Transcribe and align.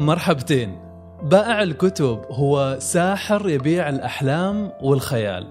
مرحبتين. 0.00 0.78
بائع 1.22 1.62
الكتب 1.62 2.20
هو 2.30 2.76
ساحر 2.80 3.48
يبيع 3.48 3.88
الأحلام 3.88 4.72
والخيال 4.80 5.46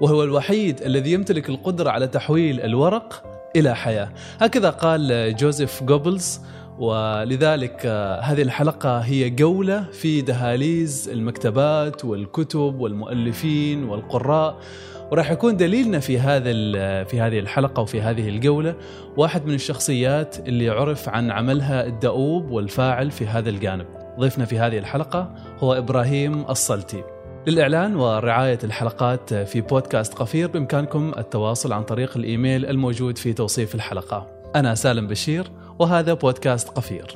وهو 0.00 0.24
الوحيد 0.24 0.82
الذي 0.82 1.12
يمتلك 1.12 1.48
القدرة 1.48 1.90
على 1.90 2.06
تحويل 2.06 2.60
الورق 2.60 3.22
إلى 3.56 3.76
حياة. 3.76 4.08
هكذا 4.40 4.70
قال 4.70 5.36
جوزيف 5.36 5.82
جوبلز 5.82 6.40
ولذلك 6.78 7.82
آه، 7.86 8.20
هذه 8.20 8.42
الحلقة 8.42 8.98
هي 8.98 9.30
جولة 9.30 9.84
في 9.92 10.20
دهاليز 10.20 11.08
المكتبات 11.08 12.04
والكتب 12.04 12.80
والمؤلفين 12.80 13.84
والقراء. 13.84 14.56
وراح 15.12 15.30
يكون 15.30 15.56
دليلنا 15.56 15.98
في 15.98 16.18
هذا 16.18 16.52
في 17.04 17.20
هذه 17.20 17.38
الحلقة 17.38 17.80
وفي 17.80 18.00
هذه 18.00 18.28
الجولة 18.28 18.74
واحد 19.16 19.46
من 19.46 19.54
الشخصيات 19.54 20.48
اللي 20.48 20.68
عرف 20.68 21.08
عن 21.08 21.30
عملها 21.30 21.86
الدؤوب 21.86 22.50
والفاعل 22.50 23.10
في 23.10 23.26
هذا 23.26 23.50
الجانب. 23.50 23.86
ضيفنا 24.20 24.44
في 24.44 24.58
هذه 24.58 24.78
الحلقة 24.78 25.34
هو 25.58 25.74
إبراهيم 25.74 26.44
الصلتي. 26.50 27.04
للإعلان 27.46 27.96
ورعاية 27.96 28.58
الحلقات 28.64 29.34
في 29.34 29.60
بودكاست 29.60 30.14
قفير 30.14 30.48
بإمكانكم 30.48 31.12
التواصل 31.18 31.72
عن 31.72 31.82
طريق 31.82 32.16
الإيميل 32.16 32.66
الموجود 32.66 33.18
في 33.18 33.32
توصيف 33.32 33.74
الحلقة 33.74 34.26
أنا 34.56 34.74
سالم 34.74 35.06
بشير 35.06 35.50
وهذا 35.78 36.14
بودكاست 36.14 36.68
قفير 36.68 37.06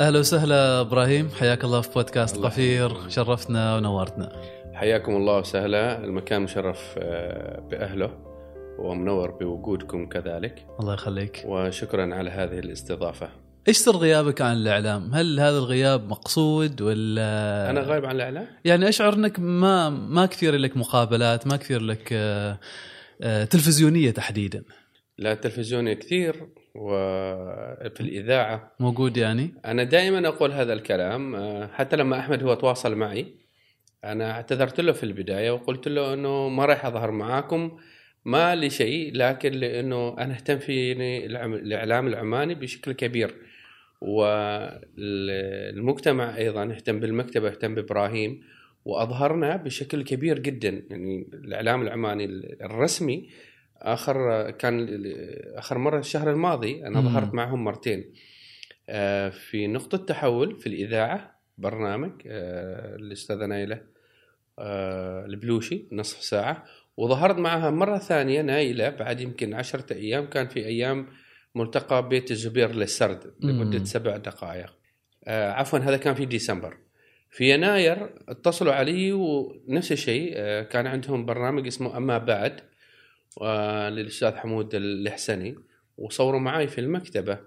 أهلا 0.00 0.18
وسهلا 0.18 0.80
إبراهيم 0.80 1.28
حياك 1.38 1.64
الله 1.64 1.80
في 1.80 1.90
بودكاست 1.94 2.36
قفير 2.36 2.92
شرفتنا 3.08 3.76
ونورتنا 3.76 4.32
حياكم 4.76 5.16
الله 5.16 5.38
وسهلا 5.38 6.04
المكان 6.04 6.42
مشرف 6.42 6.94
آه، 6.98 7.60
بأهله 7.60 8.10
ومنور 8.78 9.30
بوجودكم 9.30 10.06
كذلك 10.06 10.66
الله 10.80 10.94
يخليك 10.94 11.42
وشكرا 11.46 12.14
على 12.14 12.30
هذه 12.30 12.58
الاستضافة 12.58 13.28
إيش 13.68 13.76
سر 13.76 13.96
غيابك 13.96 14.40
عن 14.40 14.56
الإعلام؟ 14.56 15.14
هل 15.14 15.40
هذا 15.40 15.58
الغياب 15.58 16.08
مقصود 16.08 16.80
ولا 16.80 17.70
أنا 17.70 17.80
غايب 17.80 18.04
عن 18.04 18.16
الإعلام؟ 18.16 18.46
يعني 18.64 18.88
أشعر 18.88 19.14
إنك 19.14 19.40
ما 19.40 19.90
ما 19.90 20.26
كثير 20.26 20.54
لك 20.54 20.76
مقابلات، 20.76 21.46
ما 21.46 21.56
كثير 21.56 21.80
لك 21.80 22.08
آه، 22.12 22.58
آه، 23.22 23.44
تلفزيونية 23.44 24.10
تحديدا. 24.10 24.62
لا 25.18 25.32
التلفزيونية 25.32 25.94
كثير 25.94 26.48
وفي 26.74 28.00
الإذاعة 28.00 28.72
موجود 28.80 29.16
يعني؟ 29.16 29.54
أنا 29.64 29.84
دائما 29.84 30.28
أقول 30.28 30.52
هذا 30.52 30.72
الكلام 30.72 31.36
حتى 31.72 31.96
لما 31.96 32.18
أحمد 32.18 32.42
هو 32.42 32.54
تواصل 32.54 32.94
معي 32.94 33.45
أنا 34.12 34.30
اعتذرت 34.30 34.80
له 34.80 34.92
في 34.92 35.02
البداية 35.02 35.50
وقلت 35.50 35.88
له 35.88 36.14
إنه 36.14 36.48
ما 36.48 36.64
راح 36.64 36.86
أظهر 36.86 37.10
معاكم 37.10 37.78
ما 38.24 38.56
لشيء 38.56 39.14
لكن 39.14 39.52
لإنه 39.52 40.18
أنا 40.18 40.34
أهتم 40.34 40.58
في 40.58 40.92
الإعلام 41.42 42.06
العماني 42.06 42.54
بشكل 42.54 42.92
كبير. 42.92 43.34
والمجتمع 44.00 45.16
أيضا 46.36 46.64
اهتم 46.64 47.00
بالمكتبة 47.00 47.48
اهتم 47.48 47.74
بإبراهيم 47.74 48.42
وأظهرنا 48.84 49.56
بشكل 49.56 50.04
كبير 50.04 50.38
جدا. 50.38 50.82
يعني 50.90 51.28
الإعلام 51.34 51.82
العماني 51.82 52.24
الرسمي 52.60 53.28
آخر 53.82 54.50
كان 54.50 55.02
آخر 55.54 55.78
مرة 55.78 55.98
الشهر 55.98 56.30
الماضي 56.30 56.86
أنا 56.86 57.00
ظهرت 57.00 57.34
معهم 57.34 57.64
مرتين. 57.64 58.12
آه، 58.88 59.28
في 59.28 59.66
نقطة 59.66 59.98
تحول 59.98 60.56
في 60.56 60.66
الإذاعة 60.66 61.40
برنامج 61.58 62.12
آه، 62.26 62.96
الاستاذه 62.96 63.46
نايله 63.46 63.95
البلوشي 64.58 65.88
نصف 65.92 66.22
ساعة 66.22 66.64
وظهرت 66.96 67.38
معها 67.38 67.70
مرة 67.70 67.98
ثانية 67.98 68.42
نايلة 68.42 68.88
بعد 68.88 69.20
يمكن 69.20 69.54
عشرة 69.54 69.92
أيام 69.92 70.26
كان 70.26 70.48
في 70.48 70.66
أيام 70.66 71.06
ملتقى 71.54 72.08
بيت 72.08 72.30
الزبير 72.30 72.74
للسرد 72.74 73.34
لمدة 73.40 73.84
سبع 73.84 74.16
دقائق. 74.16 74.74
آه، 75.24 75.52
عفوا 75.52 75.78
هذا 75.78 75.96
كان 75.96 76.14
في 76.14 76.24
ديسمبر. 76.24 76.76
في 77.30 77.50
يناير 77.54 78.10
اتصلوا 78.28 78.72
علي 78.72 79.12
ونفس 79.12 79.92
الشيء 79.92 80.34
كان 80.62 80.86
عندهم 80.86 81.26
برنامج 81.26 81.66
اسمه 81.66 81.96
أما 81.96 82.18
بعد 82.18 82.60
للأستاذ 83.90 84.36
حمود 84.36 84.74
الحسني 84.74 85.56
وصوروا 85.98 86.40
معي 86.40 86.66
في 86.66 86.80
المكتبة. 86.80 87.38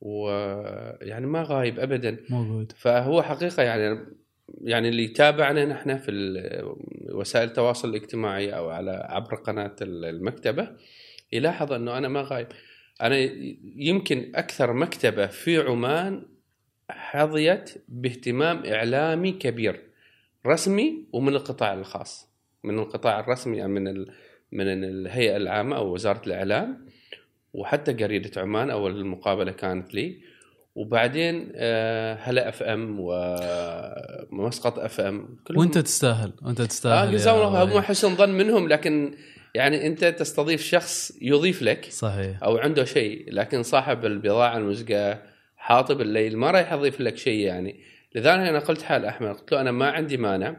ويعني 0.00 1.26
ما 1.26 1.42
غايب 1.42 1.80
ابدا. 1.80 2.16
موجود. 2.30 2.72
فهو 2.76 3.22
حقيقة 3.22 3.62
يعني 3.62 4.06
يعني 4.60 4.88
اللي 4.88 5.04
يتابعنا 5.04 5.64
نحن 5.64 5.98
في 5.98 6.12
وسائل 7.12 7.48
التواصل 7.48 7.88
الاجتماعي 7.88 8.56
أو 8.56 8.70
على 8.70 9.06
عبر 9.10 9.34
قناة 9.34 9.76
المكتبة 9.82 10.68
يلاحظ 11.32 11.72
أنه 11.72 11.98
أنا 11.98 12.08
ما 12.08 12.22
غايب. 12.22 12.46
أنا 13.02 13.16
يمكن 13.76 14.32
أكثر 14.34 14.72
مكتبة 14.72 15.26
في 15.26 15.58
عمان 15.58 16.22
حظيت 16.90 17.84
باهتمام 17.88 18.66
إعلامي 18.66 19.32
كبير 19.32 19.82
رسمي 20.46 21.04
ومن 21.12 21.34
القطاع 21.34 21.74
الخاص. 21.74 22.32
من 22.64 22.78
القطاع 22.78 23.20
الرسمي 23.20 23.66
من 23.66 24.06
من 24.52 24.84
الهيئة 24.84 25.36
العامة 25.36 25.76
أو 25.76 25.92
وزارة 25.92 26.22
الإعلام 26.26 26.86
وحتى 27.52 27.92
جريده 27.92 28.40
عمان 28.40 28.70
أول 28.70 28.96
المقابله 28.96 29.52
كانت 29.52 29.94
لي. 29.94 30.31
وبعدين 30.74 31.52
آه، 31.54 32.14
هلا 32.14 32.48
FM 32.48 32.96
ومسقط 33.00 34.78
FM 34.78 35.38
وأنت 35.56 35.78
تستاهل 35.78 36.32
وانت 36.42 36.62
تستاهل 36.62 37.08
آه 37.08 37.12
جزاهم 37.12 37.56
الله 37.56 37.78
هم 37.78 37.80
حسن 37.80 38.16
ظن 38.16 38.30
منهم 38.30 38.68
لكن 38.68 39.14
يعني 39.54 39.86
أنت 39.86 40.04
تستضيف 40.04 40.62
شخص 40.62 41.12
يضيف 41.22 41.62
لك 41.62 41.86
صحيح. 41.90 42.42
أو 42.42 42.56
عنده 42.56 42.84
شيء 42.84 43.24
لكن 43.28 43.62
صاحب 43.62 44.04
البضاعة 44.04 44.56
المزجاة 44.56 45.22
حاطب 45.56 46.00
الليل 46.00 46.36
ما 46.38 46.50
راح 46.50 46.72
يضيف 46.72 47.00
لك 47.00 47.16
شيء 47.16 47.46
يعني. 47.46 47.80
لذلك 48.14 48.48
أنا 48.48 48.58
قلت 48.58 48.82
حال 48.82 49.04
أحمد 49.04 49.28
قلت 49.28 49.52
له 49.52 49.60
أنا 49.60 49.70
ما 49.70 49.90
عندي 49.90 50.16
مانع 50.16 50.56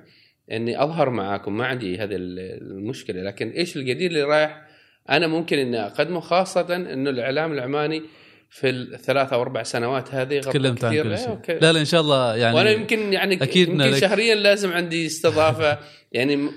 إني 0.51 0.83
أظهر 0.83 1.09
معاكم 1.09 1.57
ما 1.57 1.65
عندي 1.65 1.97
هذه 1.97 2.15
المشكلة 2.15 3.21
لكن 3.23 3.49
إيش 3.49 3.77
الجديد 3.77 4.11
اللي 4.11 4.23
رايح؟ 4.23 4.61
أنا 5.09 5.27
ممكن 5.27 5.57
إني 5.57 5.85
أقدمه 5.85 6.19
خاصة 6.19 6.75
إنه 6.75 7.09
الإعلام 7.09 7.51
العماني 7.51 8.03
في 8.53 8.69
الثلاث 8.69 9.33
أو 9.33 9.41
أربع 9.41 9.63
سنوات 9.63 10.13
هذه 10.13 10.39
تكلمت 10.39 10.83
عن 10.83 11.03
كل 11.03 11.17
شيء. 11.17 11.59
لا 11.61 11.71
لا 11.71 11.79
إن 11.79 11.85
شاء 11.85 12.01
الله 12.01 12.35
يعني 12.35 12.55
وأنا 12.55 12.71
يمكن 12.71 13.13
يعني 13.13 13.43
أكيد 13.43 13.69
يمكن 13.69 13.95
شهريا 13.95 14.35
لازم 14.35 14.71
عندي 14.71 15.05
استضافة. 15.05 15.77
يعني 16.11 16.49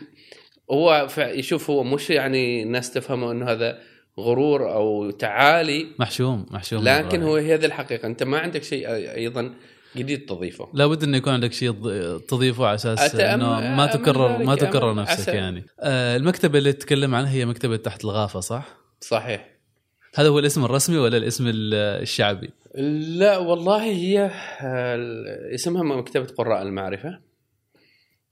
هو 0.70 1.08
يشوف 1.18 1.70
هو 1.70 1.84
مش 1.84 2.10
يعني 2.10 2.62
الناس 2.62 2.90
تفهمه 2.90 3.32
إنه 3.32 3.50
هذا 3.50 3.78
غرور 4.20 4.72
أو 4.72 5.10
تعالي. 5.10 5.86
محشوم 5.98 6.46
محشوم 6.50 6.84
لكن 6.84 7.22
هو 7.22 7.36
هذه 7.36 7.64
الحقيقة. 7.64 8.06
أنت 8.06 8.22
ما 8.22 8.38
عندك 8.38 8.62
شيء 8.62 8.88
أيضا 9.14 9.54
جديد 9.96 10.26
تضيفه. 10.26 10.68
لابد 10.74 11.02
إنه 11.02 11.16
يكون 11.16 11.32
عندك 11.32 11.52
شيء 11.52 11.72
تضيفه 12.28 12.66
على 12.66 12.74
أساس 12.74 13.14
إنه 13.14 13.76
ما 13.76 13.86
تكرر 13.86 14.38
ما 14.38 14.54
تكرر 14.54 14.94
نفسك. 14.94 15.34
يعني. 15.34 15.66
آه 15.80 16.16
المكتبة 16.16 16.58
اللي 16.58 16.72
تتكلم 16.72 17.14
عنها 17.14 17.30
هي 17.30 17.44
مكتبة 17.44 17.76
تحت 17.76 18.04
الغافة 18.04 18.40
صح؟ 18.40 18.64
صحيح. 19.00 19.55
هذا 20.16 20.28
هو 20.28 20.38
الاسم 20.38 20.64
الرسمي 20.64 20.98
ولا 20.98 21.16
الاسم 21.16 21.44
الشعبي؟ 21.74 22.50
لا 23.18 23.38
والله 23.38 23.82
هي 23.84 24.30
اسمها 25.54 25.82
مكتبة 25.82 26.26
قراء 26.26 26.62
المعرفة. 26.62 27.20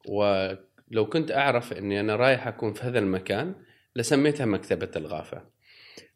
ولو 0.09 1.06
كنت 1.12 1.31
أعرف 1.31 1.72
أني 1.72 2.00
أنا 2.00 2.17
رايح 2.17 2.47
أكون 2.47 2.72
في 2.72 2.83
هذا 2.83 2.99
المكان 2.99 3.55
لسميتها 3.97 4.47
مكتبة 4.47 4.91
الغافة. 4.97 5.43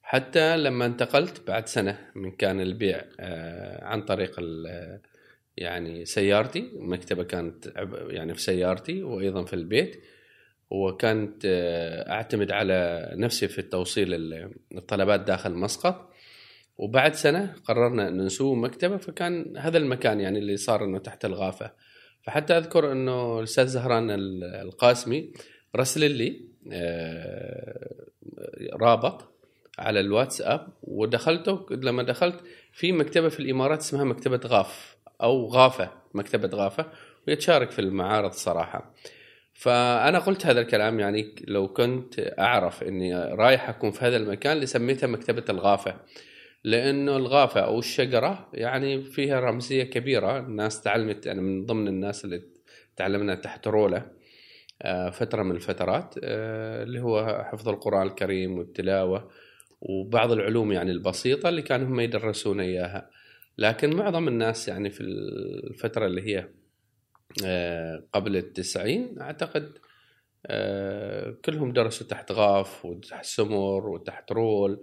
حتى 0.03 0.56
لما 0.56 0.87
انتقلت 0.87 1.43
بعد 1.47 1.67
سنة 1.67 1.99
من 2.15 2.31
كان 2.31 2.61
البيع 2.61 3.05
آه، 3.21 3.85
عن 3.85 4.03
طريق 4.03 4.41
يعني 5.56 6.05
سيارتي. 6.05 6.71
المكتبة 6.77 7.23
كانت 7.25 7.73
يعني 8.09 8.35
في 8.35 8.41
سيارتي 8.41 9.03
وأيضا 9.03 9.45
في 9.45 9.55
البيت. 9.55 10.03
وكانت 10.71 11.43
آه، 11.45 12.11
أعتمد 12.11 12.51
على 12.51 13.09
نفسي 13.15 13.49
في 13.49 13.59
التوصيل 13.59 14.09
الطلبات 14.77 15.21
داخل 15.21 15.55
مسقط 15.55 16.12
وبعد 16.79 17.15
سنة 17.15 17.55
قررنا 17.65 18.09
ان 18.09 18.25
نسوي 18.25 18.56
مكتبة 18.56 18.97
فكان 18.97 19.56
هذا 19.56 19.79
المكان 19.79 20.20
يعني 20.20 20.38
اللي 20.38 20.56
صار 20.56 20.85
إنه 20.85 20.99
تحت 20.99 21.25
الغافة. 21.25 21.73
فحتى 22.23 22.59
أذكر 22.59 22.93
إنه 22.93 23.38
الأستاذ 23.38 23.67
زهران 23.67 24.11
القاسمي 24.44 25.32
رسل 25.76 26.11
لي 26.11 26.49
آه، 26.73 28.06
رابط 28.73 29.35
على 29.79 30.00
الواتساب 30.00 30.69
ودخلته 30.82 31.67
لما 31.70 32.03
دخلت 32.03 32.41
في 32.73 32.93
مكتبة 32.93 33.29
في 33.29 33.41
الإمارات 33.41 33.79
اسمها 33.79 34.05
مكتبة 34.05 34.41
غاف 34.47 34.97
أو 35.23 35.47
غافة 35.47 35.91
مكتبة 36.15 36.56
غافة 36.56 36.87
وهي 37.26 37.37
تشارك 37.37 37.70
في 37.70 37.79
المعارض 37.79 38.32
صراحة. 38.32 38.94
فأنا 39.58 40.19
قلت 40.19 40.46
هذا 40.46 40.60
الكلام 40.60 41.00
يعني 41.00 41.34
لو 41.49 41.69
كنت 41.69 42.34
أعرف 42.38 42.82
إني 42.82 43.14
رايح 43.14 43.69
أكون 43.69 43.90
في 43.90 44.05
هذا 44.05 44.16
المكان 44.16 44.56
لسميتها 44.56 45.06
مكتبة 45.06 45.44
الغافة. 45.49 45.96
لأنه 46.64 47.16
الغافة 47.16 47.60
أو 47.60 47.78
الشجرة 47.78 48.49
يعني 48.55 49.02
فيها 49.02 49.40
رمزية 49.40 49.82
كبيرة 49.82 50.38
الناس 50.38 50.82
تعلمت 50.82 51.26
أنا 51.26 51.40
من 51.40 51.66
ضمن 51.66 51.88
الناس 51.88 52.25
اللي 52.25 52.43
تعلمنا 52.96 53.34
تحت 53.34 53.69
روله 53.69 54.06
آه، 54.82 55.10
فترة 55.10 55.43
من 55.43 55.56
الفترات 55.56 56.14
آه، 56.22 56.82
اللي 56.82 57.00
هو 57.00 57.44
حفظ 57.52 57.69
القرآن 57.69 58.06
الكريم 58.06 58.58
والتلاوة 58.58 59.31
وبعض 59.81 60.32
العلوم 60.32 60.72
يعني 60.72 60.90
البسيطة 60.90 61.49
اللي 61.49 61.62
كانوا 61.62 61.87
هم 61.88 62.00
يدرسون 62.00 62.60
إياها. 62.60 63.10
لكن 63.58 63.96
معظم 63.96 64.28
الناس 64.28 64.69
يعني 64.69 64.90
في 64.90 65.00
الفترة 65.00 66.06
اللي 66.06 66.22
هي 66.22 66.49
قبل 68.13 68.37
التسعين. 68.37 69.17
أعتقد 69.21 69.73
آه، 70.47 71.35
كلهم 71.45 71.73
درسوا 71.73 72.07
تحت 72.07 72.33
غاف 72.33 72.85
وتحت 72.85 73.25
سمر 73.25 73.89
وتحت 73.89 74.33
رول. 74.33 74.83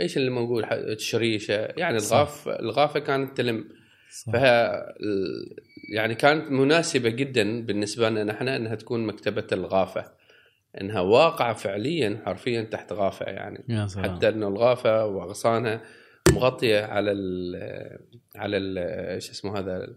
إيش 0.00 0.16
اللي 0.16 0.30
موجود؟ 0.30 0.64
ح- 0.64 0.98
شريشة. 0.98 1.54
يعني 1.76 1.98
صح. 1.98 2.16
الغاف 2.16 2.48
الغافة 2.48 3.00
كانت 3.00 3.36
تلم. 3.36 3.68
صح. 4.10 4.32
ال- 4.34 5.56
يعني 5.92 6.14
كانت 6.14 6.50
مناسبة 6.50 7.08
جدا 7.10 7.62
بالنسبة 7.66 8.08
لنا 8.10 8.24
نحن 8.24 8.48
إنها 8.48 8.74
تكون 8.74 9.06
مكتبة 9.06 9.46
الغافة. 9.52 10.12
إنها 10.80 11.00
واقعة 11.00 11.54
فعليا 11.54 12.22
حرفيا 12.26 12.62
تحت 12.62 12.92
غافة 12.92 13.26
يعني. 13.26 13.64
يا 13.68 13.86
سلام. 13.86 14.16
حتى 14.16 14.28
إنه 14.28 14.48
الغافة 14.48 15.06
واغصانها 15.06 15.82
مغطية 16.32 16.80
على 16.80 17.12
ال 17.12 17.54
على 18.36 18.56
ال 18.56 18.78
إيش 19.14 19.30
اسمه 19.30 19.58
هذا؟ 19.58 19.96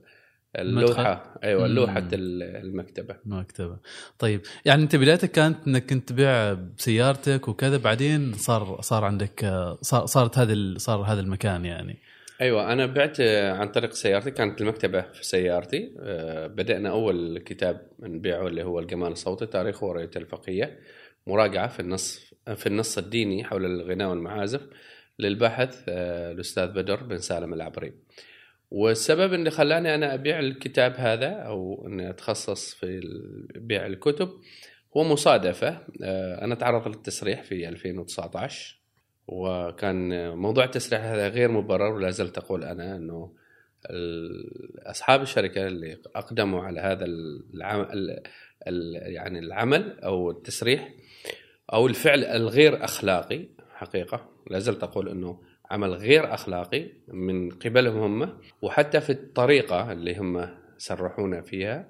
اللوحة. 0.55 1.39
أيوه. 1.43 1.67
لوحة 1.67 2.07
ال- 2.13 2.43
المكتبة. 2.43 3.15
مكتبه 3.25 3.77
طيب 4.19 4.41
يعني 4.65 4.83
أنت 4.83 4.95
بدايتك 4.95 5.31
كانت 5.31 5.67
إنك 5.67 5.85
كنت 5.89 6.09
تبيع 6.09 6.53
بسيارتك 6.53 7.47
وكذا 7.47 7.77
بعدين 7.77 8.33
صار 8.33 8.81
صار 8.81 9.03
عندك 9.05 9.45
صار 9.81 10.05
صارت 10.05 10.37
هذا 10.37 10.77
صار 10.77 11.01
هذا 11.01 11.19
المكان 11.21 11.65
يعني. 11.65 11.97
أيوه 12.41 12.73
أنا 12.73 12.85
بعت 12.85 13.21
عن 13.21 13.67
طريق 13.67 13.91
سيارتي. 13.93 14.31
كانت 14.31 14.61
المكتبة 14.61 15.01
في 15.01 15.25
سيارتي. 15.25 15.95
آه، 15.99 16.47
بدأنا 16.47 16.89
أول 16.89 17.39
كتاب 17.39 17.81
نبيعه 17.99 18.47
اللي 18.47 18.63
هو 18.63 18.79
الجمال 18.79 19.11
الصوتي 19.11 19.45
تاريخ 19.45 19.83
ورؤيه 19.83 20.11
الفقيه 20.15 20.79
مراجعة 21.27 21.67
في 21.67 21.79
النص 21.79 22.33
في 22.55 22.67
النص 22.67 22.97
الديني 22.97 23.43
حول 23.43 23.65
الغناء 23.65 24.09
والمعازف 24.09 24.61
للباحث 25.19 25.83
آه، 25.89 26.31
الأستاذ 26.31 26.67
بدر 26.67 27.03
بن 27.03 27.17
سالم 27.17 27.53
العبري. 27.53 27.93
والسبب 28.71 29.33
اللي 29.33 29.51
خلاني 29.51 29.95
أنا 29.95 30.13
أبيع 30.13 30.39
الكتاب 30.39 30.93
هذا 30.97 31.29
أو 31.29 31.87
إني 31.87 32.09
أتخصص 32.09 32.73
في 32.73 33.01
بيع 33.55 33.85
الكتب 33.85 34.29
هو 34.97 35.03
مصادفة. 35.03 35.81
آه، 36.03 36.43
أنا 36.43 36.55
تعرضت 36.55 36.87
للتسريح 36.87 37.43
في 37.43 37.69
2019 37.69 38.77
وكان 39.27 40.29
موضوع 40.37 40.63
التسريح 40.63 41.01
هذا 41.01 41.27
غير 41.27 41.51
مبرر 41.51 41.93
ولا 41.93 42.09
زلت 42.09 42.37
أقول 42.37 42.63
أنا 42.63 42.95
إنه 42.95 43.33
أصحاب 44.85 45.21
الشركة 45.21 45.67
اللي 45.67 45.97
أقدموا 46.15 46.63
على 46.63 46.79
هذا 46.79 47.05
العمل 47.05 48.23
يعني 49.07 49.39
العمل 49.39 49.99
أو 49.99 50.31
التسريح 50.31 50.93
أو 51.73 51.87
الفعل 51.87 52.23
الغير 52.23 52.83
أخلاقي 52.83 53.47
حقيقة. 53.73 54.29
لا 54.49 54.59
زلت 54.59 54.83
أقول 54.83 55.09
إنه 55.09 55.41
عمل 55.71 55.93
غير 55.93 56.33
أخلاقي 56.33 56.89
من 57.07 57.49
قبلهم 57.49 58.21
هم 58.21 58.39
وحتى 58.61 59.01
في 59.01 59.09
الطريقة 59.09 59.91
اللي 59.91 60.17
هم 60.17 60.49
سرحونا 60.77 61.41
فيها 61.41 61.89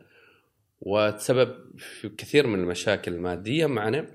وتسبب 0.82 1.56
في 1.78 2.10
كثير 2.10 2.48
من 2.48 2.60
المشاكل 2.60 3.14
المادية 3.14 3.66
معنا 3.66 4.06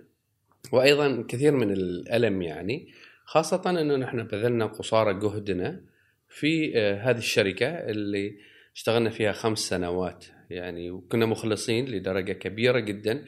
وأيضا 0.72 1.24
كثير 1.28 1.52
من 1.52 1.70
الألم 1.70 2.42
يعني 2.42 2.88
خاصة 3.24 3.70
إنه 3.70 3.96
نحن 3.96 4.22
بذلنا 4.22 4.66
قصارى 4.66 5.14
جهدنا 5.14 5.80
في 6.28 6.72
آه، 6.76 7.10
هذه 7.10 7.18
الشركة 7.18 7.66
اللي 7.66 8.36
اشتغلنا 8.74 9.10
فيها 9.10 9.32
خمس 9.32 9.58
سنوات 9.58 10.24
يعني 10.50 10.90
وكنا 10.90 11.26
مخلصين 11.26 11.86
لدرجة 11.86 12.32
كبيرة 12.32 12.78
جدا 12.78 13.24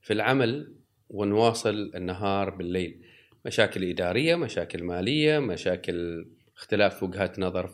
في 0.00 0.12
العمل 0.12 0.74
ونواصل 1.08 1.92
النهار 1.94 2.50
بالليل. 2.50 3.05
مشاكل 3.46 3.84
إدارية 3.84 4.36
مشاكل 4.36 4.82
مالية 4.82 5.38
مشاكل 5.38 6.26
اختلاف 6.56 7.02
وجهات 7.02 7.38
نظر 7.38 7.66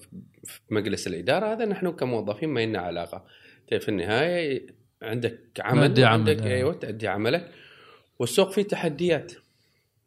في 0.44 0.60
مجلس 0.70 1.06
الإدارة 1.06 1.52
هذا 1.52 1.64
نحن 1.64 1.92
كموظفين 1.92 2.48
ما 2.48 2.66
لنا 2.66 2.78
علاقة. 2.78 3.24
طيب 3.70 3.80
في 3.80 3.88
النهاية 3.88 4.66
عندك 5.02 5.38
عمل 5.60 6.04
عندك 6.04 6.42
أيوة. 6.42 6.52
أيوه 6.52 6.72
تأدي 6.72 7.08
عملك. 7.08 7.50
والسوق 8.18 8.52
فيه 8.52 8.62
تحديات. 8.62 9.32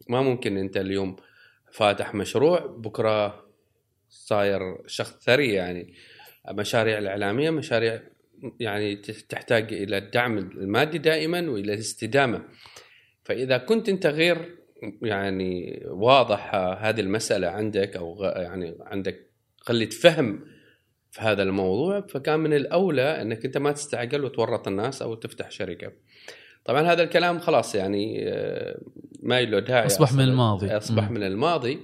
ما 0.09 0.21
ممكن 0.21 0.57
أنت 0.57 0.77
اليوم 0.77 1.15
فاتح 1.71 2.15
مشروع 2.15 2.65
بكرة 2.65 3.45
صاير 4.09 4.88
شخص 4.88 5.23
ثري 5.23 5.53
يعني. 5.53 5.94
مشاريع 6.51 6.97
الإعلامية 6.97 7.50
مشاريع 7.50 8.01
يعني 8.59 8.95
تحتاج 9.29 9.73
إلى 9.73 9.97
الدعم 9.97 10.38
المادي 10.38 10.97
دائما 10.97 11.50
وإلى 11.50 11.73
الاستدامة. 11.73 12.41
فإذا 13.23 13.57
كنت 13.57 13.89
أنت 13.89 14.06
غير 14.06 14.64
يعني 15.01 15.83
واضح 15.86 16.56
هذه 16.56 17.00
المسألة 17.01 17.48
عندك 17.48 17.95
أو 17.95 18.24
يعني 18.24 18.75
عندك 18.81 19.31
قله 19.66 19.86
فهم 19.86 20.39
في 21.12 21.22
هذا 21.22 21.44
الموضوع 21.44 22.01
فكان 22.01 22.39
من 22.39 22.54
الأولى 22.54 23.22
إنك 23.22 23.45
أنت 23.45 23.57
ما 23.57 23.72
تستعجل 23.72 24.24
وتورط 24.24 24.68
الناس 24.68 25.01
أو 25.01 25.16
تفتح 25.16 25.51
شركة. 25.51 25.92
طبعا 26.66 26.81
هذا 26.81 27.04
الكلام 27.04 27.39
خلاص 27.39 27.75
يعني 27.75 28.30
آه، 28.30 28.77
ما 29.24 29.42
له 29.42 29.60
داعي 29.60 29.86
أصبح 29.86 30.13
من. 30.13 30.19
الماضي. 30.19 30.68
أصبح. 30.68 31.12
من 31.12 31.24
الماضي 31.24 31.80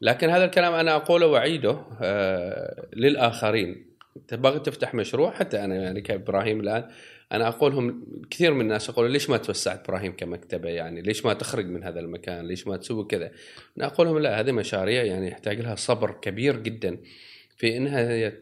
لكن 0.00 0.30
هذا 0.30 0.44
الكلام 0.44 0.72
أنا 0.74 0.96
أقوله 0.96 1.26
وأعيده 1.26 1.78
آه، 2.02 2.86
للآخرين 2.96 3.86
تبغى 4.28 4.58
تفتح 4.58 4.94
مشروع 4.94 5.30
حتى 5.30 5.64
أنا 5.64 5.74
يعني 5.74 6.00
كإبراهيم 6.00 6.60
الآن 6.60 6.84
أنا 7.32 7.48
أقولهم 7.48 8.06
كثير 8.30 8.54
من 8.54 8.60
الناس 8.60 8.88
يقولوا 8.88 9.10
ليش 9.10 9.30
ما 9.30 9.36
توسعت 9.36 9.88
إبراهيم 9.88 10.16
كمكتبة؟ 10.16 10.68
يعني 10.68 11.02
ليش 11.02 11.24
ما 11.24 11.32
تخرج 11.34 11.66
من 11.66 11.84
هذا 11.84 12.00
المكان؟ 12.00 12.46
ليش 12.46 12.66
ما 12.66 12.76
تسوي 12.76 13.04
كذا؟ 13.04 13.30
أنا 13.78 13.86
أقول 13.86 14.06
لهم 14.06 14.18
لا 14.18 14.40
هذه 14.40 14.52
مشاريع 14.52 15.02
يعني 15.04 15.28
يحتاج 15.28 15.60
لها 15.60 15.74
صبر 15.74 16.10
كبير 16.22 16.56
جدا 16.56 16.98
في 17.56 17.76
إنها 17.76 18.00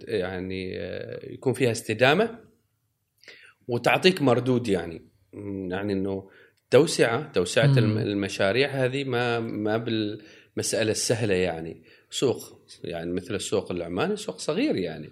يعني 0.08 0.78
آه، 0.78 1.30
يكون 1.32 1.52
فيها 1.52 1.70
استدامة 1.70 2.38
وتعطيك 3.68 4.22
مردود 4.22 4.68
يعني 4.68 5.02
يعني 5.70 5.92
إنه 5.92 6.30
توسعة 6.70 7.32
توسعة 7.32 7.66
مم. 7.66 7.78
الم- 7.78 7.98
المشاريع 7.98 8.68
هذه 8.68 9.04
ما 9.04 9.40
ما 9.40 9.76
بالمسألة 9.76 10.90
السهلة 10.90 11.34
يعني. 11.34 11.82
سوق 12.10 12.60
يعني 12.84 13.12
مثل 13.12 13.34
السوق 13.34 13.72
العماني 13.72 14.16
سوق 14.16 14.38
صغير 14.38 14.76
يعني. 14.76 15.10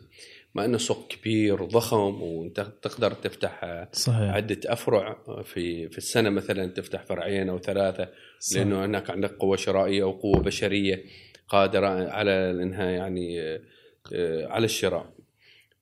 ما 0.54 0.64
إنه 0.64 0.78
سوق 0.78 1.08
كبير 1.08 1.62
وضخم 1.62 2.22
وإنت 2.22 2.60
تقدر 2.82 3.12
تفتح 3.12 3.86
صحيح 3.92 4.34
عدة 4.34 4.60
أفرع 4.66 5.18
في 5.42 5.88
في 5.88 5.98
السنة 5.98 6.30
مثلا 6.30 6.66
تفتح 6.66 7.02
فرعين 7.02 7.48
أو 7.48 7.58
ثلاثة 7.58 8.08
صح. 8.38 8.56
لأنه 8.56 8.84
هناك 8.84 9.10
عندك 9.10 9.30
قوة 9.30 9.56
شرائية 9.56 10.02
أو 10.02 10.12
قوه 10.12 10.40
بشرية 10.40 11.04
قادرة 11.48 12.10
على 12.10 12.50
انها 12.50 12.90
يعني 12.90 13.40
آه، 14.12 14.46
على 14.46 14.64
الشراء. 14.64 15.12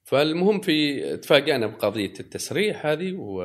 فالمهم 0.05 0.61
في 0.61 1.17
تفاجأنا 1.17 1.67
بقضية 1.67 2.13
التسريح 2.21 2.87
هذه 2.87 3.13
و 3.13 3.43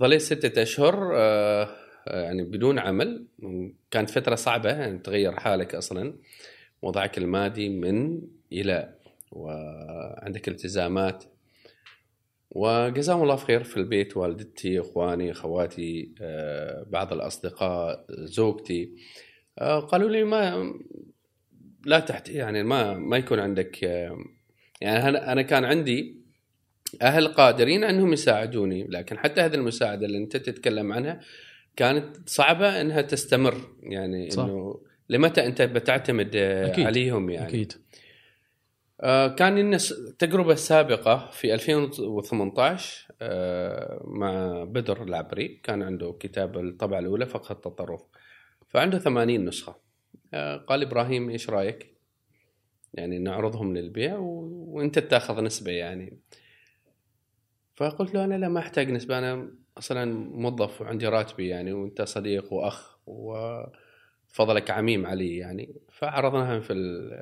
ظليت 0.00 0.20
ستة 0.20 0.62
أشهر 0.62 1.12
آه، 1.16 1.76
يعني 2.06 2.42
بدون 2.42 2.78
عمل 2.78 3.26
كانت 3.90 4.10
فترة 4.10 4.34
صعبة 4.34 4.70
يعني 4.70 4.98
تغير 4.98 5.32
حالك 5.32 5.74
أصلا 5.74 6.14
وضعك 6.82 7.18
المادي 7.18 7.68
من 7.68 8.20
إلى 8.52 8.94
وعندك 9.32 10.48
التزامات. 10.48 11.24
وجزاهم 12.50 13.22
الله 13.22 13.36
خير 13.36 13.64
في 13.64 13.76
البيت 13.76 14.16
والدتي 14.16 14.80
إخواني 14.80 15.30
اخواتي 15.30 16.14
آه، 16.20 16.86
بعض 16.90 17.12
الأصدقاء 17.12 18.06
زوجتي. 18.10 18.92
آه، 19.58 19.80
قالوا 19.80 20.10
لي 20.10 20.24
ما 20.24 20.74
لا 21.84 22.00
تحت 22.00 22.28
يعني 22.28 22.62
ما 22.62 22.94
ما 22.94 23.16
يكون 23.16 23.38
عندك 23.38 23.84
آه، 23.84 24.18
يعني 24.80 25.08
أنا 25.08 25.42
كان 25.42 25.64
عندي 25.64 26.18
أهل 27.02 27.28
قادرين 27.28 27.84
أنهم 27.84 28.12
يساعدوني 28.12 28.86
لكن 28.88 29.18
حتى 29.18 29.40
هذه 29.40 29.54
المساعدة 29.54 30.06
اللي 30.06 30.18
أنت 30.18 30.36
تتكلم 30.36 30.92
عنها 30.92 31.20
كانت 31.76 32.28
صعبة 32.28 32.80
إنها 32.80 33.00
تستمر. 33.00 33.54
يعني 33.82 34.30
صح. 34.30 34.42
إنه 34.44 34.80
لمتى 35.08 35.46
أنت 35.46 35.62
بتعتمد 35.62 36.36
أكيد. 36.36 36.86
عليهم 36.86 37.30
يعني؟ 37.30 37.48
أكيد. 37.48 37.72
كان 39.36 39.58
لنا 39.58 39.78
س- 39.78 40.14
تجربة 40.18 40.54
سابقة 40.54 41.30
في 41.30 41.54
2018 41.54 43.08
آه، 43.22 44.02
مع 44.04 44.64
بدر 44.64 45.02
العبري. 45.02 45.48
كان 45.48 45.82
عنده 45.82 46.16
كتاب 46.20 46.58
الطبعة 46.58 46.98
الأولى 46.98 47.26
فقه 47.26 47.52
التطرف. 47.52 48.02
فعنده 48.68 48.98
80 48.98 49.44
نسخة. 49.44 49.76
آه، 50.34 50.56
قال 50.56 50.82
إبراهيم 50.82 51.30
إيش 51.30 51.50
رأيك؟ 51.50 51.94
يعني 52.94 53.18
نعرضهم 53.18 53.76
للبيع. 53.76 54.16
وإنت 54.18 54.98
تأخذ 54.98 55.42
نسبة 55.42 55.72
يعني. 55.72 56.18
فقلت 57.76 58.14
له 58.14 58.24
أنا 58.24 58.34
لا 58.34 58.48
ما 58.48 58.60
أحتاج 58.60 58.90
نسبة. 58.90 59.18
أنا 59.18 59.50
أصلا 59.78 60.04
موظف 60.14 60.80
وعندي 60.80 61.06
راتبي 61.08 61.48
يعني 61.48 61.72
وأنت 61.72 62.02
صديق 62.02 62.52
وأخ 62.52 62.98
وفضلك 63.06 64.70
عميم 64.70 65.06
علي 65.06 65.36
يعني. 65.36 65.74
فعرضناها 65.98 66.60
في. 66.60 66.74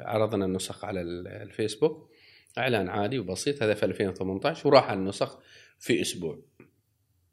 عرضنا 0.04 0.44
النسخ 0.44 0.84
على 0.84 1.00
ال- 1.00 1.28
الفيسبوك. 1.28 2.10
إعلان 2.58 2.88
عادي 2.88 3.18
وبسيط. 3.18 3.62
هذا 3.62 3.74
في 3.74 3.82
2018 3.86 4.68
وراح 4.68 4.90
النسخ 4.90 5.38
في 5.78 6.00
أسبوع. 6.00 6.38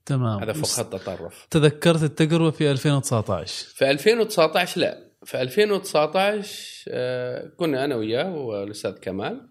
تمام. 0.06 0.40
هذا 0.40 0.52
بس 0.52 0.80
فقه 0.80 0.86
التطرف 0.96 1.48
تذكرت 1.52 2.04
التجربه 2.04 2.52
في 2.52 2.72
2019 2.72 3.66
في 3.66 3.92
2019 3.92 4.82
لا. 4.82 5.10
في 5.26 5.42
2019 5.42 6.86
آه، 6.90 7.48
كنا 7.58 7.86
أنا 7.86 7.96
وياه 7.96 8.36
والأستاذ 8.36 8.92
كمال. 9.00 9.50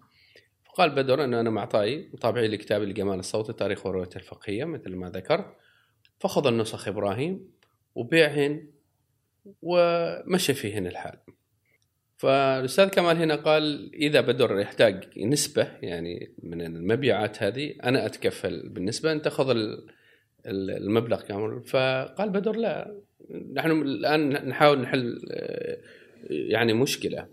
فقال 0.65 0.89
بدر 0.89 1.23
إنه 1.23 1.39
أنا 1.39 1.49
معطاي 1.49 2.11
طابعي 2.21 2.47
لي 2.47 2.57
كتاب 2.57 2.83
الجمال 2.83 3.19
الصوتي 3.19 3.53
تاريخ 3.53 3.85
وروايه 3.85 4.09
الفقهية 4.15 4.65
مثل 4.65 4.95
ما 4.95 5.09
ذكرت. 5.09 5.45
فخذ 6.19 6.47
النسخ 6.47 6.87
إبراهيم 6.87 7.51
وبيعهن 7.95 8.67
ومشى 9.61 10.53
فيهن 10.53 10.87
الحال. 10.87 11.17
فالأستاذ 12.23 12.87
كمال 12.87 13.17
هنا 13.17 13.35
قال 13.35 13.95
إذا 13.95 14.21
بدر 14.21 14.59
يحتاج 14.59 15.03
نسبة 15.17 15.67
يعني 15.81 16.33
من 16.43 16.61
المبيعات 16.61 17.43
هذه 17.43 17.73
أنا 17.83 18.05
أتكفل 18.05 18.69
بالنسبة 18.69 19.11
أنت 19.11 19.27
خذ 19.27 19.55
المبلغ 20.45 21.21
كامل. 21.21 21.61
فقال 21.61 22.29
بدر 22.29 22.55
لا 22.55 22.95
نحن 23.53 23.71
الآن 23.71 24.29
نحاول 24.29 24.81
نحل 24.81 25.21
آه، 25.31 25.77
يعني 26.29 26.73
مشكلة. 26.73 27.27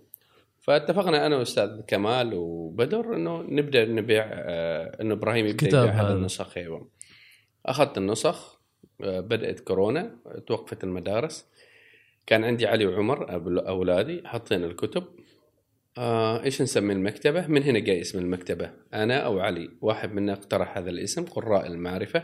فاتفقنا 0.61 1.27
أنا 1.27 1.37
وأستاذ 1.37 1.81
كمال 1.87 2.35
وبدر 2.35 3.17
إنه 3.17 3.43
نبدأ 3.43 3.85
نبيع 3.85 4.25
آه، 4.33 4.97
إنه 5.01 5.15
إبراهيم 5.15 5.47
يبدأ 5.47 5.67
يبيع 5.67 5.93
هذا. 5.93 6.13
النسخ. 6.13 6.57
أيوه. 6.57 6.89
أخذت 7.67 7.99
النسخ 7.99 8.61
آه، 9.05 9.21
بدأت 9.21 9.61
كورونا 9.61 10.17
توقفت 10.47 10.85
المدارس. 10.85 11.47
كان 12.27 12.45
عندي 12.45 12.67
علي 12.67 12.87
وعمر 12.87 13.35
أولادي 13.69 14.29
حاطين 14.29 14.65
الكتب. 14.65 15.05
آه 15.99 16.43
إيش 16.43 16.63
نسمي 16.63 16.93
المكتبة؟ 16.93 17.47
من 17.47 17.63
هنا 17.63 17.79
جاي 17.79 18.01
اسم 18.01 18.19
المكتبة. 18.19 18.71
أنا 18.95 19.17
أو 19.17 19.41
علي 19.41 19.71
واحد 19.81 20.13
منا 20.13 20.33
اقترح 20.33 20.79
هذا 20.79 20.91
الاسم 20.91 21.25
قراء 21.25 21.67
المعرفة 21.67 22.23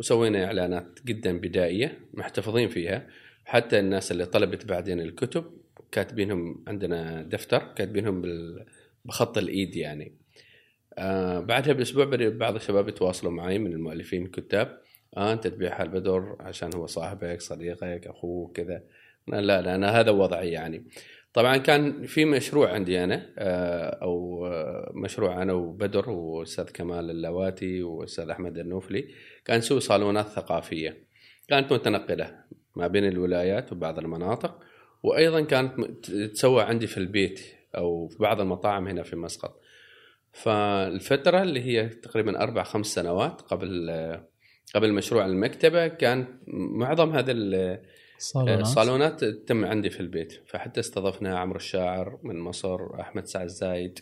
وسوينا 0.00 0.44
إعلانات 0.44 0.98
جدا 1.06 1.38
بدائية 1.38 1.98
محتفظين 2.14 2.68
فيها. 2.68 3.08
حتى 3.44 3.78
الناس 3.78 4.12
اللي 4.12 4.26
طلبت 4.26 4.66
بعدين 4.66 5.00
الكتب 5.00 5.44
كاتبينهم 5.92 6.64
عندنا 6.66 7.22
دفتر 7.22 7.58
كاتبينهم 7.76 8.22
بخط 9.04 9.38
الإيد 9.38 9.76
يعني. 9.76 10.18
آه 10.98 11.40
بعدها 11.40 11.72
بأسبوع 11.72 12.04
بعض 12.12 12.54
الشباب 12.54 12.88
يتواصلوا 12.88 13.32
معي 13.32 13.58
من 13.58 13.72
المؤلفين 13.72 14.26
الكتاب 14.26 14.80
آه 15.16 15.32
أنت 15.32 15.46
تبيعها 15.46 15.82
البدر 15.82 16.36
عشان 16.40 16.70
هو 16.74 16.86
صاحبك 16.86 17.40
صديقك 17.40 18.06
أخوك 18.06 18.56
كذا. 18.56 18.82
لا 19.28 19.62
لا 19.62 19.74
أنا 19.74 20.00
هذا 20.00 20.10
وضعي 20.10 20.50
يعني. 20.50 20.84
طبعا 21.32 21.56
كان 21.56 22.06
في 22.06 22.24
مشروع 22.24 22.72
عندي 22.72 23.04
أنا 23.04 23.32
آه، 23.38 23.98
أو 24.02 24.46
آه، 24.46 24.92
مشروع 24.94 25.42
أنا 25.42 25.52
وبدر 25.52 26.10
وأستاذ 26.10 26.64
كمال 26.64 27.10
اللواتي 27.10 27.82
وأستاذ 27.82 28.28
أحمد 28.28 28.58
النوفلي 28.58 29.08
كان 29.44 29.58
نسوي 29.58 29.80
صالونات 29.80 30.26
ثقافية. 30.26 31.04
كانت 31.48 31.72
متنقلة 31.72 32.38
ما 32.76 32.86
بين 32.86 33.04
الولايات 33.08 33.72
وبعض 33.72 33.98
المناطق 33.98 34.58
وأيضا 35.02 35.40
كانت 35.40 36.10
تسوى 36.10 36.62
عندي 36.62 36.86
في 36.86 36.98
البيت 36.98 37.40
أو 37.76 38.08
في 38.08 38.18
بعض 38.18 38.40
المطاعم 38.40 38.88
هنا 38.88 39.02
في 39.02 39.16
مسقط. 39.16 39.60
فالفترة 40.32 41.42
اللي 41.42 41.60
هي 41.60 41.88
تقريبا 41.88 42.42
أربع 42.42 42.62
خمس 42.62 42.86
سنوات 42.86 43.40
قبل 43.40 43.90
آه، 43.90 44.28
قبل 44.74 44.92
مشروع 44.92 45.26
المكتبة 45.26 45.86
كان 45.86 46.26
معظم 46.46 47.10
هذا 47.10 47.32
صالونات. 48.24 48.60
الصالونات 48.60 49.24
تتم 49.24 49.64
عندي 49.64 49.90
في 49.90 50.00
البيت 50.00 50.42
فحتى 50.46 50.80
استضفنا 50.80 51.38
عمرو 51.38 51.56
الشاعر 51.56 52.18
من 52.22 52.38
مصر 52.38 53.00
أحمد 53.00 53.26
سعد 53.26 53.46
زايد 53.46 53.98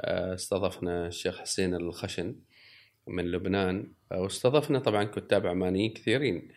آه، 0.00 0.34
استضفنا 0.34 1.06
الشيخ 1.06 1.38
حسين 1.40 1.74
الخشن 1.74 2.36
من 3.06 3.24
لبنان 3.24 3.92
آه، 4.12 4.20
واستضفنا 4.20 4.78
طبعا 4.78 5.04
كتاب 5.04 5.46
عمانيين 5.46 5.92
كثيرين. 5.92 6.48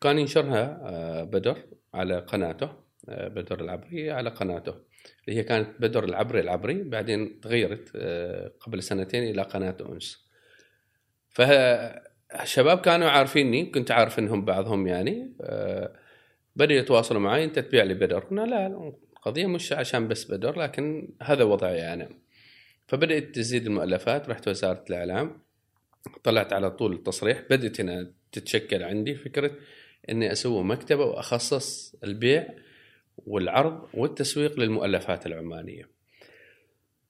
كان 0.00 0.18
ينشرها 0.18 0.80
آه، 0.82 1.24
بدر 1.24 1.58
على 1.94 2.18
قناته 2.18 2.84
بدر 3.08 3.60
العبري 3.60 4.10
على 4.10 4.30
قناته. 4.30 4.74
اللي 5.28 5.38
هي 5.38 5.42
كانت 5.42 5.80
بدر 5.80 6.04
العبري 6.04 6.40
العبري 6.40 6.82
بعدين 6.82 7.40
تغيرت 7.40 7.96
قبل 8.60 8.82
سنتين 8.82 9.22
إلى 9.22 9.42
قناة 9.42 9.76
أنس. 9.80 10.28
فالشباب 11.28 12.78
كانوا 12.78 13.08
عارفيني 13.08 13.66
كنت 13.66 13.90
عارف 13.90 14.18
إنهم 14.18 14.44
بعضهم 14.44 14.86
يعني 14.86 15.36
بدأوا 16.56 16.80
يتواصلوا 16.80 17.20
معي 17.20 17.44
أنت 17.44 17.58
تبيع 17.58 17.82
لي 17.84 17.94
بدر. 17.94 18.18
قلنا 18.18 18.40
لا 18.40 18.90
القضية 19.16 19.46
مش 19.46 19.72
عشان 19.72 20.08
بس 20.08 20.30
بدر 20.30 20.60
لكن 20.60 21.14
هذا 21.22 21.44
وضعي 21.44 21.92
أنا. 21.92 22.08
فبدأت 22.86 23.34
تزيد 23.34 23.66
المؤلفات 23.66 24.28
رحت 24.28 24.48
وزارة 24.48 24.84
الإعلام 24.90 25.38
طلعت 26.24 26.52
على 26.52 26.70
طول 26.70 26.92
التصريح 26.92 27.42
بدأت 27.50 27.80
هنا 27.80 28.12
تتشكل 28.32 28.82
عندي 28.82 29.14
فكرة 29.14 29.50
إني 30.10 30.32
أسوي 30.32 30.64
مكتبة 30.64 31.04
وأخصص 31.04 31.94
البيع 32.04 32.48
والعرض 33.16 33.88
والتسويق 33.94 34.60
للمؤلفات 34.60 35.26
العمانية. 35.26 35.88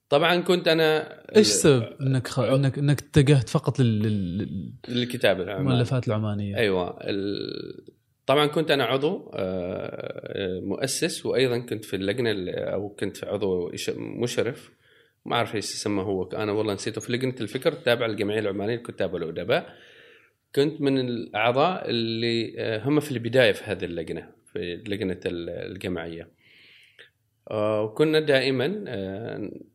طبعا 0.09 0.41
كنت 0.41 0.69
أنا 0.69 1.21
إيش 1.37 1.47
السبب 1.47 1.97
إنك 2.01 2.29
خ... 2.29 2.39
انك 2.39 2.79
إنك 2.79 3.01
اتجهت 3.01 3.49
فقط 3.49 3.81
لل... 3.81 4.73
للكتابة 4.89 5.43
العمانية. 5.43 5.71
المؤلفات 5.71 6.09
العمانية. 6.09 6.57
أيوه 6.57 6.99
ال... 7.01 7.95
طبعا 8.27 8.47
كنت 8.47 8.71
أنا 8.71 8.85
عضو 8.85 9.31
آه، 9.35 10.61
مؤسس 10.61 11.27
وأيضا 11.27 11.59
كنت 11.59 11.85
في 11.85 11.97
اللجنة 11.97 12.53
أو 12.53 12.89
كنت 12.89 13.25
عضو 13.25 13.73
مشرف. 13.99 14.71
ما 15.25 15.37
أعرف 15.37 15.55
إيش 15.55 15.75
يسمى 15.75 16.03
هو. 16.03 16.23
أنا 16.23 16.53
والله 16.53 16.75
نسيته. 16.75 17.01
في 17.01 17.13
لجنة 17.13 17.35
الفكر 17.41 17.73
التابعه 17.73 18.07
للجمعية 18.07 18.39
العمانية 18.39 18.75
للكتاب 18.75 19.15
والادباء 19.15 19.77
كنت 20.55 20.81
من 20.81 20.99
الأعضاء 20.99 21.91
اللي 21.91 22.55
آه، 22.59 22.83
هم 22.85 23.01
في 23.01 23.13
البداية 23.13 23.53
في 23.53 23.65
هذه 23.65 23.85
اللجنة 23.85 24.31
في 24.53 24.77
لجنة 24.77 25.21
الجمعية. 25.27 26.29
آه، 27.51 27.83
وكنا 27.83 28.21
دائما 28.21 28.67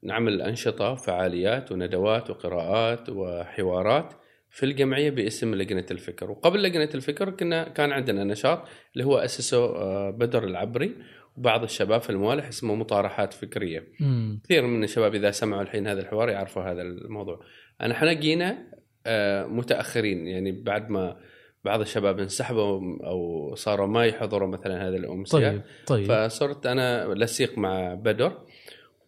نعمل 0.03 0.41
أنشطة 0.41 0.95
فعاليات 0.95 1.71
وندوات 1.71 2.29
وقراءات 2.29 3.09
وحوارات. 3.09 4.13
في 4.49 4.65
الجمعية 4.65 5.09
باسم 5.09 5.55
لجنة 5.55 5.85
الفكر. 5.91 6.31
وقبل 6.31 6.63
لجنة 6.63 6.89
الفكر 6.95 7.29
كنا 7.29 7.69
كان 7.69 7.91
عندنا 7.91 8.23
نشاط 8.23 8.67
اللي 8.93 9.05
هو 9.05 9.17
اسسه 9.17 9.65
آه، 9.65 10.09
بدر 10.09 10.43
العبري 10.43 10.95
وبعض 11.37 11.63
الشباب 11.63 12.01
في 12.01 12.09
الموالح 12.09 12.47
اسمه 12.47 12.75
مطارحات 12.75 13.33
فكرية. 13.33 13.87
مم. 13.99 14.41
كثير 14.43 14.65
من 14.67 14.83
الشباب 14.83 15.15
إذا 15.15 15.31
سمعوا 15.31 15.61
الحين 15.61 15.87
هذا 15.87 16.01
الحوار 16.01 16.29
يعرفوا 16.29 16.63
هذا 16.63 16.81
الموضوع. 16.81 17.45
انا 17.81 17.93
إحنا 17.93 18.13
جينا 18.13 18.67
آه، 19.05 19.45
متأخرين. 19.45 20.27
يعني 20.27 20.51
بعد 20.51 20.89
ما 20.89 21.17
بعض 21.65 21.81
الشباب 21.81 22.19
انسحبوا 22.19 22.81
أو 23.03 23.55
صاروا 23.55 23.87
ما 23.87 24.05
يحضروا 24.05 24.47
مثلا 24.47 24.87
هذه 24.87 24.95
الأمسية. 24.95 25.49
طيب 25.49 25.61
طيب. 25.87 26.07
فصرت 26.07 26.65
أنا 26.65 27.13
لسيق 27.13 27.57
مع 27.57 27.93
بدر. 27.93 28.37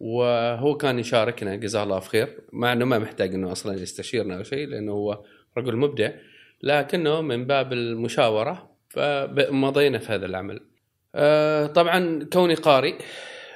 وهو 0.00 0.76
كان 0.76 0.98
يشاركنا 0.98 1.56
جزاه 1.56 1.82
الله 1.82 2.00
خير. 2.00 2.40
مع 2.52 2.72
إنه 2.72 2.84
ما 2.84 2.98
محتاج 2.98 3.34
إنه 3.34 3.52
أصلا 3.52 3.82
يستشيرنا 3.82 4.36
أو 4.36 4.42
شيء 4.42 4.66
لأنه 4.66 4.92
هو 4.92 5.22
رجل 5.58 5.76
مبدع 5.76 6.10
لكنه 6.62 7.20
من 7.20 7.44
باب 7.44 7.72
المشاورة 7.72 8.70
فمضينا 8.88 9.98
في 9.98 10.12
هذا 10.12 10.26
العمل. 10.26 10.60
آه، 11.14 11.66
طبعا 11.66 12.28
كوني 12.32 12.54
قارئ 12.54 12.98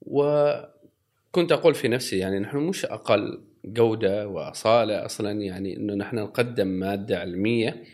وكنت 0.00 1.52
أقول 1.52 1.74
في 1.74 1.88
نفسي 1.88 2.18
يعني 2.18 2.38
نحن 2.38 2.56
مش 2.56 2.84
أقل 2.84 3.40
جودة 3.64 4.28
وأصالة 4.28 5.04
أصلا 5.04 5.30
يعني 5.30 5.76
إنه 5.76 5.94
نحن 5.94 6.16
نقدم 6.16 6.66
مادة 6.66 7.18
علمية 7.18 7.84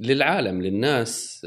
للعالم 0.00 0.62
للناس 0.62 1.40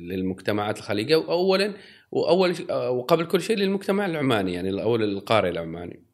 للمجتمعات 0.00 0.78
الخليجية. 0.78 1.14
اولا 1.14 1.74
وأول 2.10 2.54
وقبل 2.70 3.24
كل 3.24 3.40
شيء 3.40 3.56
للمجتمع 3.56 4.06
العماني 4.06 4.52
يعني 4.52 4.82
أو 4.82 4.96
للقارئ 4.96 5.48
العماني. 5.48 6.08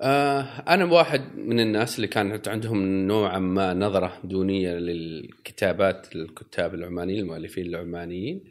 آه، 0.00 0.40
أنا 0.42 0.84
واحد 0.84 1.36
من 1.36 1.60
الناس 1.60 1.96
اللي 1.96 2.06
كانت 2.06 2.48
عندهم 2.48 3.06
نوعا 3.06 3.38
ما 3.38 3.74
نظرة 3.74 4.12
دونية 4.24 4.74
للكتابات 4.74 6.16
الكتاب 6.16 6.74
العمانيين 6.74 7.20
المؤلفين 7.20 7.66
العمانيين 7.66 8.44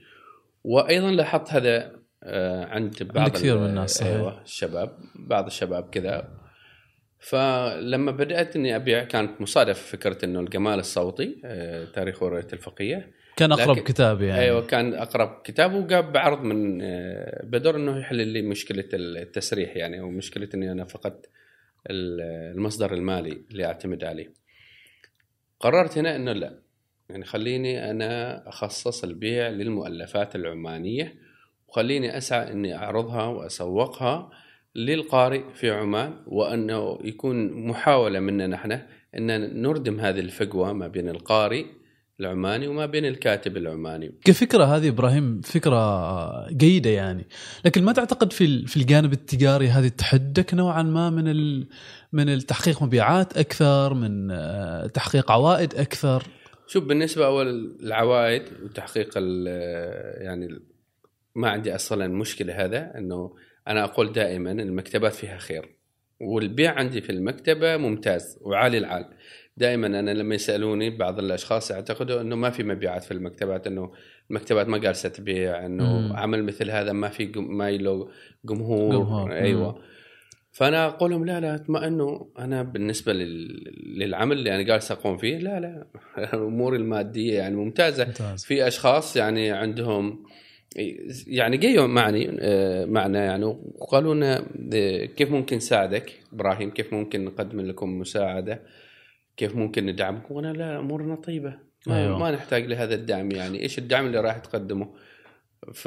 وأيضا 0.63 1.11
لاحظت 1.11 1.53
هذا 1.53 2.03
آه، 2.23 2.65
عند 2.65 3.03
بعض 3.03 3.29
كثير 3.29 3.57
من 3.57 3.65
الناس. 3.65 4.03
أيوه 4.03 4.41
الشباب 4.41 4.97
بعض 5.15 5.45
الشباب 5.45 5.89
كذا 5.89 6.29
فلما 7.19 8.11
بدأت 8.11 8.55
إني 8.55 8.75
أبيع 8.75 9.03
كانت 9.03 9.41
مصادفه 9.41 9.97
فكرة 9.97 10.25
إنه 10.25 10.39
الجمال 10.39 10.79
الصوتي 10.79 11.41
آه، 11.45 11.85
تاريخ 11.85 12.23
وروايه 12.23 12.47
الفقيه 12.53 13.11
كان 13.35 13.51
أقرب 13.51 13.79
كتاب 13.79 14.21
يعني. 14.21 14.41
أيوه 14.41 14.65
كان 14.65 14.93
أقرب 14.93 15.41
كتاب. 15.43 15.73
وقام 15.73 16.11
بعرض 16.11 16.41
من 16.41 16.81
آه، 16.81 17.45
بدر 17.45 17.75
إنه 17.75 17.99
يحل 17.99 18.27
لي 18.27 18.41
مشكلة 18.41 18.85
التسريح 18.93 19.77
يعني 19.77 19.99
أو 19.99 20.09
مشكلة 20.09 20.49
إني 20.53 20.71
أنا 20.71 20.85
فقدت 20.85 21.29
المصدر 21.89 22.93
المالي 22.93 23.41
اللي 23.51 23.65
أعتمد 23.65 24.03
عليه. 24.03 24.33
قررت 25.59 25.97
هنا 25.97 26.15
إنه 26.15 26.31
لا. 26.31 26.59
يعني 27.09 27.25
خليني 27.25 27.91
أنا 27.91 28.43
أخصص 28.49 29.03
البيع 29.03 29.49
للمؤلفات 29.49 30.35
العمانية 30.35 31.15
وخليني 31.67 32.17
أسعى 32.17 32.51
إني 32.51 32.75
أعرضها 32.75 33.25
وأسوقها 33.25 34.29
للقارئ 34.75 35.43
في 35.53 35.71
عمان 35.71 36.23
وأنه 36.27 36.99
يكون 37.03 37.67
محاولة 37.67 38.19
منا 38.19 38.47
نحن 38.47 38.71
إن 39.17 39.61
نردم 39.61 39.99
هذه 39.99 40.19
الفجوه 40.19 40.73
ما 40.73 40.87
بين 40.87 41.09
القارئ 41.09 41.65
العماني 42.19 42.67
وما 42.67 42.85
بين 42.85 43.05
الكاتب 43.05 43.57
العماني. 43.57 44.11
كفكره 44.25 44.63
هذه 44.63 44.89
إبراهيم؟ 44.89 45.41
فكرة 45.41 46.49
جيدة 46.49 46.89
يعني. 46.89 47.27
لكن 47.65 47.83
ما 47.83 47.91
تعتقد 47.91 48.33
في 48.33 48.67
في 48.67 48.77
الجانب 48.77 49.13
التجاري 49.13 49.67
هذه 49.67 49.87
تحدك 49.87 50.53
نوعا 50.53 50.83
ما 50.83 51.09
من 51.09 51.65
من 52.13 52.29
التحقيق 52.29 52.83
مبيعات 52.83 53.37
أكثر 53.37 53.93
من 53.93 54.31
آه، 54.31 54.87
تحقيق 54.87 55.31
عوائد 55.31 55.75
أكثر؟ 55.75 56.23
شوف 56.67 56.83
بالنسبة 56.83 57.25
أول 57.25 57.77
العوائد 57.83 58.43
وتحقيق 58.63 59.17
يعني 60.17 60.47
ما 61.35 61.49
عندي 61.49 61.75
أصلا 61.75 62.07
مشكلة 62.07 62.65
هذا 62.65 62.97
إنه 62.97 63.35
أنا 63.67 63.83
أقول 63.83 64.11
دائما 64.11 64.51
المكتبات 64.51 65.13
فيها 65.13 65.37
خير 65.37 65.75
والبيع 66.21 66.71
عندي 66.71 67.01
في 67.01 67.09
المكتبة 67.09 67.77
ممتاز 67.77 68.37
وعالي 68.41 68.77
العال. 68.77 69.05
دائما 69.57 69.87
أنا 69.87 70.11
لما 70.11 70.35
يسألوني 70.35 70.89
بعض 70.89 71.19
الأشخاص 71.19 71.71
يعتقدوا 71.71 72.21
إنه 72.21 72.35
ما 72.35 72.49
في 72.49 72.63
مبيعات 72.63 73.03
في 73.03 73.11
المكتبات 73.11 73.67
إنه 73.67 73.91
المكتبات 74.29 74.67
ما 74.67 74.77
جالسه 74.77 75.09
تبيع 75.09 75.65
إنه 75.65 75.99
مم. 75.99 76.13
عمل 76.13 76.43
مثل 76.43 76.71
هذا 76.71 76.91
ما 76.91 77.09
في 77.09 77.31
ما 77.35 77.71
له 77.71 78.09
جمهور, 78.45 78.95
جمهور. 78.95 79.33
أيوه 79.33 79.71
مم. 79.71 79.81
فأنا 80.51 80.85
أقول 80.85 81.11
لهم 81.11 81.25
لا 81.25 81.39
لا 81.39 81.55
اطمئنوا 81.55 82.25
أنا 82.39 82.63
بالنسبة 82.63 83.13
للعمل 83.13 84.37
اللي 84.37 84.55
أنا 84.55 84.61
جالس 84.61 84.91
أقوم 84.91 85.17
فيه 85.17 85.37
لا 85.37 85.59
لا 85.59 85.87
الأمور 86.33 86.75
المادية 86.75 87.37
يعني 87.37 87.55
ممتازة 87.55 88.05
ممتاز. 88.05 88.45
في 88.45 88.67
أشخاص 88.67 89.17
يعني 89.17 89.51
عندهم 89.51 90.23
يعني 91.27 91.57
جايوا 91.57 91.87
معني 91.87 92.37
آه، 92.39 92.85
معنا 92.85 93.25
يعني 93.25 93.45
وقالوا 93.45 94.15
لنا 94.15 94.45
كيف 95.05 95.31
ممكن 95.31 95.57
نساعدك 95.57 96.13
إبراهيم 96.33 96.69
كيف 96.69 96.93
ممكن 96.93 97.25
نقدم 97.25 97.61
لكم 97.61 97.99
مساعدة 97.99 98.61
كيف 99.37 99.55
ممكن 99.55 99.85
ندعمكم؟ 99.85 100.35
وأنا 100.35 100.53
لا 100.53 100.79
أمورنا 100.79 101.15
طيبة. 101.15 101.53
ما, 101.87 101.97
أيوه. 101.97 102.17
ما 102.17 102.31
نحتاج 102.31 102.65
لهذا 102.65 102.95
الدعم 102.95 103.31
يعني. 103.31 103.61
إيش 103.61 103.77
الدعم 103.77 104.05
اللي 104.05 104.19
راح 104.19 104.37
تقدمه؟ 104.37 104.93
ف 105.73 105.85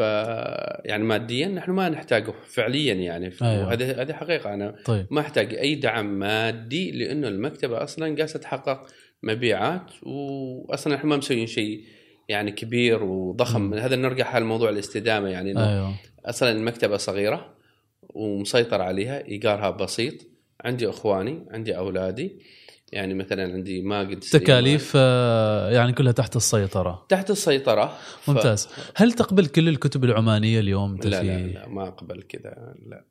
يعني 0.85 1.05
ماديا 1.05 1.49
نحن 1.49 1.71
ما 1.71 1.89
نحتاجه 1.89 2.35
فعليا 2.47 2.95
يعني. 2.95 3.33
أيوه. 3.43 3.73
هذه 3.73 4.03
هذه 4.03 4.13
حقيقة. 4.13 4.55
أنا 4.55 4.75
طيب. 4.85 5.07
ما 5.11 5.21
أحتاج 5.21 5.55
أي 5.55 5.75
دعم 5.75 6.19
مادي 6.19 6.91
لأنه 6.91 7.29
المكتبة 7.29 7.83
أصلا 7.83 8.15
جالسة 8.15 8.39
تحقق 8.39 8.87
مبيعات 9.23 9.91
واصلا 10.03 10.95
إحنا 10.95 11.11
ما 11.11 11.17
مسويين 11.17 11.47
شيء 11.47 11.85
يعني 12.29 12.51
كبير 12.53 13.03
وضخم. 13.03 13.61
من 13.61 13.79
هذا 13.79 13.97
نرجع 13.97 14.25
حال 14.25 14.45
موضوع 14.45 14.71
الاستدامة 14.71 15.29
يعني. 15.29 15.49
أيوه. 15.51 15.95
أصلا 16.25 16.53
المكتبة 16.53 16.97
صغيرة 16.97 17.55
ومسيطر 18.03 18.83
عليها 18.83 19.25
إيجارها 19.25 19.71
بسيط. 19.71 20.15
عندي 20.61 20.89
إخواني 20.89 21.47
عندي 21.51 21.77
أولادي. 21.77 22.39
يعني 22.93 23.15
مثلا 23.15 23.53
عندي 23.53 23.83
ما 23.83 24.01
قد 24.01 24.21
تكاليف 24.21 24.93
آه، 24.97 25.71
يعني 25.71 25.93
كلها 25.93 26.13
تحت 26.13 26.37
السيطرة. 26.37 27.07
تحت 27.09 27.31
السيطرة. 27.31 27.99
ممتاز. 28.29 28.67
ف... 28.67 28.93
هل 28.95 29.13
تقبل 29.13 29.47
كل 29.47 29.69
الكتب 29.69 30.05
العمانية 30.05 30.61
اليوم؟ 30.61 30.97
لا, 30.97 31.23
لا 31.23 31.47
لا 31.47 31.69
ما 31.69 31.89
أقبل 31.89 32.23
كذا 32.23 32.75
لا. 32.87 33.05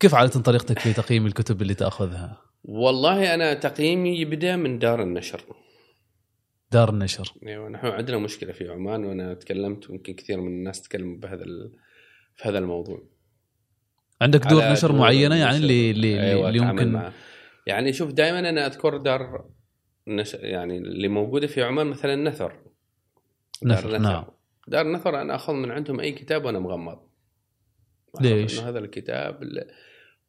كيف 0.00 0.14
عادة 0.14 0.40
طريقتك 0.40 0.78
في 0.78 0.92
تقييم 0.92 1.26
الكتب 1.26 1.62
اللي 1.62 1.74
تأخذها؟ 1.74 2.42
والله 2.64 3.34
أنا 3.34 3.54
تقييمي 3.54 4.20
يبدأ 4.20 4.56
من 4.56 4.78
دار 4.78 5.02
النشر. 5.02 5.44
دار 6.72 6.90
النشر. 6.90 7.32
أيوه 7.46 7.68
نحن 7.68 7.86
عندنا 7.86 8.18
مشكلة 8.18 8.52
في 8.52 8.68
عمان 8.68 9.04
وأنا 9.04 9.34
تكلمت 9.34 9.90
ويمكن 9.90 10.14
كثير 10.14 10.40
من 10.40 10.48
الناس 10.48 10.82
تكلموا 10.82 11.16
بهذا 11.16 11.44
ال... 11.44 11.72
في 12.36 12.48
هذا 12.48 12.58
الموضوع. 12.58 13.02
عندك 14.22 14.46
دور 14.46 14.62
نشر 14.72 14.92
معينة 14.92 15.36
يعني 15.36 15.56
اللي 15.56 15.90
اللي, 15.90 16.20
أيوة 16.20 16.48
اللي 16.48 16.84
معه. 16.84 17.12
يعني 17.66 17.92
شوف 17.92 18.12
دائما 18.12 18.38
أنا 18.38 18.66
أذكر 18.66 18.96
دار 18.96 19.50
نشر 20.08 20.44
يعني 20.44 20.78
اللي 20.78 21.08
موجودة 21.08 21.46
في 21.46 21.62
عمان 21.62 21.86
مثلا 21.86 22.16
نثر. 22.16 22.60
دار 23.62 23.78
نثر, 23.78 23.88
نثر. 23.88 23.98
نعم. 23.98 24.24
دار 24.68 24.86
نثر 24.86 25.20
أنا 25.20 25.34
أخذ 25.34 25.52
من 25.52 25.70
عندهم 25.70 26.00
أي 26.00 26.12
كتاب 26.12 26.44
وأنا 26.44 26.58
مغمض. 26.58 26.98
ليش؟ 28.20 28.60
هذا 28.60 28.78
الكتاب 28.78 29.64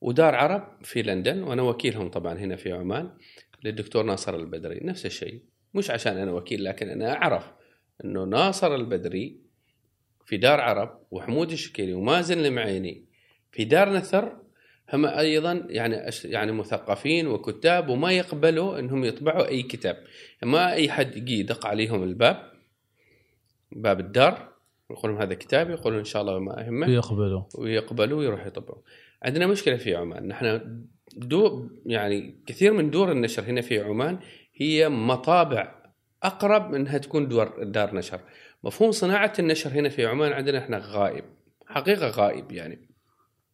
ودار 0.01 0.35
عرب 0.35 0.83
في 0.83 1.01
لندن 1.01 1.43
وأنا 1.43 1.61
وكيلهم 1.61 2.09
طبعا 2.09 2.33
هنا 2.33 2.55
في 2.55 2.71
عمان 2.71 3.11
للدكتور 3.63 4.03
ناصر 4.03 4.35
البدري. 4.35 4.79
نفس 4.83 5.05
الشيء. 5.05 5.43
مش 5.73 5.91
عشان 5.91 6.17
أنا 6.17 6.31
وكيل 6.31 6.63
لكن 6.63 6.89
أنا 6.89 7.13
أعرف 7.13 7.51
إنه 8.03 8.23
ناصر 8.23 8.75
البدري 8.75 9.41
في 10.25 10.37
دار 10.37 10.61
عرب 10.61 11.01
وحمود 11.11 11.51
الشكيري 11.51 11.93
ومازن 11.93 12.45
المعيني 12.45 13.05
في 13.51 13.63
دار 13.65 13.93
نثر 13.93 14.44
هم 14.93 15.05
أيضا 15.05 15.65
يعني 15.69 16.09
يعني 16.25 16.51
مثقفين 16.51 17.27
وكتاب 17.27 17.89
وما 17.89 18.11
يقبلوا 18.11 18.79
إنهم 18.79 19.03
يطبعوا 19.03 19.47
أي 19.47 19.63
كتاب. 19.63 19.97
ما 20.43 20.73
أي 20.73 20.89
حد 20.89 21.17
يجي 21.17 21.39
يدق 21.39 21.67
عليهم 21.67 22.03
الباب 22.03 22.51
باب 23.71 23.99
الدار 23.99 24.55
يقول 24.91 25.11
لهم 25.11 25.21
هذا 25.21 25.33
كتاب 25.33 25.69
يقولون 25.69 25.99
إن 25.99 26.05
شاء 26.05 26.21
الله 26.21 26.39
ما 26.39 26.61
يهمه 26.61 26.87
ويقبلوا. 26.87 27.43
ويقبلوا 27.57 28.19
ويروحوا 28.19 28.47
يطبعوا. 28.47 28.81
عندنا 29.23 29.47
مشكلة 29.47 29.75
في 29.75 29.95
عمان. 29.95 30.27
نحن 30.27 30.61
دو 31.15 31.69
يعني 31.85 32.43
كثير 32.47 32.73
من 32.73 32.89
دور 32.89 33.11
النشر 33.11 33.43
هنا 33.43 33.61
في 33.61 33.79
عمان 33.79 34.19
هي 34.55 34.89
مطابع 34.89 35.75
أقرب 36.23 36.73
إنها 36.73 36.97
تكون 36.97 37.27
دور 37.27 37.63
دار 37.63 37.95
نشر. 37.95 38.19
مفهوم 38.63 38.91
صناعة 38.91 39.33
النشر 39.39 39.69
هنا 39.69 39.89
في 39.89 40.05
عمان 40.05 40.33
عندنا 40.33 40.57
إحنا 40.57 40.81
غائب 40.85 41.23
حقيقة 41.67 42.07
غائب 42.07 42.51
يعني. 42.51 42.94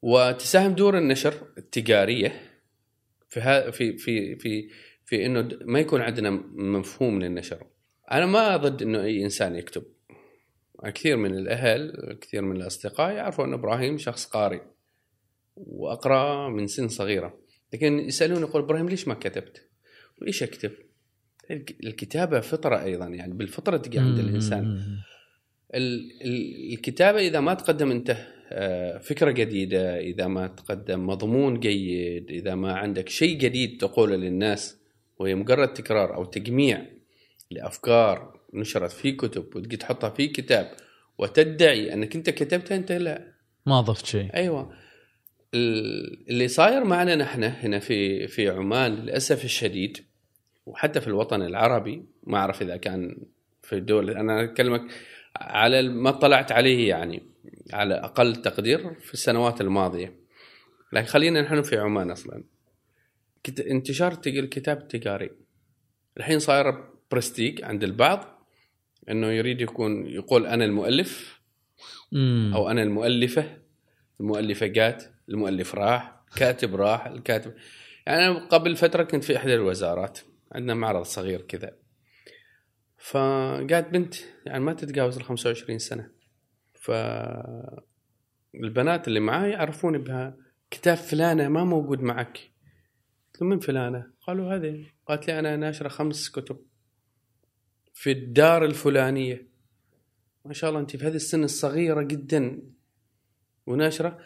وتساهم 0.01 0.73
دور 0.73 0.97
النشر 0.97 1.33
التجارية 1.57 2.41
في 3.29 3.71
في 3.71 3.97
في 3.97 4.35
في 4.35 4.69
في 5.05 5.25
إنه 5.25 5.49
ما 5.65 5.79
يكون 5.79 6.01
عندنا 6.01 6.29
مفهوم 6.53 7.21
للنشر. 7.21 7.67
أنا 8.11 8.25
ما 8.25 8.57
ضد 8.57 8.81
إنه 8.81 9.03
أي 9.03 9.23
إنسان 9.23 9.55
يكتب. 9.55 9.83
كثير 10.85 11.17
من 11.17 11.33
الأهل 11.33 11.93
كثير 12.21 12.41
من 12.41 12.55
الأصدقاء 12.55 13.11
يعرفوا 13.11 13.45
إن 13.45 13.53
إبراهيم 13.53 13.97
شخص 13.97 14.25
قارئ 14.25 14.61
وأقرأ 15.55 16.49
من 16.49 16.67
سن 16.67 16.87
صغيرة. 16.87 17.39
لكن 17.73 17.99
يسألوني 17.99 18.41
يقول 18.41 18.61
إبراهيم 18.61 18.89
ليش 18.89 19.07
ما 19.07 19.13
كتبت؟ 19.13 19.69
إيش 20.27 20.43
أكتب؟ 20.43 20.71
الكتابة 21.83 22.39
فطرة 22.39 22.83
أيضا 22.83 23.07
يعني 23.07 23.33
بالفطرة 23.33 23.77
تجي 23.77 23.99
عند 23.99 24.19
الإنسان. 24.19 24.81
الكتابة 26.73 27.19
إذا 27.19 27.39
ما 27.39 27.53
تقدم 27.53 27.91
أنت 27.91 28.17
آه، 28.53 28.97
فكرة 28.97 29.31
جديدة 29.31 29.99
إذا 29.99 30.27
ما 30.27 30.47
تقدم 30.47 31.07
مضمون 31.07 31.59
جيد 31.59 32.31
إذا 32.31 32.55
ما 32.55 32.73
عندك 32.73 33.09
شيء 33.09 33.37
جديد 33.37 33.77
تقوله 33.77 34.15
للناس 34.15 34.77
وهي 35.19 35.35
مجرد 35.35 35.73
تكرار 35.73 36.15
أو 36.15 36.25
تجميع 36.25 36.85
لأفكار 37.51 38.39
نشرت 38.53 38.91
في 38.91 39.11
كتب 39.11 39.55
وتجي 39.55 39.77
تحطها 39.77 40.09
في 40.09 40.27
كتاب 40.27 40.71
وتدعي 41.17 41.93
أنك 41.93 42.15
أنت 42.15 42.29
كتبتها 42.29 42.75
أنت 42.75 42.91
لا. 42.91 43.31
ما 43.65 43.81
ضفت 43.81 44.05
شيء. 44.05 44.35
أيوه. 44.35 44.73
اللي 45.53 46.47
صاير 46.47 46.83
معنا 46.83 47.15
نحن 47.15 47.43
هنا 47.43 47.79
في 47.79 48.27
في 48.27 48.49
عمان 48.49 48.95
للأسف 48.95 49.45
الشديد 49.45 49.97
وحتى 50.65 51.01
في 51.01 51.07
الوطن 51.07 51.41
العربي 51.41 52.05
ما 52.23 52.37
أعرف 52.37 52.61
إذا 52.61 52.77
كان 52.77 53.17
في 53.61 53.75
الدول 53.75 54.09
أنا 54.09 54.43
اكلمك 54.43 54.81
على 55.35 55.81
ما 55.81 56.09
اطلعت 56.09 56.51
عليه 56.51 56.89
يعني. 56.89 57.23
على 57.73 57.93
أقل 57.93 58.35
تقدير 58.35 58.93
في 58.93 59.13
السنوات 59.13 59.61
الماضية. 59.61 60.15
لكن 60.93 61.07
خلينا 61.07 61.41
نحن 61.41 61.61
في 61.61 61.77
عمان 61.77 62.11
أصلا. 62.11 62.43
انتشار 63.59 64.19
الكتاب 64.25 64.77
التجاري. 64.77 65.29
الحين 66.17 66.39
صاير 66.39 66.83
برستيج 67.11 67.63
عند 67.63 67.83
البعض 67.83 68.47
إنه 69.09 69.27
يريد 69.27 69.61
يكون 69.61 70.07
يقول 70.07 70.45
أنا 70.45 70.65
المؤلف. 70.65 71.41
أو 72.55 72.69
أنا 72.69 72.83
المؤلفة. 72.83 73.57
المؤلفة 74.19 74.65
جات 74.65 75.03
المؤلف 75.29 75.75
راح 75.75 76.21
كاتب 76.35 76.75
راح 76.75 77.05
الكاتب. 77.05 77.53
يعني 78.07 78.27
قبل 78.39 78.75
فترة 78.75 79.03
كنت 79.03 79.23
في 79.23 79.37
إحدى 79.37 79.53
الوزارات. 79.53 80.19
عندنا 80.51 80.73
معرض 80.73 81.03
صغير 81.03 81.41
كذا. 81.41 81.75
فقالت 82.97 83.87
بنت 83.87 84.15
يعني 84.45 84.63
ما 84.63 84.73
تتجاوز 84.73 85.17
ال 85.17 85.23
25 85.23 85.79
سنة. 85.79 86.20
ف 86.81 86.91
البنات 88.55 89.07
اللي 89.07 89.19
معاي 89.19 89.51
يعرفوني 89.51 89.97
بها 89.97 90.37
كتاب 90.71 90.97
فلانة 90.97 91.47
ما 91.47 91.63
موجود 91.63 92.01
معك. 92.01 92.51
قلت 93.33 93.43
من 93.43 93.59
فلانة؟ 93.59 94.11
قالوا 94.21 94.55
هذه. 94.55 94.85
قالت 95.05 95.27
لي 95.27 95.39
أنا 95.39 95.55
ناشرة 95.55 95.87
خمس 95.87 96.29
كتب 96.29 96.57
في 97.93 98.11
الدار 98.11 98.65
الفلانية. 98.65 99.47
ما 100.45 100.53
شاء 100.53 100.69
الله 100.69 100.81
أنت 100.81 100.95
في 100.95 101.07
هذه 101.07 101.15
السن 101.15 101.43
الصغيرة 101.43 102.01
جدا 102.01 102.61
وناشرة. 103.65 104.19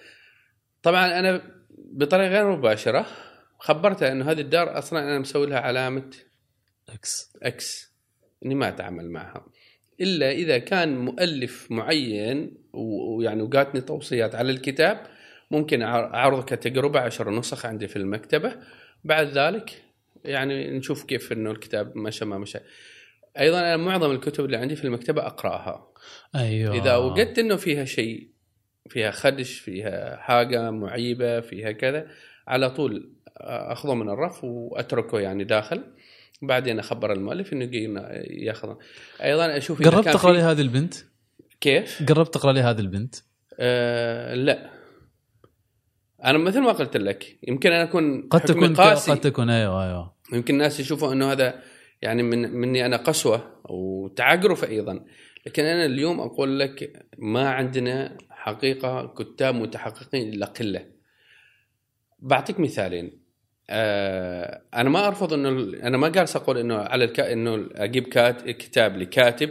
طبعا 0.84 1.20
أنا 1.20 1.42
بطريقة 1.78 2.30
غير 2.30 2.58
مباشرة 2.58 3.06
خبرتها 3.60 4.12
إنه 4.12 4.32
هذه 4.32 4.42
الدار 4.42 4.78
أصلا 4.78 5.00
أنا 5.00 5.20
مسوي 5.20 5.48
لها 5.48 5.60
علامة 5.60 6.10
X 6.90 7.34
X 7.44 7.94
إني 8.46 8.56
ما 8.56 8.68
أتعامل 8.68 9.12
معها. 9.12 9.46
إلا 10.02 10.32
إذا 10.32 10.58
كان 10.58 10.98
مؤلف 10.98 11.72
معين 11.72 12.58
ويعني 12.74 13.42
وجاتني 13.42 13.82
توصيات 13.82 14.36
على 14.36 14.52
الكتاب 14.52 15.08
ممكن 15.52 15.82
اعرض 15.82 16.46
كتجربه 16.46 17.00
عشر 17.00 17.32
نسخ 17.32 17.66
عندي 17.66 17.88
في 17.88 17.96
المكتبة. 17.96 18.56
بعد 19.04 19.28
ذلك 19.28 19.82
يعني 20.26 20.78
نشوف 20.78 21.04
كيف 21.04 21.32
إنه 21.32 21.52
الكتاب 21.52 21.98
مشى 21.98 22.26
ما 22.26 22.38
مشى. 22.38 22.60
أيضا 23.40 23.60
أنا 23.60 23.78
معظم 23.78 24.12
الكتب 24.12 24.46
اللي 24.46 24.58
عندي 24.58 24.76
في 24.76 24.84
المكتبة 24.86 25.26
أقرأها. 25.26 25.88
أيوه. 26.36 26.76
إذا 26.76 26.96
وجدت 26.96 27.40
إنه 27.40 27.56
فيها 27.56 27.86
شيء 27.86 28.30
فيها 28.90 29.12
خدش 29.12 29.60
فيها 29.60 30.18
حاجة 30.18 30.72
معيبة 30.72 31.40
فيها 31.40 31.72
كذا 31.72 32.08
على 32.48 32.70
طول 32.70 33.12
أخذه 33.38 33.94
من 33.94 34.10
الرف 34.10 34.44
وأتركه 34.44 35.20
يعني 35.20 35.44
داخل. 35.44 35.84
بعدين 36.48 36.80
أخبر 36.80 37.14
المؤلف 37.14 37.54
إنه 37.54 37.70
ياخذه 38.30 38.78
أيضا 39.24 39.58
أشوف 39.58 39.82
قربت 39.82 40.10
تقرأ 40.10 40.34
لي 40.34 40.40
هذه 40.40 40.62
البنت؟ 40.62 40.94
كيف؟ 41.62 42.04
قربت 42.10 42.34
تقرأ 42.34 42.54
لي 42.54 42.62
هذه 42.62 42.80
البنت؟ 42.80 43.16
أه 43.60 44.34
لا. 44.34 44.72
أنا 46.26 46.38
مثل 46.38 46.62
ما 46.62 46.72
قلت 46.72 46.98
لك 46.98 47.38
يمكن 47.48 47.72
أنا 47.72 47.84
أكون 47.84 48.28
قد 48.28 48.42
تكون 48.42 48.76
قاسي. 48.76 49.12
قد 49.12 49.22
تكون 49.22 49.50
أيوه 49.50 49.86
أيوه. 49.86 50.16
يمكن 50.34 50.54
الناس 50.54 50.80
يشوفوا 50.80 51.14
إنه 51.14 51.32
هذا 51.32 51.62
يعني 52.02 52.24
من 52.24 52.52
مني 52.52 52.86
أنا 52.86 52.98
قسوة 52.98 53.62
وتعجرف 53.70 54.64
أيضا. 54.64 55.06
لكن 55.46 55.64
أنا 55.64 55.86
اليوم 55.86 56.20
أقول 56.20 56.60
لك 56.60 57.06
ما 57.18 57.50
عندنا 57.50 58.18
حقيقة 58.30 59.14
كتاب 59.18 59.56
متحققين 59.56 60.34
الا 60.34 60.46
قله 60.46 60.86
بعطيك 62.20 62.60
مثالين. 62.60 63.25
آه 63.70 64.62
أنا 64.74 64.90
ما 64.90 65.08
أرفض 65.08 65.34
إنه 65.34 65.50
أنا 65.88 65.98
ما 65.98 66.10
جالس 66.10 66.36
أقول 66.36 66.58
إنه 66.58 66.76
على 66.76 67.06
الكا 67.06 67.34
إنه 67.34 67.70
أجيب 67.76 68.08
كات 68.08 68.50
كتاب 68.50 68.98
لكاتب 68.98 69.50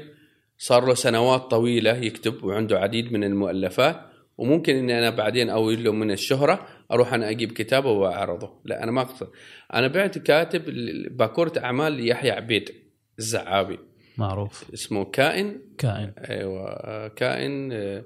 صار 0.58 0.86
له 0.86 0.94
سنوات 0.94 1.40
طويلة 1.40 1.96
يكتب 1.96 2.44
وعنده 2.44 2.78
عديد 2.78 3.12
من 3.12 3.24
المؤلفات 3.24 4.00
وممكن 4.38 4.76
إني 4.76 4.98
أنا 4.98 5.10
بعدين 5.10 5.50
أويل 5.50 5.84
له 5.84 5.92
من 5.92 6.10
الشهرة 6.10 6.66
أروح 6.92 7.14
أنا 7.14 7.30
أجيب 7.30 7.52
كتابه 7.52 7.90
وأعرضه. 7.90 8.60
لا 8.64 8.82
أنا 8.82 8.92
ما 8.92 9.00
أقصد. 9.00 9.28
أنا 9.74 9.88
بعت 9.88 10.18
كاتب 10.18 10.64
باكورة 11.16 11.52
أعمال 11.58 11.92
ليحيى 11.92 12.30
عبيد 12.30 12.70
الزعابي. 13.18 13.78
معروف. 14.18 14.72
اسمه 14.74 15.04
كائن. 15.04 15.60
كائن. 15.78 16.12
أيوه 16.30 17.08
كائن 17.08 17.72
آه، 17.72 18.04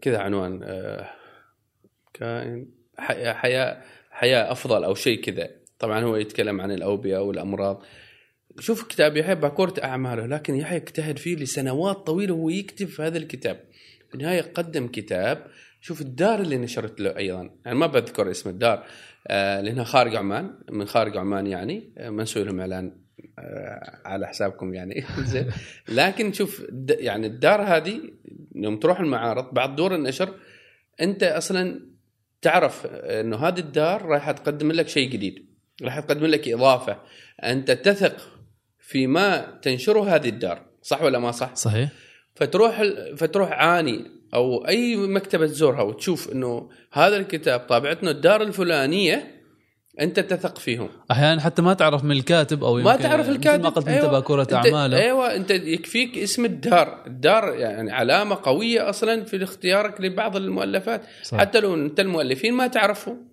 كذا 0.00 0.18
عنوان 0.18 0.60
آه، 0.62 1.10
كائن 2.14 2.66
حياة 2.98 3.82
حياة 4.14 4.52
أفضل 4.52 4.84
أو 4.84 4.94
شيء 4.94 5.20
كذا. 5.20 5.50
طبعا 5.78 6.04
هو 6.04 6.16
يتكلم 6.16 6.60
عن 6.60 6.70
الأوبئة 6.70 7.18
والأمراض. 7.18 7.82
شوف 8.58 8.88
كتاب 8.88 9.16
يحيى 9.16 9.34
باكوره 9.34 9.74
أعماله 9.84 10.26
لكن 10.26 10.54
يحيى 10.54 10.76
اجتهد 10.76 11.18
فيه 11.18 11.36
لسنوات 11.36 11.96
طويلة 11.96 12.34
وهو 12.34 12.48
يكتب 12.48 12.86
في 12.86 13.02
هذا 13.02 13.18
الكتاب. 13.18 13.60
في 14.08 14.14
النهاية 14.14 14.40
قدم 14.40 14.86
كتاب. 14.86 15.46
شوف 15.80 16.00
الدار 16.00 16.40
اللي 16.40 16.56
نشرت 16.56 17.00
له 17.00 17.16
أيضا. 17.16 17.50
يعني 17.64 17.78
ما 17.78 17.86
بذكر 17.86 18.30
اسم 18.30 18.50
الدار 18.50 18.86
آه 19.26 19.60
لأنها 19.60 19.84
خارج 19.84 20.16
عمان 20.16 20.58
من 20.70 20.86
خارج 20.86 21.16
عمان 21.16 21.46
يعني. 21.46 21.92
آه 21.98 22.10
ما 22.10 22.22
نسوي 22.22 22.44
لهم 22.44 22.60
إعلان 22.60 22.96
آه 23.38 24.00
على 24.04 24.26
حسابكم 24.26 24.74
يعني. 24.74 25.04
زين. 25.32 25.46
لكن 25.88 26.32
شوف 26.32 26.66
يعني 26.88 27.26
الدار 27.26 27.62
هذه 27.62 28.00
يوم 28.54 28.76
تروح 28.76 29.00
المعارض 29.00 29.54
بعد 29.54 29.76
دور 29.76 29.94
النشر 29.94 30.34
أنت 31.00 31.22
أصلا 31.22 31.93
تعرف 32.44 32.86
إنه 32.86 33.36
هذه 33.36 33.58
الدار 33.58 34.04
راح 34.04 34.30
تقدم 34.30 34.72
لك 34.72 34.88
شيء 34.88 35.10
جديد. 35.10 35.46
راح 35.82 36.00
تقدم 36.00 36.26
لك 36.26 36.48
إضافة. 36.48 36.98
أنت 37.44 37.70
تثق 37.70 38.16
في 38.78 39.06
ما 39.06 39.58
تنشره 39.62 40.14
هذه 40.14 40.28
الدار. 40.28 40.66
صح 40.82 41.02
ولا 41.02 41.18
ما 41.18 41.30
صح؟ 41.30 41.54
صحيح. 41.54 41.88
فتروح 42.34 42.82
فتروح 43.16 43.52
عاني 43.52 44.04
أو 44.34 44.68
أي 44.68 44.96
مكتبة 44.96 45.46
تزورها 45.46 45.82
وتشوف 45.82 46.32
إنه 46.32 46.70
هذا 46.92 47.16
الكتاب 47.16 47.60
طابعتنا 47.60 48.10
الدار 48.10 48.42
الفلانية 48.42 49.43
أنت 50.00 50.20
تثق 50.20 50.58
فيهم. 50.58 50.88
أحيانا 51.10 51.40
حتى 51.40 51.62
ما 51.62 51.74
تعرف 51.74 52.04
من 52.04 52.12
الكاتب 52.12 52.64
أو 52.64 52.76
ما 52.76 52.96
تعرف 52.96 53.28
الكاتب 53.28 53.62
ما 53.62 53.68
قلت 53.68 53.88
أيوة. 53.88 54.10
باكوره 54.10 54.48
أعماله. 54.52 54.98
أيوه 54.98 55.36
أنت 55.36 55.50
يكفيك 55.50 56.18
اسم 56.18 56.44
الدار. 56.44 57.02
الدار 57.06 57.54
يعني 57.54 57.92
علامة 57.92 58.38
قوية 58.42 58.90
أصلا 58.90 59.24
في 59.24 59.42
اختيارك 59.42 60.00
لبعض 60.00 60.36
المؤلفات. 60.36 61.02
صح. 61.22 61.38
حتى 61.38 61.60
لو 61.60 61.74
أنت 61.74 62.00
المؤلفين 62.00 62.54
ما 62.54 62.66
تعرفهم 62.66 63.28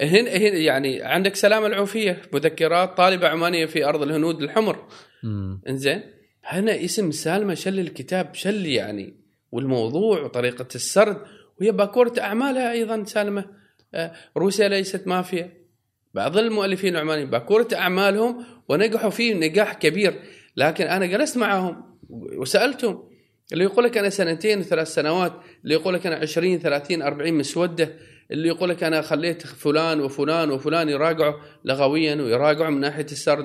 هنا 0.00 0.30
هنا 0.30 0.56
يعني 0.56 1.02
عندك 1.02 1.36
سلام 1.36 1.66
العوفية 1.66 2.22
مذكرات 2.32 2.96
طالبة 2.96 3.28
عمانية 3.28 3.66
في 3.66 3.84
أرض 3.84 4.02
الهنود 4.02 4.42
الحمر. 4.42 4.84
إنزين؟ 5.68 6.02
هنا 6.44 6.84
اسم 6.84 7.10
سالمة 7.10 7.54
شل 7.54 7.80
الكتاب 7.80 8.34
شل 8.34 8.66
يعني 8.66 9.14
والموضوع 9.52 10.22
وطريقة 10.22 10.68
السرد. 10.74 11.16
وهي 11.60 11.72
باكوره 11.72 12.12
أعمالها 12.20 12.72
أيضا 12.72 13.04
سالمة. 13.04 13.44
آه، 13.94 14.12
روسيا 14.36 14.68
ليست 14.68 15.06
مافيا. 15.06 15.58
بعض 16.14 16.38
المؤلفين 16.38 16.94
العمانيين 16.96 17.30
باكوره 17.30 17.68
أعمالهم 17.74 18.44
ونجحوا 18.68 19.10
فيه 19.10 19.34
نجاح 19.34 19.72
كبير. 19.72 20.14
لكن 20.56 20.84
أنا 20.84 21.06
جلست 21.06 21.36
معهم 21.36 21.98
وسألتهم 22.10 23.08
اللي 23.52 23.64
يقول 23.64 23.84
لك 23.84 23.98
أنا 23.98 24.10
سنتين 24.10 24.62
ثلاث 24.62 24.94
سنوات 24.94 25.32
اللي 25.64 25.74
يقول 25.74 25.94
لك 25.94 26.06
أنا 26.06 26.16
20 26.16 26.58
30 26.58 27.02
40 27.02 27.34
مسودة 27.34 27.94
اللي 28.30 28.48
يقول 28.48 28.68
لك 28.68 28.82
أنا 28.84 29.02
خليت 29.02 29.46
فلان 29.46 30.00
وفلان 30.00 30.50
وفلان 30.50 30.88
يراجعوا 30.88 31.34
لغويا 31.64 32.14
ويراجعوا 32.14 32.70
من 32.70 32.80
ناحية 32.80 33.04
السرد 33.04 33.44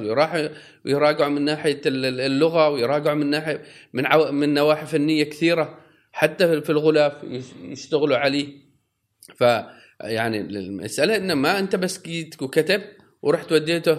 ويراجعوا 0.85 1.29
من 1.29 1.41
ناحية 1.41 1.81
اللغة 1.85 2.69
ويراجعوا 2.69 3.15
من 3.15 3.29
ناحيه 3.29 3.63
من 3.93 4.05
عو... 4.05 4.31
من 4.31 4.53
نواحي 4.53 4.85
فنية 4.85 5.23
كثيرة. 5.23 5.79
حتى 6.11 6.61
في 6.61 6.69
الغلاف 6.69 7.13
يشتغلوا 7.61 8.17
عليه. 8.17 8.47
ف 9.35 9.43
يعني 10.01 10.39
المساله 10.41 11.15
إنه 11.15 11.33
ما 11.33 11.59
أنت 11.59 11.75
بس 11.75 12.01
جيت 12.01 12.41
وكتب 12.41 12.81
ورحت 13.21 13.51
وديته 13.51 13.97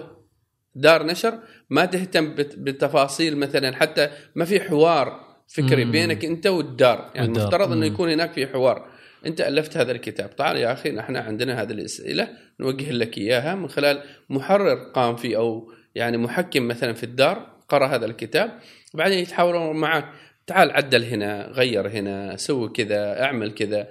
دار 0.74 1.07
نشر 1.07 1.38
ما 1.70 1.85
تهتم 1.85 2.35
بالتفاصيل 2.35 3.37
مثلا 3.37 3.76
حتى 3.76 4.09
ما 4.35 4.44
في 4.44 4.61
حوار 4.61 5.24
فكري 5.48 5.85
مم. 5.85 5.90
بينك 5.90 6.24
أنت 6.24 6.46
والدار 6.46 7.11
يعني 7.14 7.28
والدار. 7.28 7.42
المفترض 7.42 7.72
إنه. 7.72 7.87
يكون 7.87 8.11
هناك 8.11 8.33
في 8.33 8.46
حوار 8.46 8.88
أنت 9.26 9.40
ألفت 9.40 9.76
هذا 9.76 9.92
الكتاب 9.92 10.37
تعال 10.37 10.57
يا 10.57 10.72
أخي 10.72 11.00
إحنا 11.00 11.20
عندنا 11.20 11.62
هذه 11.62 11.72
الأسئلة 11.72 12.28
نوجه 12.61 12.90
لك 12.90 13.18
إياها 13.18 13.54
من 13.54 13.68
خلال 13.68 14.02
محرر 14.30 14.74
قام 14.94 15.16
فيه 15.16 15.37
أو 15.37 15.72
يعني 15.94 16.16
محكم 16.16 16.68
مثلا 16.68 16.92
في 16.92 17.04
الدار 17.04 17.54
قرأ 17.68 17.87
هذا 17.87 18.07
الكتاب 18.07 18.59
وبعدين 18.94 19.18
يتحاورون 19.18 19.76
معك 19.76 20.04
تعال 20.46 20.70
عدل 20.70 21.04
هنا 21.04 21.48
غير 21.52 21.88
هنا 21.88 22.37
سوي 22.37 22.68
كذا 22.68 23.22
اعمل 23.22 23.52
كذا 23.52 23.88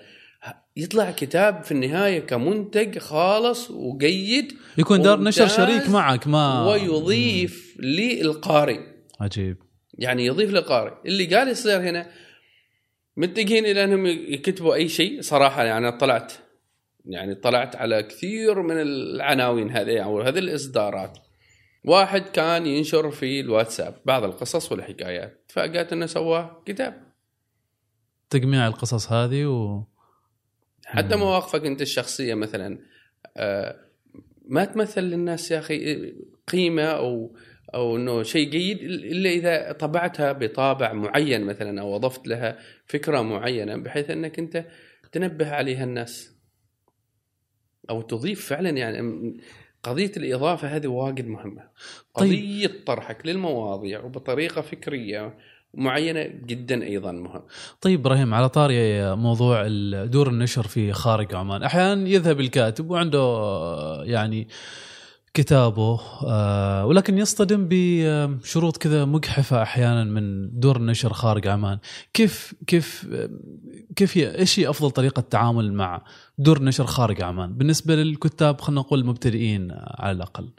يطلع 0.78 1.12
كتاب 1.12 1.64
في 1.64 1.72
النهاية 1.72 2.20
كمنتج 2.20 2.98
خالص 2.98 3.72
وجيد 3.72 4.54
يكون 4.78 5.02
دار 5.02 5.22
نشر 5.22 5.48
شريك 5.48 5.90
معك 5.90 6.28
ما 6.28 6.66
ويضيف 6.72 7.78
للقارئ. 7.80 8.80
عجيب. 9.20 9.58
يعني 9.94 10.26
يضيف 10.26 10.52
للقارئ. 10.52 10.94
اللي 11.06 11.36
قال 11.36 11.48
يصير 11.48 11.82
هنا 11.82 12.10
متجهين 13.18 13.66
إلى 13.66 13.84
أنهم 13.84 14.06
يكتبوا 14.06 14.76
أي 14.76 14.90
شيء. 14.90 15.22
صراحة 15.22 15.64
يعني 15.64 15.92
طلعت 15.92 16.34
يعني 17.06 17.36
طلعت 17.36 17.76
على 17.76 18.04
كثير 18.04 18.62
من 18.62 18.82
العناوين 18.82 19.70
هذه 19.70 20.00
أو 20.00 20.22
هذه 20.22 20.40
الإصدارات. 20.40 21.18
واحد 21.86 22.22
كان 22.22 22.66
ينشر 22.66 23.12
في 23.12 23.40
الواتساب 23.40 23.96
بعض 24.06 24.24
القصص 24.24 24.72
والحكايات 24.72 25.52
فقالت 25.54 25.94
إنه 25.94 26.06
سواه 26.06 26.64
كتاب. 26.66 27.04
تجميع 28.30 28.68
القصص 28.68 29.12
هذه 29.12 29.46
و 29.46 29.84
حتى. 30.98 31.16
مواقفك 31.16 31.66
انت 31.66 31.82
الشخصية 31.82 32.34
مثلا 32.34 32.80
آه، 33.38 33.76
ما 34.46 34.66
تمثل 34.66 35.02
للناس 35.02 35.52
يا 35.52 35.60
أخي 35.60 36.14
قيمة 36.48 36.84
أو 36.84 37.36
أو 37.74 37.98
إنه 37.98 38.24
شيء 38.24 38.50
جيد 38.50 38.82
إلا 38.82 39.30
إذا 39.30 39.72
طبعتها 39.72 40.32
بطابع 40.32 40.94
معين 40.94 41.44
مثلا 41.44 41.82
أو 41.82 41.96
أضفت 41.96 42.28
لها 42.28 42.58
فكرة 42.86 43.22
معينة 43.22 43.78
بحيث 43.78 44.10
إنك 44.10 44.40
أنت 44.40 44.66
تنبه 45.12 45.50
عليها 45.50 45.84
الناس 45.84 46.36
أو 47.90 48.02
تضيف 48.02 48.46
فعلا 48.46 48.70
يعني 48.70 49.34
قضية 49.84 50.12
الإضافة 50.18 50.68
هذه 50.68 50.88
واجد 50.88 51.28
مهمة 51.28 51.62
طيب. 51.62 52.30
قضية 52.30 52.84
طرحك 52.86 53.26
للمواضيع 53.26 54.04
وبطريقة 54.04 54.62
فكرية 54.62 55.38
معينة 55.74 56.24
جدا 56.24 56.84
أيضا 56.84 57.12
مهم. 57.12 57.42
طيب 57.82 58.00
إبراهيم 58.00 58.34
على 58.34 58.50
طاري 58.50 59.16
موضوع 59.16 59.68
دور 60.06 60.30
النشر 60.30 60.64
في 60.64 60.94
خارج 60.94 61.36
عمان. 61.36 61.64
أحيانا 61.64 62.10
يذهب 62.10 62.40
الكاتب 62.40 62.90
وعنده 62.90 64.04
يعني 64.04 64.48
كتابه 65.34 66.00
آه، 66.28 66.86
ولكن 66.86 67.18
يصطدم 67.18 67.68
بشروط 67.70 68.78
كذا 68.78 69.06
مجحفة 69.06 69.62
أحيانا 69.62 70.04
من 70.04 70.50
دور 70.60 70.78
النشر 70.78 71.14
خارج 71.14 71.48
عمان. 71.48 71.80
كيف 72.14 72.54
كيف 72.68 73.08
كيف 73.96 74.18
هي 74.18 74.38
إيش 74.38 74.60
هي 74.60 74.70
أفضل 74.70 74.92
طريقة 74.92 75.22
تعامل 75.22 75.74
مع 75.74 76.04
دور 76.38 76.64
نشر 76.64 76.86
خارج 76.86 77.22
عمان؟ 77.22 77.54
بالنسبة 77.54 77.96
للكتاب 77.96 78.62
خلينا 78.62 78.82
نقول 78.82 79.00
المبتدئين 79.00 79.72
على 79.72 80.12
الأقل. 80.12 80.50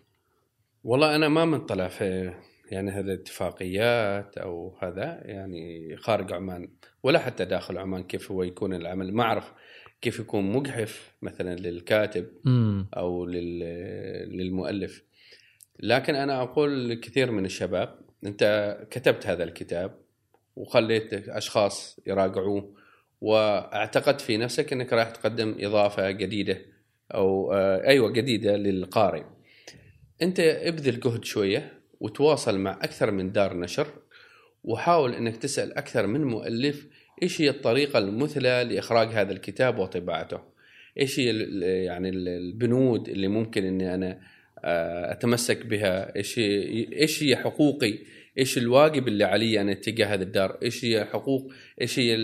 والله 0.84 1.16
أنا 1.16 1.28
ما 1.28 1.44
منطلع 1.44 1.88
في 1.88 2.32
يعني 2.70 2.90
هذه 2.90 3.00
الاتفاقيات 3.04 4.38
أو 4.38 4.76
هذا 4.82 5.20
يعني 5.24 5.96
خارج 5.96 6.32
عمان 6.32 6.68
ولا 7.02 7.18
حتى 7.18 7.44
داخل 7.44 7.78
عمان 7.78 8.02
كيف 8.04 8.30
هو 8.32 8.42
يكون 8.42 8.74
العمل. 8.74 9.12
ما 9.12 9.22
أعرف 9.22 9.52
كيف 10.00 10.18
يكون 10.20 10.44
مجحف 10.52 11.14
مثلا 11.22 11.56
للكاتب 11.56 12.26
أو 12.96 13.26
لل- 13.26 14.36
للمؤلف. 14.38 15.02
لكن 15.80 16.14
أنا 16.14 16.42
أقول 16.42 16.90
لكثير 16.90 17.30
من 17.30 17.44
الشباب 17.44 17.98
أنت 18.26 18.76
كتبت 18.90 19.26
هذا 19.26 19.44
الكتاب 19.44 19.98
وخليت 20.56 21.28
أشخاص 21.28 22.00
يراجعوه 22.06 22.74
واعتقدت 23.20 24.20
في 24.20 24.36
نفسك 24.36 24.72
أنك 24.72 24.92
راح 24.92 25.10
تقدم 25.10 25.56
إضافة 25.60 26.10
جديدة 26.10 26.58
أو 27.14 27.52
آه، 27.52 27.86
أيوه 27.86 28.10
جديدة 28.10 28.56
للقارئ. 28.56 29.22
أنت 30.22 30.40
ابذل 30.40 31.00
جهد 31.00 31.24
شوية 31.24 31.72
وتواصل 32.00 32.58
مع 32.58 32.72
أكثر 32.82 33.10
من 33.10 33.32
دار 33.32 33.56
نشر 33.56 33.86
وحاول 34.64 35.14
إنك 35.14 35.36
تسأل 35.36 35.78
أكثر 35.78 36.06
من 36.06 36.24
مؤلف 36.24 36.86
إيش 37.22 37.40
هي 37.40 37.48
الطريقة 37.50 37.98
المثلى 37.98 38.64
لإخراج 38.64 39.08
هذا 39.08 39.32
الكتاب 39.32 39.78
وطباعته. 39.78 40.40
إيش 41.00 41.20
هي 41.20 41.26
يعني 41.84 42.08
ال- 42.08 42.28
البنود 42.28 43.08
اللي 43.08 43.28
ممكن 43.28 43.64
إني 43.64 43.94
أنا 43.94 44.20
آه، 44.64 45.12
أتمسك 45.12 45.66
بها؟ 45.66 46.16
إيش 46.16 46.38
هي 46.38 46.86
إيش 46.92 47.22
هي 47.22 47.36
حقوقي؟ 47.36 47.98
إيش 48.38 48.58
الواجب 48.58 49.08
اللي 49.08 49.24
علي 49.24 49.60
أنا 49.60 49.72
اتجاه 49.72 50.06
هذا 50.06 50.22
الدار؟ 50.22 50.58
إيش 50.62 50.84
هي 50.84 51.04
حقوق 51.04 51.52
إيش 51.80 51.98
هي 51.98 52.16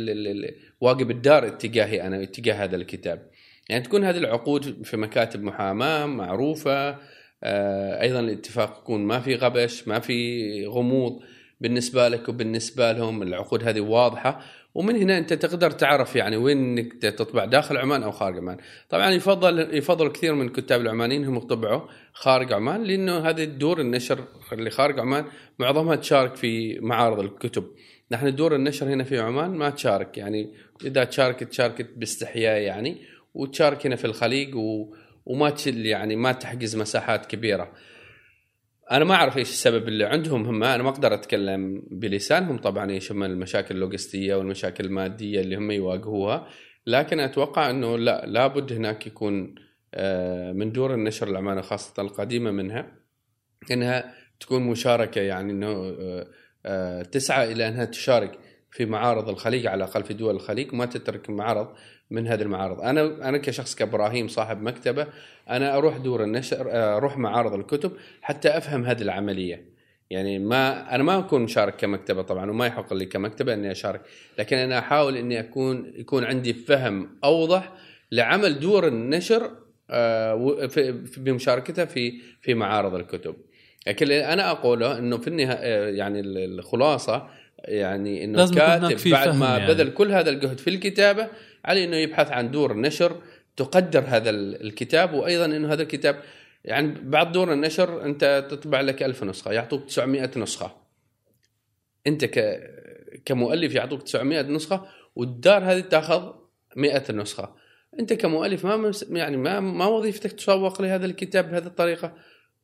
واجب 0.81 1.11
الدار 1.11 1.47
اتجاهي 1.47 2.03
أنا 2.03 2.23
اتجاه 2.23 2.55
هذا 2.55 2.77
الكتاب؟ 2.77 3.31
يعني 3.69 3.83
تكون 3.85 4.05
هذه 4.05 4.19
العقود 4.19 4.83
في 4.85 4.97
مكاتب 4.97 5.43
محاماة 5.43 6.07
معروفة 6.07 6.99
أيضا 7.43 8.21
الاتفاق 8.21 8.79
يكون 8.83 9.05
ما 9.05 9.21
في 9.21 9.35
غبش 9.35 9.89
ما 9.89 9.99
في 9.99 10.67
غموض 10.67 11.21
بالنسبة 11.61 12.09
لك 12.09 12.29
وبالنسبة 12.29 12.93
لهم 12.93 13.23
العقود 13.23 13.65
هذه 13.65 13.81
واضحة. 13.81 14.41
ومن 14.75 14.97
هنا 14.97 15.19
أنت 15.19 15.33
تقدر 15.33 15.71
تعرف 15.71 16.17
يعني 16.17 16.37
وين 16.37 16.59
انك 16.59 16.93
تطبع 16.93 17.45
داخل 17.45 17.77
عمان 17.77 18.03
أو 18.03 18.11
خارج 18.11 18.37
عمان. 18.37 18.57
طبعا 18.89 19.11
يفضل 19.11 19.75
يفضل 19.75 20.09
كثير 20.09 20.35
من 20.35 20.47
الكتاب 20.47 20.81
العمانيين 20.81 21.25
هم 21.25 21.37
يطبعوا 21.37 21.81
خارج 22.13 22.53
عمان 22.53 22.83
لأنه 22.83 23.19
هذه 23.19 23.45
الدور 23.45 23.81
النشر 23.81 24.25
اللي 24.53 24.71
خارج 24.71 25.01
عمان 25.01 25.25
معظمها 25.59 25.97
تشارك 25.97 26.37
في 26.37 26.79
معارض 26.81 27.21
الكتب. 27.21 27.65
نحن 28.13 28.35
دور 28.35 28.55
النشر 28.55 28.87
هنا 28.87 29.05
في 29.05 29.19
عمان 29.19 29.51
ما 29.51 29.71
تشارك 29.71 30.19
يعني 30.19 30.55
إذا 30.85 31.05
تشاركت 31.05 31.45
تشاركت 31.45 31.91
باستحياء 31.97 32.61
يعني 32.61 32.97
وتشارك 33.35 33.87
هنا 33.87 33.97
في 33.97 34.05
الخليج 34.05 34.55
و 34.55 34.95
وما 35.27 35.51
تشل 35.51 35.87
يعني 35.87 36.17
ما 36.17 36.33
تحجز 36.33 36.77
مساحات 36.77 37.27
كبيرة. 37.27 37.73
أنا 38.91 39.05
ما 39.05 39.15
أعرف 39.15 39.37
إيش 39.37 39.51
السبب 39.51 39.89
اللي 39.89 40.05
عندهم 40.05 40.47
هم 40.47 40.65
أنا 40.65 40.83
ما 40.83 40.89
أقدر 40.89 41.15
أتكلم 41.15 41.83
بلسانهم 41.91 42.59
طبعا 42.59 42.93
يشمل 42.93 43.31
المشاكل 43.31 43.75
اللوجستية 43.75 44.35
والمشاكل 44.35 44.85
المادية 44.85 45.41
اللي 45.41 45.57
هم 45.57 45.71
يواجهوها 45.71 46.49
لكن 46.87 47.21
أتوقع 47.21 47.71
إنه 47.71 47.99
لا 47.99 48.27
لابد 48.27 48.73
هناك 48.73 49.07
يكون 49.07 49.55
آه، 49.95 50.53
من 50.53 50.73
دور 50.73 50.95
النشر 50.95 51.29
العمانه 51.29 51.61
خاصة 51.61 52.03
القديمة 52.03 52.51
منها 52.51 52.93
إنها 53.71 54.15
تكون 54.41 54.63
مشاركة 54.63 55.21
يعني 55.21 55.53
إنه 55.53 55.69
آه، 55.69 56.27
آه، 56.67 57.03
تسعى 57.03 57.53
إلى 57.53 57.69
أنها 57.69 57.85
تشارك 57.85 58.39
في 58.71 58.87
معارض 58.87 59.29
الخليج 59.29 59.67
على 59.67 59.85
الأقل 59.85 60.05
في 60.05 60.15
دول 60.15 60.35
الخليج 60.35 60.73
وما 60.73 60.87
تترك 60.87 61.31
معرض 61.31 61.75
من 62.11 62.27
هذه 62.27 62.43
المعارض. 62.43 62.81
أنا 62.81 63.29
أنا 63.29 63.39
كشخص 63.39 63.75
كإبراهيم 63.75 64.29
صاحب 64.29 64.63
مكتبة 64.63 65.07
أنا 65.51 65.77
أروح 65.77 65.97
دور 65.97 66.25
النشر 66.25 66.71
آه، 66.71 66.97
أروح 66.97 67.19
معارض 67.19 67.55
الكتب 67.55 67.93
حتى 68.23 68.49
أفهم 68.49 68.85
هذه 68.85 69.03
العملية. 69.03 69.71
يعني 70.11 70.39
ما 70.39 70.95
أنا 70.95 71.03
ما 71.03 71.19
أكون 71.19 71.43
مشارك 71.43 71.77
كمكتبة 71.77 72.23
طبعا 72.23 72.51
وما 72.51 72.67
يحق 72.67 72.95
لي 72.95 73.07
كمكتبة 73.07 73.55
إني 73.55 73.71
أشارك 73.71 74.01
لكن 74.39 74.57
أنا 74.57 74.79
أحاول 74.79 75.17
إني 75.17 75.41
أكون 75.41 75.93
يكون 75.97 76.25
عندي 76.25 76.55
فهم 76.55 77.09
أوضح 77.25 77.73
لعمل 78.13 78.61
دور 78.61 78.87
النشر 78.87 79.51
آه، 79.91 80.69
بمشاركتها 81.17 81.85
في 81.85 82.21
في 82.41 82.55
معارض 82.55 82.95
الكتب. 82.95 83.37
لكن 83.87 84.03
اللي 84.07 84.25
أنا 84.33 84.51
أقوله 84.51 84.99
إنه 84.99 85.19
في 85.19 85.29
النهاية 85.29 85.97
يعني 85.99 86.21
الخلاصة 86.21 87.29
يعني 87.65 88.25
إنه 88.25 88.39
الكاتب 88.45 89.11
بعد 89.11 89.29
ما 89.37 89.59
يعني. 89.59 89.75
بذل 89.75 89.91
كل 89.95 90.13
هذا 90.13 90.31
الجهد 90.31 90.59
في 90.59 90.71
الكتابة 90.71 91.29
عليه 91.65 91.85
إنه 91.85 91.97
يبحث 91.97 92.31
عن 92.31 92.51
دور 92.51 92.77
نشر 92.77 93.23
تقدر 93.57 94.05
هذا 94.07 94.31
ال- 94.31 94.63
الكتاب 94.67 95.13
وأيضا 95.15 95.45
إنه 95.45 95.73
هذا 95.73 95.83
الكتاب 95.83 96.23
يعني 96.65 96.95
بعد 97.03 97.33
دور 97.33 97.53
النشر 97.53 98.05
أنت 98.05 98.47
تطبع 98.51 98.81
لك 98.81 99.03
ألف 99.03 99.25
نسخة 99.25 99.53
يعطوك 99.53 99.85
900 99.87 100.31
نسخة. 100.37 100.77
أنت 102.07 102.25
ك 102.25 102.61
كمؤلف 103.25 103.75
يعطوك 103.75 104.03
900 104.03 104.43
نسخة 104.43 104.87
والدار 105.17 105.65
هذه 105.65 105.81
تأخذ 105.81 106.33
100 106.77 107.05
نسخة. 107.13 107.55
أنت 108.01 108.13
كمؤلف 108.13 108.65
ما 108.67 108.93
يعني 109.11 109.37
ما 109.37 109.61
ما 109.61 109.87
وظيفتك 109.87 110.33
تسوق 110.33 110.83
لهذا 110.83 111.07
الكتاب 111.07 111.51
بهذه 111.51 111.67
الطريقة. 111.67 112.13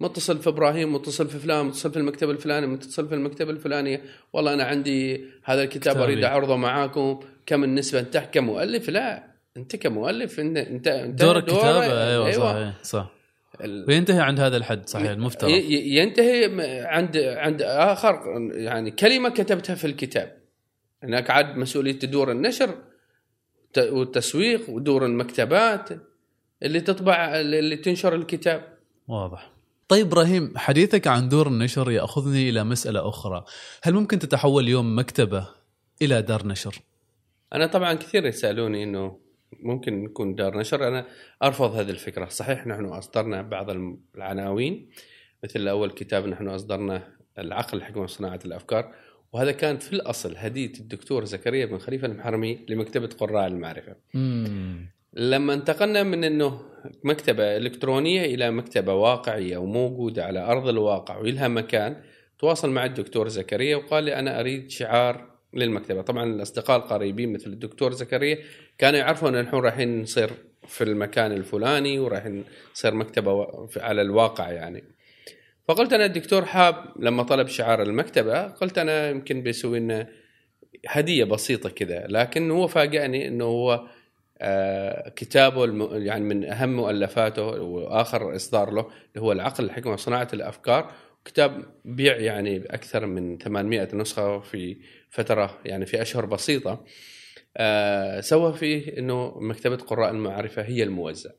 متصل 0.01 0.39
في 0.39 0.49
إبراهيم 0.49 0.95
متصل 0.95 1.29
في 1.29 1.39
فلان 1.39 1.67
متصل 1.67 1.91
في 1.93 1.99
المكتبة 1.99 2.31
الفلانية 2.31 2.67
متصل 2.67 3.09
في 3.09 3.15
المكتبة 3.15 3.51
الفلانية. 3.51 4.03
والله 4.33 4.55
أنا 4.55 4.65
عندي 4.65 5.25
هذا 5.45 5.63
الكتاب. 5.63 5.97
أريد 5.97 6.25
أعرضه 6.25 6.57
معاكم. 6.57 7.21
كم 7.47 7.65
النسبة؟ 7.65 8.01
أنت 8.01 8.17
كمؤلف؟ 8.19 8.91
لا. 8.91 9.37
أنت 9.57 9.77
كمؤلف 9.77 10.41
انت 10.41 10.57
أنت, 10.57 10.89
انت 10.89 11.21
دور 11.23 11.39
الكتابه 11.39 12.11
أيوه, 12.11 12.31
صحيح 12.31 12.85
صح 12.85 13.11
ال- 13.61 13.85
وينتهي 13.89 14.21
عند 14.21 14.41
هذا 14.41 14.57
الحد 14.57 14.89
صحيح 14.89 15.11
المفترض. 15.11 15.51
ينتهي 15.71 16.45
عند 16.87 17.17
عند 17.17 17.63
آخر 17.63 18.21
يعني 18.53 18.91
كلمة 18.91 19.29
كتبتها 19.29 19.75
في 19.75 19.87
الكتاب. 19.87 20.37
هناك 21.03 21.31
عاد 21.31 21.57
مسؤولية 21.57 21.99
دور 21.99 22.31
النشر 22.31 22.75
والتسويق 23.79 24.71
ودور 24.71 25.07
المكتبات 25.07 25.89
اللي 26.63 26.81
تطبع 26.81 27.41
اللي 27.41 27.77
تنشر 27.77 28.15
الكتاب. 28.15 28.65
واضح. 29.09 29.53
طيب 29.89 30.07
إبراهيم 30.07 30.53
حديثك 30.57 31.07
عن 31.07 31.29
دور 31.29 31.47
النشر 31.47 31.91
يأخذني 31.91 32.49
إلى 32.49 32.65
مسألة 32.65 33.09
أخرى، 33.09 33.45
هل 33.83 33.95
ممكن 33.95 34.19
تتحول 34.19 34.65
اليوم 34.65 34.99
مكتبة 34.99 35.49
إلى 36.03 36.23
دار 36.23 36.47
نشر 36.47 36.79
أنا 37.53 37.67
طبعا 37.67 37.95
كثير 37.95 38.27
يسألوني 38.27 38.83
إنه 38.83 39.19
ممكن 39.53 40.03
نكون 40.03 40.35
دار 40.35 40.59
نشر 40.59 40.89
أنا 40.89 41.07
أرفض 41.43 41.75
هذه 41.75 41.91
الفكرة 41.91 42.27
صحيح 42.27 42.67
نحن 42.67 42.85
أصدرنا 42.85 43.43
بعض 43.43 43.71
العناوين 44.15 44.91
مثل 45.45 45.69
أول 45.69 45.91
كتاب 45.91 46.27
نحن 46.27 46.49
أصدرنا 46.49 47.17
العقل 47.39 47.79
الحكمه 47.79 48.03
وصناعه 48.03 48.41
الأفكار 48.45 48.95
وهذا 49.33 49.53
كان 49.53 49.79
في 49.79 49.93
الأصل 49.93 50.37
هدية 50.37 50.73
الدكتور 50.81 51.25
زكريا 51.25 51.67
بن 51.67 51.79
خليفة 51.79 52.07
المحرمي 52.07 52.67
لمكتبة 52.69 53.07
قراء 53.07 53.47
المعرفة. 53.47 53.97
مم. 54.15 54.96
لما 55.13 55.55
انتقلنا 55.55 56.03
من 56.03 56.25
إنه 56.25 56.61
مكتبة 57.05 57.57
إلكترونية 57.57 58.25
إلى 58.25 58.51
مكتبة 58.51 58.95
واقعية 58.95 59.57
وموجودة 59.57 60.25
على 60.25 60.41
أرض 60.41 60.69
الواقع 60.69 61.19
ولها 61.19 61.49
مكان 61.49 62.03
تواصل 62.39 62.71
مع 62.71 62.85
الدكتور 62.85 63.29
زكريا 63.29 63.77
وقال 63.77 64.05
لي 64.05 64.15
أنا 64.15 64.41
أريد 64.41 64.71
شعار 64.71 65.37
للمكتبة، 65.55 66.03
طبعا 66.03 66.25
الأصدقاء 66.25 66.77
القريبين 66.77 67.33
مثل 67.33 67.51
الدكتور 67.51 67.93
زكريا 67.93 68.39
كانوا 68.79 68.99
يعرفوا 68.99 69.29
ان 69.29 69.43
نحن 69.43 69.57
رايحين 69.57 70.03
نصير 70.03 70.31
في 70.69 70.85
المكان 70.85 71.33
الفلاني 71.33 71.99
ورايحين 71.99 72.45
نصير 72.73 72.95
مكتبة 72.95 73.47
على 73.77 74.03
الواقع 74.03 74.51
يعني. 74.51 74.85
فقلت 75.69 75.93
أنا 75.93 76.05
الدكتور 76.05 76.45
حاب 76.45 76.85
لما 77.01 77.23
طلب 77.23 77.47
شعار 77.47 77.83
المكتبة 77.83 78.47
قلت 78.47 78.79
أنا 78.79 79.11
يمكن 79.11 79.43
بيسوي 79.43 79.81
لنا 79.81 80.09
هدية 80.89 81.25
بسيطة 81.25 81.69
كذا 81.69 82.07
لكن 82.09 82.51
هو 82.51 82.67
فاجأني 82.67 83.29
إنه 83.29 83.45
هو 83.45 83.87
كتابه 85.17 85.65
الم... 85.65 85.89
يعني 85.93 86.25
من 86.25 86.45
أهم 86.45 86.77
مؤلفاته 86.77 87.43
وآخر 87.43 88.37
إصدار 88.37 88.71
له 88.71 88.81
اللي 88.81 89.27
هو 89.27 89.33
العقل 89.33 89.65
الحكمة 89.65 89.93
وصناعة 89.93 90.29
الأفكار. 90.33 90.93
كتاب 91.25 91.65
بيع 91.85 92.17
يعني 92.17 92.57
أكثر 92.57 93.07
من 93.07 93.39
800 93.39 93.89
نسخة 93.95 94.41
في 94.41 94.77
فترة 95.11 95.59
يعني 95.65 95.87
في 95.87 96.03
أشهر 96.03 96.27
بسيطة. 96.27 96.85
آه 97.57 98.21
سوى 98.21 98.53
فيه 98.53 98.99
إنه 98.99 99.39
مكتبة 99.41 99.77
قراء 99.77 100.11
المعرفة 100.11 100.63
هي 100.63 100.83
الموزع. 100.83 101.31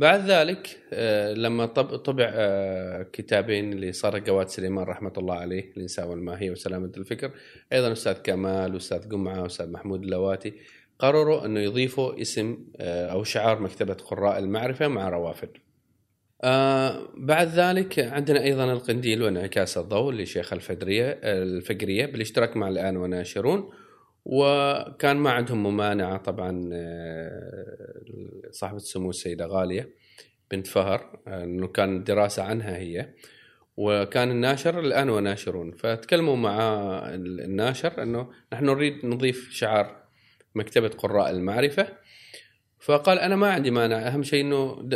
بعد 0.00 0.30
ذلك 0.30 0.78
آه، 0.92 1.32
لما 1.32 1.66
طبع 1.66 2.30
آه، 2.34 3.02
كتابين 3.02 3.80
لصار 3.80 4.18
جواد 4.18 4.48
سليمان 4.48 4.84
رحمة 4.84 5.12
الله 5.18 5.34
عليه 5.34 5.72
الإنسان 5.76 6.08
والماهيه 6.08 6.50
وسلامة 6.50 6.92
الفكر. 6.96 7.30
أيضا 7.72 7.92
أستاذ 7.92 8.12
كمال 8.12 8.74
واستاذ 8.74 9.08
جمعة 9.08 9.42
واستاذ 9.42 9.70
محمود 9.70 10.02
اللواتي. 10.02 10.54
قرروا 11.00 11.44
أنه 11.44 11.60
يضيفوا 11.60 12.20
اسم 12.20 12.58
آه، 12.76 13.06
أو 13.06 13.24
شعار 13.24 13.60
مكتبة 13.60 13.94
قراء 13.94 14.38
المعرفة 14.38 14.88
مع 14.88 15.08
روافد. 15.08 15.48
بعد 17.16 17.48
ذلك 17.48 17.98
عندنا 17.98 18.42
أيضا 18.42 18.72
القنديل 18.72 19.22
وانعكاس 19.22 19.78
الضوء 19.78 20.12
لشيخ 20.12 20.52
الفدرية 20.52 21.20
الفقرية 21.24 22.06
بالاشتراك 22.06 22.56
مع 22.56 22.68
الآن 22.68 22.96
وناشرون. 22.96 23.70
وكان 24.24 25.16
ما 25.16 25.30
عندهم 25.30 25.62
ممانعة 25.62 26.16
طبعا 26.16 26.70
آه، 26.72 28.02
صاحبة 28.50 28.76
السمو 28.76 29.10
السيدة 29.10 29.46
غالية 29.46 29.94
بنت 30.50 30.66
فهر 30.66 31.20
إنه 31.28 31.66
كان 31.66 32.04
دراسة 32.04 32.42
عنها 32.42 32.76
هي. 32.76 33.14
وكان 33.76 34.30
الناشر 34.30 34.80
الآن 34.80 35.10
وناشرون. 35.10 35.72
فتكلموا 35.72 36.36
مع 36.36 36.58
الناشر 37.14 38.02
إنه 38.02 38.30
نحن 38.52 38.64
نريد 38.64 39.06
نضيف 39.06 39.50
شعار 39.50 39.99
مكتبة 40.54 40.88
قراء 40.88 41.30
المعرفة. 41.30 41.86
فقال 42.80 43.18
أنا 43.18 43.36
ما 43.36 43.50
عندي 43.50 43.70
مانع 43.70 44.08
أهم 44.08 44.22
شيء 44.22 44.40
إنه 44.40 44.88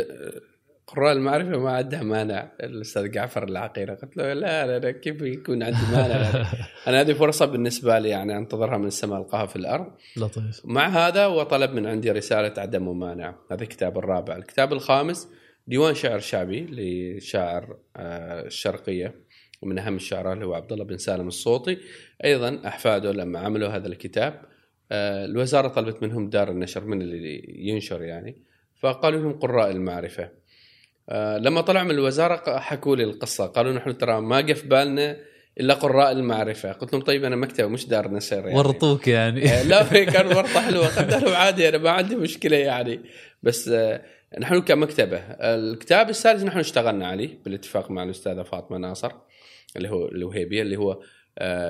قراء 0.87 1.13
المعرفة 1.13 1.57
ما 1.57 1.71
عندها 1.71 2.03
مانع. 2.03 2.51
الأستاذ 2.63 3.11
جعفر 3.11 3.43
العقيرة 3.43 3.93
قلت 3.95 4.17
له 4.17 4.33
لا 4.33 4.79
لا 4.79 4.91
كيف 4.91 5.21
يكون 5.21 5.63
عندي 5.63 5.85
مانع؟ 5.91 6.45
أنا 6.87 7.01
هذه 7.01 7.13
فرصة 7.13 7.45
بالنسبة 7.45 7.99
لي 7.99 8.09
يعني 8.09 8.37
أنتظرها 8.37 8.77
من 8.77 8.87
السماء 8.87 9.19
ألقاها 9.19 9.45
في 9.45 9.55
الأرض. 9.55 9.91
لطيف. 10.17 10.61
مع 10.65 10.87
هذا 10.87 11.25
وطلب 11.25 11.71
من 11.71 11.87
عندي 11.87 12.11
رسالة 12.11 12.61
عدم 12.61 12.83
ممانعة 12.83 13.39
هذا 13.51 13.63
الكتاب 13.63 13.97
الرابع. 13.97 14.35
الكتاب 14.35 14.73
الخامس 14.73 15.27
ديوان 15.67 15.95
شعر 15.95 16.19
شعبي 16.19 16.65
لشاعر 16.69 17.77
آه، 17.95 18.45
الشرقية 18.45 19.15
ومن 19.61 19.79
أهم 19.79 19.95
الشعراء 19.95 20.33
اللي 20.33 20.45
هو 20.45 20.53
عبد 20.53 20.71
الله 20.71 20.85
بن 20.85 20.97
سالم 20.97 21.27
الصوطي 21.27 21.77
أيضا 22.23 22.61
أحفاده 22.65 23.11
لما 23.11 23.39
عملوا 23.39 23.69
هذا 23.69 23.87
الكتاب. 23.87 24.41
آه، 24.91 25.25
الوزارة 25.25 25.67
طلبت 25.67 26.03
منهم 26.03 26.29
دار 26.29 26.51
النشر 26.51 26.85
من 26.85 27.01
اللي 27.01 27.43
ينشر 27.47 28.03
يعني 28.03 28.35
فقالوا 28.79 29.19
لهم 29.19 29.33
قراء 29.39 29.71
المعرفة. 29.71 30.29
آه، 31.09 31.37
لما 31.37 31.61
طلع 31.61 31.83
من 31.83 31.91
الوزارة 31.91 32.59
حكوا 32.59 32.95
لي 32.95 33.03
القصة 33.03 33.45
قالوا 33.45 33.73
نحن 33.73 33.97
ترى 33.97 34.21
ما 34.21 34.53
في 34.53 34.67
بالنا 34.67 35.17
إلا 35.59 35.73
قراء 35.73 36.11
المعرفة. 36.11 36.71
قلت 36.71 36.93
لهم 36.93 37.01
طيب 37.01 37.23
أنا 37.23 37.35
مكتبه 37.35 37.67
مش 37.67 37.87
دار 37.87 38.11
نشر 38.11 38.47
يعني. 38.47 38.57
ورطوك 38.57 39.07
يعني. 39.07 39.49
آه، 39.51 39.63
لا 39.63 39.83
كان 40.13 40.27
ورطة 40.27 40.61
حلوة. 40.61 40.87
قلت 40.87 41.23
لهم 41.23 41.33
عادي 41.33 41.69
أنا 41.69 41.77
ما 41.77 41.89
عندي 41.89 42.15
مشكلة 42.15 42.57
يعني. 42.57 42.99
بس 43.43 43.71
نحن 44.39 44.61
كمكتبة 44.61 45.17
الكتاب 45.41 46.09
الثالث 46.09 46.43
نحن 46.43 46.59
اشتغلنا 46.59 47.07
عليه 47.07 47.39
بالاتفاق 47.45 47.91
مع 47.91 48.03
الأستاذة 48.03 48.41
فاطمة 48.43 48.77
ناصر 48.77 49.11
اللي 49.77 49.89
هو 49.89 50.07
الوهيبية 50.07 50.61
اللي 50.61 50.77
هو 50.77 50.99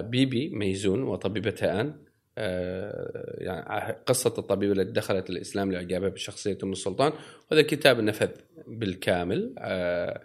بيبي 0.01 0.49
ميزون 0.49 1.04
وطبيبتها 1.04 1.82
آن. 1.82 2.04
يعني 2.37 3.95
قصة 4.05 4.33
الطبيبة 4.37 4.73
التي 4.73 4.91
دخلت 4.91 5.29
الإسلام 5.29 5.71
لإعجابها 5.71 6.09
بشخصية 6.09 6.57
أم 6.63 6.71
السلطان. 6.71 7.11
وهذا 7.51 7.61
الكتاب 7.61 7.99
نفذ 7.99 8.29
بالكامل. 8.67 9.55
آه، 9.57 10.21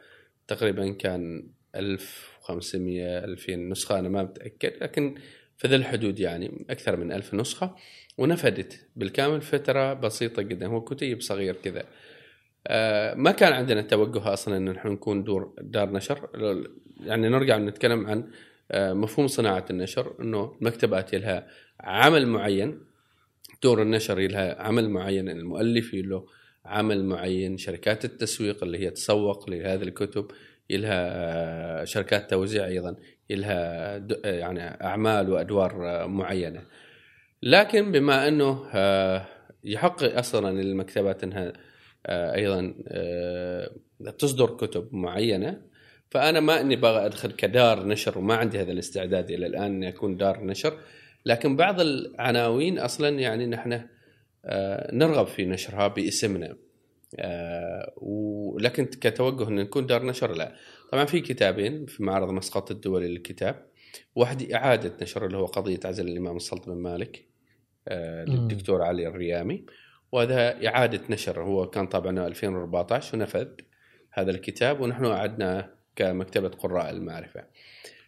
تقريبا 0.49 0.93
كان 0.93 1.49
1500 1.77 3.19
2000 3.19 3.69
نسخة 3.69 3.99
أنا 3.99 4.09
ما 4.09 4.23
متأكد 4.23 4.73
لكن 4.83 5.15
في 5.57 5.69
ذا 5.69 5.77
الحدود 5.77 6.21
يعني 6.21 6.67
أكثر 6.71 6.97
من 6.97 7.13
ألف 7.13 7.35
نسخة. 7.35 7.77
ونفدت 8.19 8.87
بالكامل 8.97 9.41
فترة 9.41 9.93
بسيطة 9.93 10.43
جدا. 10.43 10.67
هو 10.67 10.81
كتيب 10.81 11.21
صغير 11.21 11.55
كذا. 11.55 11.85
آه، 12.67 13.15
ما 13.15 13.31
كان 13.31 13.53
عندنا 13.53 13.83
توجه 13.83 14.33
أصلا 14.33 14.57
إن 14.57 14.71
نحن 14.71 14.89
نكون 14.89 15.25
دور 15.25 15.55
دار 15.61 15.93
نشر. 15.93 16.29
يعني 17.01 17.29
نرجع 17.29 17.59
نتكلم 17.59 18.07
عن 18.07 18.31
آه، 18.73 18.93
مفهوم 18.93 19.27
صناعة 19.27 19.65
النشر 19.71 20.15
إنه 20.21 20.57
المكتبات 20.61 21.15
لها 21.15 21.47
عمل 21.85 22.27
معين 22.27 22.81
دور 23.63 23.83
النشر 23.83 24.19
لها 24.19 24.63
عمل 24.63 24.91
معين 24.91 25.29
المؤلف 25.29 25.95
له 25.95 26.27
عمل 26.65 27.05
معين 27.05 27.57
شركات 27.57 28.05
التسويق 28.05 28.65
اللي 28.65 28.79
هي 28.79 28.91
تسوق 28.91 29.51
لهذه 29.51 29.83
الكتب 29.83 30.27
لها 30.71 31.11
آه، 31.81 31.85
شركات 31.85 32.31
توزيع 32.31 32.67
أيضا 32.67 32.97
لها 33.31 33.97
يعني 34.25 34.61
أعمال 34.61 35.31
وأدوار 35.31 36.07
معينة. 36.09 36.63
لكن 37.43 37.93
بما 37.93 38.29
أنه 38.29 38.67
يحق 39.65 40.03
أصلا 40.03 40.63
للمكتبات 40.63 41.25
أنها 41.25 41.53
أيضا 42.09 42.75
تصدر 44.19 44.57
كتب 44.57 44.95
معينة 44.95 45.63
فأنا 46.11 46.41
ما 46.41 46.61
أني 46.61 46.77
بغى 46.77 47.07
أدخل 47.07 47.33
كدار 47.33 47.87
نشر 47.87 48.19
وما 48.19 48.35
عندي 48.35 48.61
هذا 48.61 48.73
الاستعداد 48.73 49.31
إلى 49.31 49.47
الآن 49.47 49.65
أني 49.65 49.89
أكون 49.89 50.17
دار 50.17 50.45
نشر. 50.45 50.79
لكن 51.27 51.57
بعض 51.57 51.81
العناوين 51.81 52.79
أصلا 52.79 53.09
يعني 53.09 53.47
نحن 53.47 53.81
آه، 54.45 54.95
نرغب 54.95 55.27
في 55.27 55.47
نشرها 55.47 55.89
باسمنا. 55.89 56.57
آه، 57.19 57.93
ولكن 57.97 58.85
كتوجه 58.85 59.49
إن 59.49 59.55
نكون 59.55 59.87
دار 59.87 60.07
نشر 60.07 60.33
لا. 60.33 60.57
طبعا 60.93 61.05
في 61.05 61.21
كتابين 61.21 61.87
في 61.87 62.03
معرض 62.03 62.31
مسقط 62.31 62.71
الدولي 62.71 63.09
للكتاب 63.09 63.67
واحد 64.15 64.53
إعادة 64.53 64.93
نشر 65.03 65.27
اللي 65.27 65.37
هو 65.37 65.47
قضية 65.47 65.81
عزل 65.85 66.09
الإمام 66.09 66.37
السلطان 66.37 66.75
بن 66.75 66.81
مالك 66.83 67.27
آه، 67.89 68.25
للدكتور 68.25 68.83
علي 68.83 69.07
الريامي. 69.07 69.67
وهذا 70.13 70.67
إعادة 70.67 71.01
نشر 71.11 71.43
هو 71.43 71.71
كان 71.71 71.87
طبعا 71.87 72.27
2014 72.27 73.17
ونفذ 73.17 73.49
هذا 74.13 74.31
الكتاب 74.31 74.81
ونحن 74.81 75.05
أعدناه 75.05 75.71
كمكتبة 75.97 76.49
قراء 76.49 76.91
المعرفة. 76.91 77.45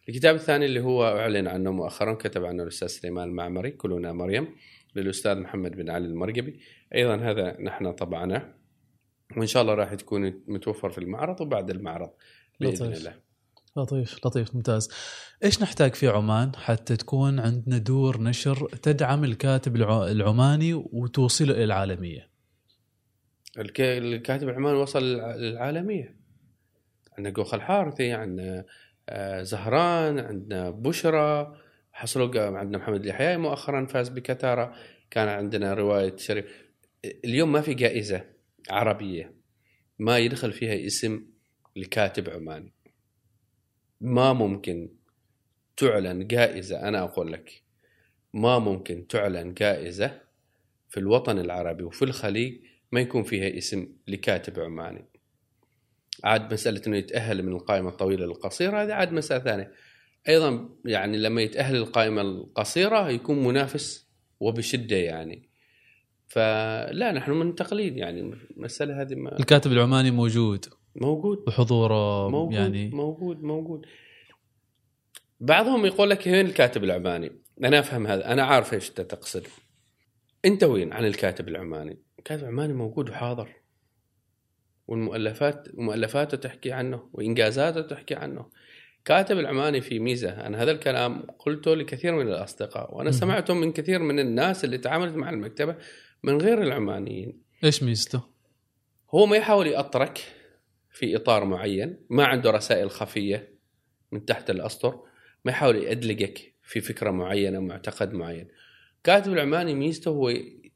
الكتاب 0.09 0.35
الثاني 0.35 0.65
اللي 0.65 0.81
هو 0.81 1.05
أعلن 1.05 1.47
عنه 1.47 1.71
مؤخرا 1.71 2.15
كتب 2.15 2.45
عنه 2.45 2.63
الأستاذ 2.63 2.89
سليمان 2.89 3.29
المعمري 3.29 3.71
كلنا 3.71 4.13
مريم 4.13 4.49
للأستاذ 4.97 5.39
محمد 5.39 5.77
بن 5.77 5.91
علي 5.91 6.07
المرقبي. 6.07 6.61
أيضا 6.95 7.17
هذا 7.17 7.61
نحن 7.61 7.93
طبعناه 7.93 8.55
وإن 9.37 9.47
شاء 9.47 9.63
الله 9.63 9.75
راح 9.75 9.95
تكون 9.95 10.43
متوفر 10.47 10.91
في 10.91 10.99
المعرض 10.99 11.41
وبعد 11.41 11.71
المعرض 11.71 12.11
بإذن 12.61 12.87
لطيف. 12.87 12.99
الله. 12.99 13.15
لطيف 13.77 14.27
لطيف 14.27 14.55
ممتاز. 14.55 14.91
إيش 15.45 15.63
نحتاج 15.63 15.95
في 15.95 16.09
عمان 16.09 16.57
حتى 16.57 16.97
تكون 16.97 17.41
عندنا 17.41 17.79
دور 17.79 18.23
نشر 18.23 18.69
تدعم 18.83 19.25
الكاتب 19.25 19.77
العماني 19.77 20.75
وتوصله 20.75 21.55
إلى 21.55 21.65
العالمية؟ 21.65 22.31
الكاتب 23.59 24.49
العماني 24.49 24.79
وصل 24.79 25.05
للعالمية. 25.05 26.17
عندنا 27.19 27.35
جوخ 27.35 27.55
الحارثي 27.55 28.13
عندنا 28.13 28.65
زهران 29.41 30.19
عندنا 30.19 30.71
بشرى 30.71 31.57
حصلوا 31.93 32.41
عندنا 32.59 32.79
محمد 32.79 33.01
اليحيى 33.01 33.37
مؤخرا 33.37 33.87
فاز 33.87 34.09
بكتارة 34.09 34.75
كان 35.11 35.29
عندنا 35.29 35.75
رواية 35.75 36.17
شريف. 36.17 36.45
اليوم 37.25 37.53
ما 37.53 37.61
في 37.61 37.75
جائزة 37.75 38.25
عربية 38.71 39.35
ما 39.99 40.19
يدخل 40.19 40.53
فيها 40.53 40.87
اسم 40.87 41.27
لكاتب 41.77 42.31
عماني. 42.31 42.73
ما 44.01 44.33
ممكن 44.33 44.89
تعلن 45.77 46.27
جائزة 46.27 46.89
أنا 46.89 47.03
أقول 47.03 47.33
لك 47.33 47.63
ما 48.35 48.59
ممكن 48.59 49.07
تعلن 49.07 49.55
جائزة 49.55 50.21
في 50.89 51.01
الوطن 51.01 51.39
العربي 51.39 51.83
وفي 51.83 52.03
الخليج 52.05 52.61
ما 52.93 53.01
يكون 53.01 53.23
فيها 53.23 53.59
اسم 53.59 53.89
لكاتب 54.09 54.61
عماني. 54.61 55.12
عاد 56.25 56.53
مسألة 56.53 56.83
أنه 56.87 56.97
يتأهل 56.97 57.43
من 57.43 57.53
القائمة 57.53 57.89
الطويلة 57.89 58.27
للقصيرة 58.27 58.83
هذه 58.83 58.93
عاد 58.93 59.13
مسألة 59.13 59.45
ثانية. 59.45 59.73
أيضا 60.29 60.69
يعني 60.85 61.19
لما 61.19 61.43
يتأهل 61.43 61.77
القائمة 61.77 62.21
القصيرة 62.21 63.11
يكون 63.11 63.45
منافس 63.45 64.09
وبشدة 64.41 64.97
يعني. 64.97 65.49
فلا 66.29 67.13
نحن 67.13 67.31
من 67.31 67.55
تقليد 67.55 67.97
يعني 67.97 68.21
المسألة 68.57 69.03
هذه 69.03 69.15
ما 69.15 69.39
الكاتب 69.39 69.73
العماني 69.73 70.11
موجود. 70.11 70.67
موجود. 70.97 71.45
بحضوره 71.47 72.29
موجود 72.29 72.53
يعني. 72.53 72.91
موجود 72.91 73.43
موجود. 73.43 73.87
بعضهم 75.41 75.87
يقول 75.87 76.11
لك 76.11 76.27
وين 76.27 76.47
الكاتب 76.47 76.85
العماني؟ 76.85 77.33
أنا 77.65 77.79
أفهم 77.79 78.07
هذا 78.07 78.33
أنا 78.33 78.45
عارف 78.45 78.75
إيش 78.75 78.91
أنت 78.91 79.01
تقصد. 79.01 79.47
أنت 80.45 80.65
وين 80.65 80.93
عن 80.93 81.05
الكاتب 81.05 81.49
العماني؟ 81.49 81.99
الكاتب 82.19 82.43
العماني 82.43 82.73
موجود 82.73 83.11
وحاضر. 83.11 83.49
والمؤلفات 84.87 85.69
مؤلفاته 85.75 86.37
تحكي 86.37 86.73
عنه 86.73 87.09
وإنجازاته 87.13 87.81
تحكي 87.81 88.15
عنه 88.15 88.47
كاتب 89.05 89.39
العماني 89.39 89.81
في 89.81 89.99
ميزة 89.99 90.47
أنا 90.47 90.63
هذا 90.63 90.71
الكلام 90.71 91.27
قلته 91.39 91.75
لكثير 91.75 92.15
من 92.15 92.29
الأصدقاء 92.29 92.97
وأنا. 92.97 93.11
سمعته 93.11 93.55
من 93.55 93.73
كثير 93.73 93.99
من 93.99 94.19
الناس 94.19 94.65
اللي 94.65 94.79
تعاملت 94.79 95.17
مع 95.17 95.31
المكتبة 95.31 95.77
من 96.23 96.41
غير 96.41 96.63
العمانيين 96.63 97.43
إيش 97.65 97.83
ميزته؟ 97.83 98.23
هو 99.11 99.27
ما 99.27 99.37
يحاول 99.37 99.67
يأطرك 99.67 100.19
في 100.91 101.17
إطار 101.17 101.45
معين 101.45 102.07
ما 102.11 102.25
عنده 102.25 102.51
رسائل 102.51 102.91
خفية 102.91 103.55
من 104.13 104.25
تحت 104.25 104.51
الأسطر 104.51 105.03
ما 105.45 105.51
يحاول 105.53 105.77
يأدلجك 105.77 106.55
في 106.63 106.81
فكرة 106.81 107.11
معينة 107.11 107.61
معتقد 107.61 108.13
معين 108.13 108.49
كاتب 109.05 109.33
العماني 109.33 109.75
ميزته 109.75 110.09
هو 110.09 110.33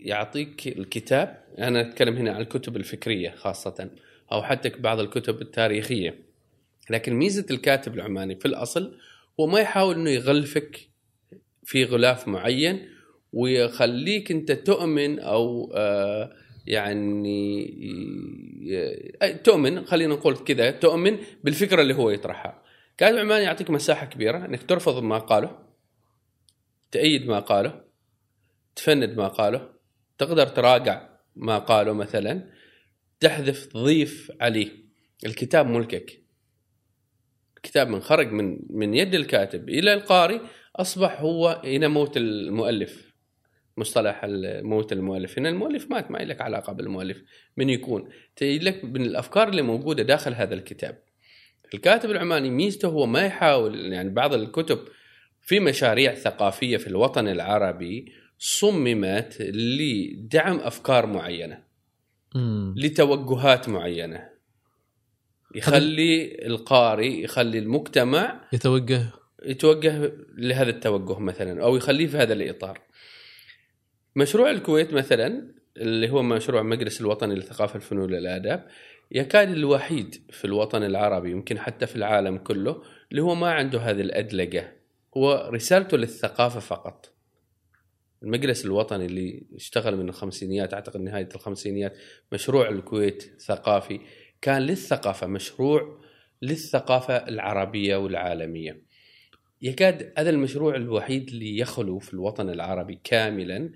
يعطيك 0.07 0.67
الكتاب. 0.69 1.45
أنا 1.59 1.81
أتكلم 1.81 2.17
هنا 2.17 2.33
عن 2.33 2.41
الكتب 2.41 2.77
الفكرية 2.77 3.31
خاصة 3.31 3.91
أو 4.33 4.43
حتى 4.43 4.69
بعض 4.69 5.01
الكتب 5.01 5.43
التاريخية. 5.43 6.19
لكن 6.91 7.15
ميزة 7.15 7.47
الكاتب 7.51 7.95
العماني 7.95 8.37
في 8.37 8.47
الأصل 8.47 8.99
هو 9.41 9.47
ما 9.47 9.61
يحاول 9.61 9.95
إنه 9.95 10.11
يغلفك 10.11 10.81
في 11.65 11.85
غلاف 11.85 12.29
معين 12.29 12.89
ويخليك 13.33 14.31
أنت 14.31 14.53
تؤمن 14.53 15.19
أو 15.19 15.73
آه 15.77 16.33
يعني 16.67 17.63
ي- 18.63 19.35
تؤمن 19.35 19.85
خلينا 19.85 20.15
نقول 20.15 20.37
كذا 20.37 20.71
تؤمن 20.71 21.19
بالفكرة 21.45 21.83
اللي 21.83 21.95
هو 21.95 22.11
يطرحها. 22.11 22.63
كاتب 22.99 23.19
عماني 23.19 23.45
يعطيك 23.45 23.71
مساحة 23.71 24.07
كبيرة 24.07 24.45
إنك 24.45 24.63
ترفض 24.63 25.03
ما 25.03 25.19
قاله 25.19 25.59
تأيد 26.91 27.27
ما 27.27 27.39
قاله 27.39 27.81
تفند 28.77 29.17
ما 29.17 29.29
قاله 29.29 29.76
تقدر 30.19 30.47
تراجع 30.47 31.09
ما 31.37 31.59
قاله 31.59 31.93
مثلا 31.93 32.51
تحذف 33.21 33.67
تضيف 33.67 34.33
عليه 34.41 34.71
الكتاب 35.27 35.67
ملكك. 35.67 36.23
الكتاب 37.57 37.89
من 37.89 38.01
خرج 38.01 38.33
من 38.33 38.59
من 38.71 38.95
يد 38.95 39.14
الكاتب 39.14 39.69
إلى 39.69 39.95
القارئ 39.95 40.41
أصبح 40.77 41.21
هو 41.21 41.62
هنا 41.64 41.89
موت 41.89 42.17
المؤلف 42.17 43.12
مصطلح 43.77 44.21
موت 44.62 44.93
المؤلف. 44.93 45.39
هنا 45.39 45.49
المؤلف 45.49 45.91
مات 45.91 46.11
ما 46.11 46.19
لك 46.19 46.41
علاقة 46.41 46.73
بالمؤلف 46.73 47.23
من 47.57 47.71
يكون. 47.71 48.09
تجي 48.37 48.59
لك 48.59 48.85
من 48.85 49.03
الأفكار 49.03 49.49
اللي 49.49 49.62
موجودة 49.62 50.03
داخل 50.03 50.35
هذا 50.35 50.55
الكتاب. 50.55 51.03
الكاتب 51.75 52.11
العماني 52.11 52.51
ميزته 52.51 52.89
هو 52.89 53.07
ما 53.07 53.27
يحاول 53.27 53.93
يعني 53.93 54.11
بعض 54.11 54.35
الكتب 54.35 54.79
في 55.43 55.61
مشاريع 55.61 56.14
ثقافية 56.14 56.77
في 56.77 56.87
الوطن 56.87 57.29
العربي 57.29 58.12
صممت 58.39 59.37
لدعم 59.41 60.59
أفكار 60.59 61.07
معينة 61.07 61.62
مم. 62.34 62.74
لتوجهات 62.76 63.68
معينة 63.68 64.28
يخلي 65.55 66.47
القارئ 66.47 67.24
يخلي 67.24 67.59
المجتمع 67.59 68.41
يتوجه 68.53 69.07
يتوجه 69.45 70.12
لهذا 70.37 70.70
التوجه 70.70 71.18
مثلا 71.18 71.62
أو 71.62 71.76
يخليه 71.76 72.07
في 72.07 72.16
هذا 72.16 72.32
الإطار. 72.32 72.80
مشروع 74.16 74.51
الكويت 74.51 74.93
مثلا 74.93 75.55
اللي 75.76 76.11
هو 76.11 76.22
مشروع 76.22 76.62
مجلس 76.62 77.01
الوطني 77.01 77.34
للثقافه 77.34 77.76
الفنون 77.76 78.14
والآداب 78.14 78.66
يكاد 79.11 79.51
الوحيد 79.51 80.14
في 80.30 80.45
الوطن 80.45 80.82
العربي 80.82 81.30
يمكن 81.30 81.59
حتى 81.59 81.87
في 81.87 81.97
العالم 81.97 82.39
كله 82.39 82.82
اللي 83.11 83.22
هو 83.22 83.34
ما 83.34 83.51
عنده 83.51 83.78
هذه 83.78 84.01
الأدلجة 84.01 84.76
هو 85.16 85.51
رسالته 85.53 85.97
للثقافة 85.97 86.61
فقط. 86.61 87.16
المجلس 88.23 88.64
الوطني 88.64 89.07
اللي 89.07 89.43
اشتغل 89.55 89.97
من 89.97 90.09
الخمسينيات 90.09 90.75
أعتقد 90.75 91.01
نهاية 91.01 91.29
الخمسينيات 91.35 91.97
مشروع 92.33 92.69
الكويت 92.69 93.23
ثقافي 93.39 94.01
كان 94.43 94.62
للثقافة 94.62 95.27
مشروع 95.27 96.01
للثقافة 96.43 97.17
العربية 97.17 97.97
والعالمية. 97.97 98.83
يكاد 99.62 100.12
هذا 100.19 100.31
المشروع 100.31 100.77
الوحيد 100.77 101.29
اللي 101.29 101.59
يخلو 101.59 101.99
في 101.99 102.14
الوطن 102.14 102.51
العربي 102.51 102.99
كاملا 103.05 103.71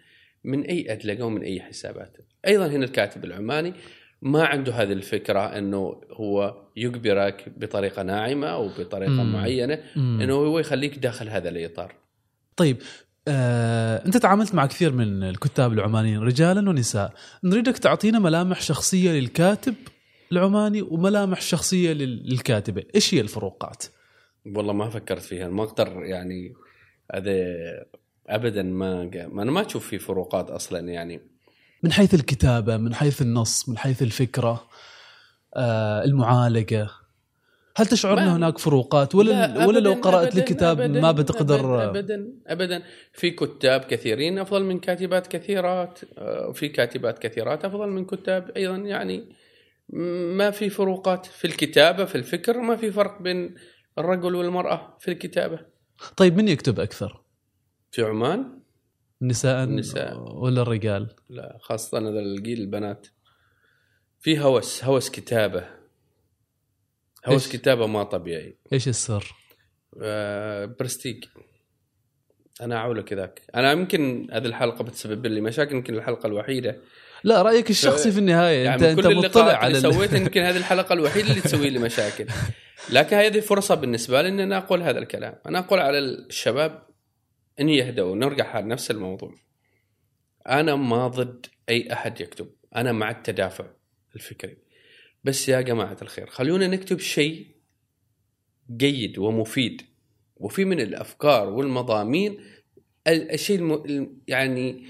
من 0.44 0.62
أي 0.62 0.92
ادلجه 0.92 1.26
ومن 1.26 1.42
أي 1.42 1.60
حسابات. 1.60 2.16
أيضا 2.46 2.66
هنا 2.66 2.84
الكاتب 2.84 3.24
العماني 3.24 3.74
ما 4.22 4.44
عنده 4.44 4.72
هذه 4.72 4.92
الفكرة 4.92 5.58
إنه 5.58 6.00
هو 6.10 6.62
يجبرك 6.76 7.52
بطريقة 7.56 8.02
ناعمة 8.02 8.46
أو 8.46 8.68
بطريقة 8.68 9.22
مم. 9.22 9.32
معينة. 9.32 9.82
إنه 9.96 10.34
هو 10.34 10.58
يخليك 10.58 10.98
داخل 10.98 11.28
هذا 11.28 11.48
الإطار. 11.48 11.94
طيب 12.56 12.76
آه، 13.28 14.06
انت 14.06 14.16
تعاملت 14.16 14.54
مع 14.54 14.66
كثير 14.66 14.92
من 14.92 15.22
الكتاب 15.22 15.72
العمانيين 15.72 16.18
رجالا 16.20 16.68
ونساء. 16.70 17.12
نريدك 17.44 17.78
تعطينا 17.78 18.18
ملامح 18.18 18.60
شخصية 18.62 19.10
للكاتب 19.12 19.74
العماني 20.32 20.82
وملامح 20.82 21.40
شخصية 21.40 21.92
لل- 21.92 22.30
للكاتبة. 22.30 22.82
إيش 22.94 23.14
هي 23.14 23.20
الفروقات؟ 23.20 23.84
والله 24.46 24.72
ما 24.72 24.90
فكرت 24.90 25.22
فيها. 25.22 25.48
ما 25.48 25.62
أقدر 25.62 26.04
يعني 26.04 26.54
هذا 27.14 27.32
ابدا 28.28 28.62
ما 28.62 29.04
ما 29.28 29.42
أنا 29.42 29.50
ما 29.50 29.66
أشوف 29.66 29.86
في 29.88 29.98
فروقات 29.98 30.50
أصلا 30.50 30.78
يعني. 30.88 31.20
من 31.82 31.92
حيث 31.92 32.14
الكتابة 32.14 32.76
من 32.76 32.94
حيث 32.94 33.22
النص 33.22 33.68
من 33.68 33.78
حيث 33.78 34.02
الفكرة 34.02 34.66
آه، 35.56 36.04
المعالجة. 36.04 36.88
هل 37.80 37.86
تشعر 37.86 38.18
ان 38.18 38.28
هناك 38.28 38.58
فروقات؟ 38.58 39.14
ولا 39.14 39.30
لا، 39.30 39.66
ولا 39.66 39.78
لو 39.78 39.92
أبداً، 39.92 40.02
قرأت 40.02 40.26
أبداً، 40.26 40.38
الكتاب 40.38 40.80
أبداً، 40.80 41.00
ما 41.00 41.12
بتقدر 41.12 41.90
ابدا 41.90 42.32
ابدا 42.46 42.82
في 43.12 43.30
كتاب 43.30 43.80
كثيرين 43.80 44.38
أفضل 44.38 44.64
من 44.64 44.78
كاتبات 44.78 45.26
كثيرات 45.26 46.00
آه، 46.18 46.48
وفي 46.48 46.68
كاتبات 46.68 47.18
كثيرات 47.18 47.64
أفضل 47.64 47.88
من 47.88 48.04
كتاب 48.04 48.50
أيضا. 48.50 48.76
يعني 48.76 49.32
ما 50.38 50.50
في 50.50 50.70
فروقات 50.70 51.26
في 51.26 51.44
الكتابة 51.44 52.04
في 52.04 52.14
الفكر 52.14 52.60
ما 52.60 52.76
في 52.76 52.92
فرق 52.92 53.22
بين 53.22 53.54
الرجل 53.98 54.34
والمرأة 54.34 54.96
في 55.00 55.10
الكتابة. 55.10 55.58
طيب 56.16 56.36
من 56.36 56.48
يكتب 56.48 56.80
أكثر؟ 56.80 57.22
في 57.90 58.02
عمان؟ 58.02 58.60
النساء 59.22 59.64
النساء. 59.64 60.18
ولا 60.18 60.62
الرجال؟ 60.62 61.08
لا 61.28 61.58
خاصة 61.60 61.98
هذا 61.98 62.20
الجيل 62.20 62.60
البنات. 62.60 63.06
في 64.20 64.40
هوس 64.40 64.84
هوس 64.84 65.10
كتابة. 65.10 65.79
هوس؟ 67.26 67.52
كتابة 67.52 67.86
ما 67.86 68.02
طبيعي. 68.02 68.56
إيش 68.72 68.88
السر؟ 68.88 69.34
آه، 70.02 70.64
برستيج. 70.64 71.24
أنا 72.60 72.76
اعولك 72.76 73.12
ذاك 73.12 73.42
أنا 73.54 73.72
يمكن 73.72 74.28
هذه 74.32 74.46
الحلقة 74.46 74.84
بتسبب 74.84 75.26
لي 75.26 75.40
مشاكل 75.40 75.74
يمكن 75.74 75.94
الحلقة 75.94 76.26
الوحيدة. 76.26 76.80
لا 77.24 77.42
رأيك 77.42 77.70
الشخصي 77.70 78.12
في 78.12 78.18
النهاية. 78.18 78.64
يعني 78.64 78.74
انت 78.74 78.82
من 78.82 78.88
أنت 78.88 79.00
كل 79.00 79.16
مطلع 79.16 79.56
على 79.56 79.76
اللي 79.76 79.88
ال- 79.88 79.94
سويتها 79.94 80.18
يمكن 80.22 80.40
هذه 80.40 80.56
الحلقة 80.56 80.92
الوحيدة 80.92 81.30
اللي 81.30 81.40
تسوي 81.40 81.70
لي 81.70 81.78
مشاكل. 81.78 82.26
لكن 82.90 83.16
هذه 83.16 83.40
فرصة 83.40 83.74
بالنسبة 83.74 84.22
لي 84.22 84.28
إن 84.28 84.40
أنا 84.40 84.56
أقول 84.56 84.82
هذا 84.82 84.98
الكلام. 84.98 85.34
أنا 85.46 85.58
أقول 85.58 85.78
على 85.80 85.98
الشباب 85.98 86.82
إن 87.60 87.68
يهدوا 87.68 88.16
نرجع 88.16 88.46
على 88.46 88.66
نفس 88.66 88.90
الموضوع. 88.90 89.34
أنا 90.48 90.74
ما 90.76 91.08
ضد 91.08 91.46
أي 91.68 91.92
أحد 91.92 92.20
يكتب. 92.20 92.48
أنا 92.76 92.92
مع 92.92 93.10
التدافع 93.10 93.64
الفكري. 94.16 94.56
بس 95.24 95.48
يا 95.48 95.60
جماعة 95.60 95.96
الخير 96.02 96.26
خلونا 96.26 96.66
نكتب 96.66 96.98
شيء 96.98 97.46
جيد 98.76 99.18
ومفيد 99.18 99.82
وفي 100.36 100.64
من 100.64 100.80
الأفكار 100.80 101.48
والمضامين 101.48 102.38
ال- 103.06 103.32
الشيء 103.32 103.58
الم... 103.58 104.20
يعني 104.28 104.86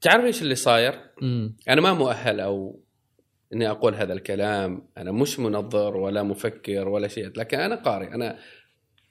تعرف 0.00 0.24
إيش 0.24 0.42
اللي 0.42 0.54
صاير؟ 0.54 1.00
مم. 1.22 1.56
أنا 1.68 1.80
ما 1.80 1.92
مؤهل 1.94 2.40
أو 2.40 2.82
إني 3.52 3.70
أقول 3.70 3.94
هذا 3.94 4.12
الكلام 4.12 4.88
أنا 4.98 5.12
مش 5.12 5.38
منظر 5.38 5.96
ولا 5.96 6.22
مفكر 6.22 6.88
ولا 6.88 7.08
شيء 7.08 7.30
لكن 7.36 7.58
أنا 7.60 7.74
قارئ 7.74 8.14
أنا 8.14 8.38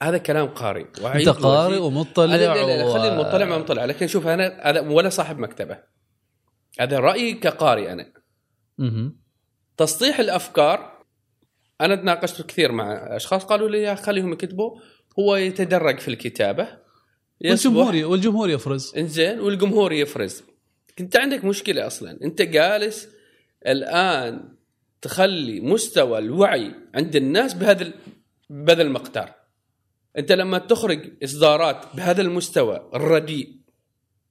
هذا 0.02 0.18
كلام 0.18 0.48
قارئ 0.48 0.82
أنت 0.84 1.30
قارئ. 1.30 1.78
ومطلع 1.78 2.26
لا 2.26 2.38
لا 2.38 2.84
لا 2.84 2.94
خلي 2.94 3.08
المطلع 3.14 3.46
ما 3.46 3.58
مطلع 3.58 3.86
لكن 3.86 4.08
شوف 4.08 4.28
أنا 4.28 4.60
هذا 4.70 4.80
ولا 4.82 5.10
صاحب 5.10 5.40
مكتبة 5.40 5.78
هذا 6.80 7.00
رأيي 7.00 7.34
كقارئ 7.34 7.92
أنا 7.92 8.14
مهم. 8.78 9.20
تسطيح 9.78 10.20
الأفكار 10.20 11.06
أنا 11.82 11.96
تناقشت 11.96 12.42
كثير 12.42 12.72
مع 12.72 12.94
أشخاص 13.16 13.44
قالوا 13.44 13.70
لي 13.70 13.96
خليهم 13.96 14.34
يكتبوا 14.34 14.80
هو 15.20 15.36
يتدرج 15.36 16.00
في 16.00 16.08
الكتابة 16.08 16.68
والجمهور 17.42 18.06
والجمهور 18.06 18.50
يفرز. 18.50 18.94
إنزين 18.98 19.40
والجمهور 19.40 19.94
يفرز. 19.94 20.44
انت 21.00 21.18
عندك 21.18 21.46
مشكلة 21.46 21.88
أصلا. 21.88 22.20
أنت 22.24 22.42
جالس 22.42 23.10
الآن 23.68 24.56
تخلي 25.02 25.62
مستوى 25.62 26.20
الوعي 26.20 26.72
عند 26.96 27.16
الناس 27.16 27.54
بهذا 27.54 27.94
بهذا 28.50 28.82
المقدار. 28.82 29.34
أنت 30.18 30.32
لما 30.32 30.58
تخرج 30.58 31.24
إصدارات 31.24 31.96
بهذا 31.96 32.22
المستوى 32.22 32.90
الرديء 32.94 33.56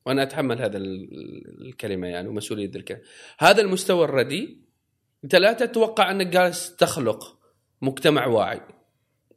وأنا 0.06 0.22
أتحمل 0.22 0.58
هذا 0.62 0.78
الكلمة 0.78 2.06
يعني 2.06 2.28
ومسؤولية 2.28 2.70
الكلمة 2.76 3.00
هذا 3.38 3.60
المستوى 3.60 4.04
الرديء 4.04 4.63
أنت 5.24 5.34
لا 5.34 5.52
تتوقع 5.52 6.10
أنك 6.10 6.26
جالس 6.26 6.76
تخلق 6.76 7.38
مجتمع 7.82 8.26
واعي. 8.26 8.60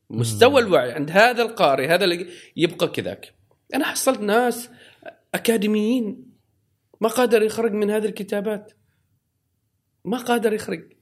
مستوى 0.09 0.61
الوعي 0.61 0.91
عند 0.91 1.11
هذا 1.11 1.41
القارئ 1.41 1.87
هذا 1.87 2.03
اللي 2.03 2.29
يبقى 2.55 2.87
كذاك. 2.87 3.35
أنا 3.73 3.85
حصلت 3.85 4.19
ناس 4.19 4.69
أكاديميين 5.33 6.25
ما 7.01 7.09
قادر 7.09 7.41
يخرج 7.41 7.71
من 7.71 7.91
هذه 7.91 8.05
الكتابات. 8.05 8.73
ما 10.05 10.17
قادر 10.17 10.53
يخرج. 10.53 10.93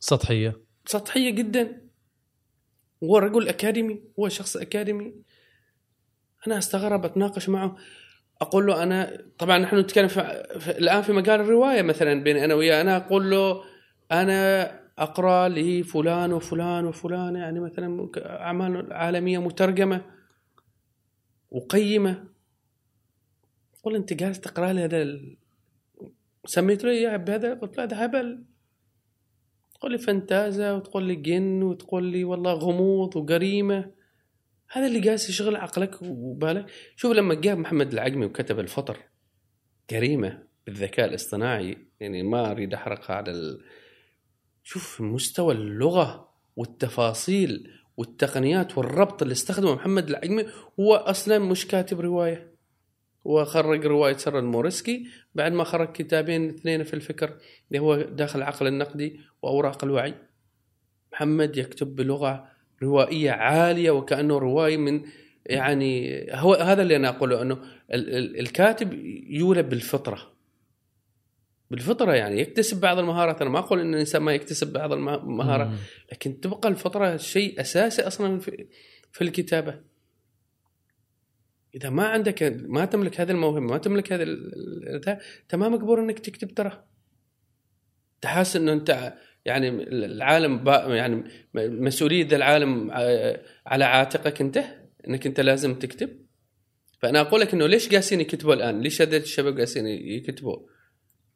سطحية. 0.00 0.60
سطحية 0.86 1.30
جدا. 1.30 1.82
هو 3.04 3.18
رجل 3.18 3.48
أكاديمي 3.48 4.02
هو 4.18 4.28
شخص 4.28 4.56
أكاديمي. 4.56 5.14
أنا 6.46 6.58
استغرب 6.58 7.04
أتناقش 7.04 7.48
معه. 7.48 7.76
أقول 8.40 8.66
له 8.66 8.82
أنا 8.82 9.24
طبعا 9.38 9.58
نحن 9.58 9.78
نتكلم 9.78 10.08
في, 10.08 10.46
في 10.60 10.70
الآن 10.70 11.02
في 11.02 11.12
مجال 11.12 11.40
الرواية 11.40 11.82
مثلا 11.82 12.22
بين 12.22 12.36
أنا 12.36 12.54
وياه. 12.54 12.80
أنا 12.80 12.96
أقول 12.96 13.30
له 13.30 13.69
أنا 14.12 14.80
أقرأ 14.98 15.48
لفلان 15.48 16.32
وفلان 16.32 16.86
وفلان 16.86 17.36
يعني 17.36 17.60
مثلا 17.60 18.10
أعمال 18.16 18.92
عالمية 18.92 19.38
مترجمة 19.38 20.04
وقيمة. 21.50 22.24
قل 23.82 23.96
أنت 23.96 24.12
جالس 24.12 24.40
تقرأ 24.40 24.72
لي 24.72 24.84
هذا 24.84 25.02
ال... 25.02 25.36
سميت 26.44 26.84
له 26.84 26.90
اياه 26.90 27.16
بهذا 27.16 27.54
قلت 27.54 27.78
له 27.78 27.84
هذا 27.84 28.04
هبل. 28.04 28.44
تقول 29.74 29.92
لي 29.92 29.98
فانتازا 29.98 30.72
وتقول 30.72 31.04
لي 31.04 31.16
جن 31.16 31.62
وتقول 31.62 32.04
لي 32.04 32.24
والله 32.24 32.52
غموض 32.52 33.16
وجريمة. 33.16 33.90
هذا 34.72 34.86
اللي 34.86 35.00
جالس 35.00 35.28
يشغل 35.30 35.56
عقلك 35.56 36.02
وبالك. 36.02 36.66
شوف 36.96 37.12
لما 37.12 37.34
جاء 37.34 37.56
محمد 37.56 37.92
العجمي 37.92 38.26
وكتب 38.26 38.58
الفطر 38.58 38.96
جريمة 39.90 40.42
بالذكاء 40.66 41.08
الاصطناعي 41.08 41.78
يعني 42.00 42.22
ما 42.22 42.50
أريد 42.50 42.74
أحرقها 42.74 43.16
على 43.16 43.30
ال... 43.30 43.60
شوف 44.62 45.00
مستوى 45.00 45.54
اللغة 45.54 46.28
والتفاصيل 46.56 47.70
والتقنيات 47.96 48.78
والربط 48.78 49.22
اللي 49.22 49.32
استخدمه 49.32 49.74
محمد 49.74 50.08
العجمي 50.08 50.46
هو 50.80 50.94
أصلا 50.94 51.38
مش 51.38 51.66
كاتب 51.66 52.00
رواية. 52.00 52.50
هو 53.26 53.44
خرج 53.44 53.86
رواية 53.86 54.16
سر 54.16 54.38
المورسكي 54.38 55.06
بعد 55.34 55.52
ما 55.52 55.64
خرج 55.64 55.92
كتابين 55.92 56.48
اثنين 56.48 56.84
في 56.84 56.94
الفكر 56.94 57.36
اللي 57.68 57.78
هو 57.82 57.96
داخل 57.96 58.38
العقل 58.38 58.66
النقدي 58.66 59.20
وأوراق 59.42 59.84
الوعي. 59.84 60.14
محمد 61.12 61.56
يكتب 61.56 61.96
بلغة 61.96 62.48
روائية 62.82 63.30
عالية 63.30 63.90
وكأنه 63.90 64.38
رواي 64.38 64.76
من 64.76 65.02
يعني 65.46 66.26
هو 66.32 66.54
هذا 66.54 66.82
اللي 66.82 66.96
أنا 66.96 67.08
أقوله 67.08 67.42
أنه 67.42 67.58
الكاتب 67.90 68.92
يولد 69.26 69.68
بالفطرة. 69.68 70.39
بالفطرة 71.70 72.12
يعني 72.14 72.40
يكتسب 72.40 72.80
بعض 72.80 72.98
المهارات. 72.98 73.42
أنا 73.42 73.50
ما 73.50 73.58
أقول 73.58 73.80
إن 73.80 73.94
الإنسان 73.94 74.22
ما 74.22 74.34
يكتسب 74.34 74.72
بعض 74.72 74.92
المهارات 74.92 75.78
لكن 76.12 76.40
تبقى 76.40 76.68
الفطرة 76.68 77.16
شيء 77.16 77.60
أساسي 77.60 78.02
أصلا 78.02 78.38
في, 78.38 78.66
في 79.12 79.24
الكتابة. 79.24 79.80
إذا 81.74 81.90
ما 81.90 82.06
عندك 82.06 82.56
ما 82.66 82.84
تملك 82.84 83.20
هذه 83.20 83.30
الموهبة 83.30 83.60
ما 83.60 83.78
تملك 83.78 84.12
هذا 84.12 84.22
انت 84.22 85.54
ما 85.54 85.68
مجبور 85.68 86.00
إنك 86.00 86.18
تكتب 86.18 86.54
ترى. 86.54 86.84
تحس 88.20 88.56
إنه 88.56 88.72
أنت 88.72 89.14
يعني 89.44 89.68
العالم 89.88 90.68
يعني 90.88 91.24
مسؤولية 91.54 92.36
العالم 92.36 92.90
على 93.66 93.84
عاتقك 93.84 94.40
أنت 94.40 94.64
إنك 95.08 95.26
أنت 95.26 95.40
لازم 95.40 95.74
تكتب. 95.74 96.10
فأنا 96.98 97.20
أقول 97.20 97.40
لك 97.40 97.54
إنه 97.54 97.66
ليش 97.66 97.94
قاسين 97.94 98.20
يكتبوا 98.20 98.54
الآن؟ 98.54 98.80
ليش 98.80 99.02
هذول 99.02 99.20
الشباب 99.20 99.58
قاسين 99.58 99.86
يكتبوا؟ 99.86 100.69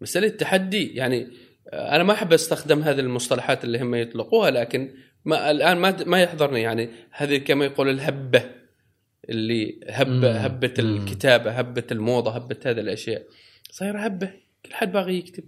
مساله 0.05 0.28
تحدي 0.28 0.94
يعني 0.94 1.28
أنا 1.72 2.02
ما 2.02 2.12
أحب 2.12 2.32
أستخدم 2.32 2.82
هذه 2.82 3.00
المصطلحات 3.00 3.64
اللي 3.64 3.80
هم 3.80 3.94
يطلقوها 3.94 4.50
لكن 4.50 4.94
ما 5.24 5.50
الآن 5.50 5.76
ما 5.76 6.05
ما 6.07 6.22
يحضرني 6.22 6.62
يعني 6.62 6.88
هذه 7.11 7.36
كما 7.36 7.64
يقول 7.64 7.88
الهبة 7.88 8.50
اللي 9.28 9.80
هبة 9.88 10.36
هبه 10.36 10.74
الكتابة 10.78 11.50
هبة 11.50 11.84
الموضة 11.92 12.30
هبة 12.30 12.57
هذه 12.66 12.80
الأشياء. 12.80 13.26
صايره 13.70 13.98
هبة 13.98 14.30
كل 14.66 14.74
حد 14.74 14.92
باغي 14.92 15.18
يكتب. 15.18 15.44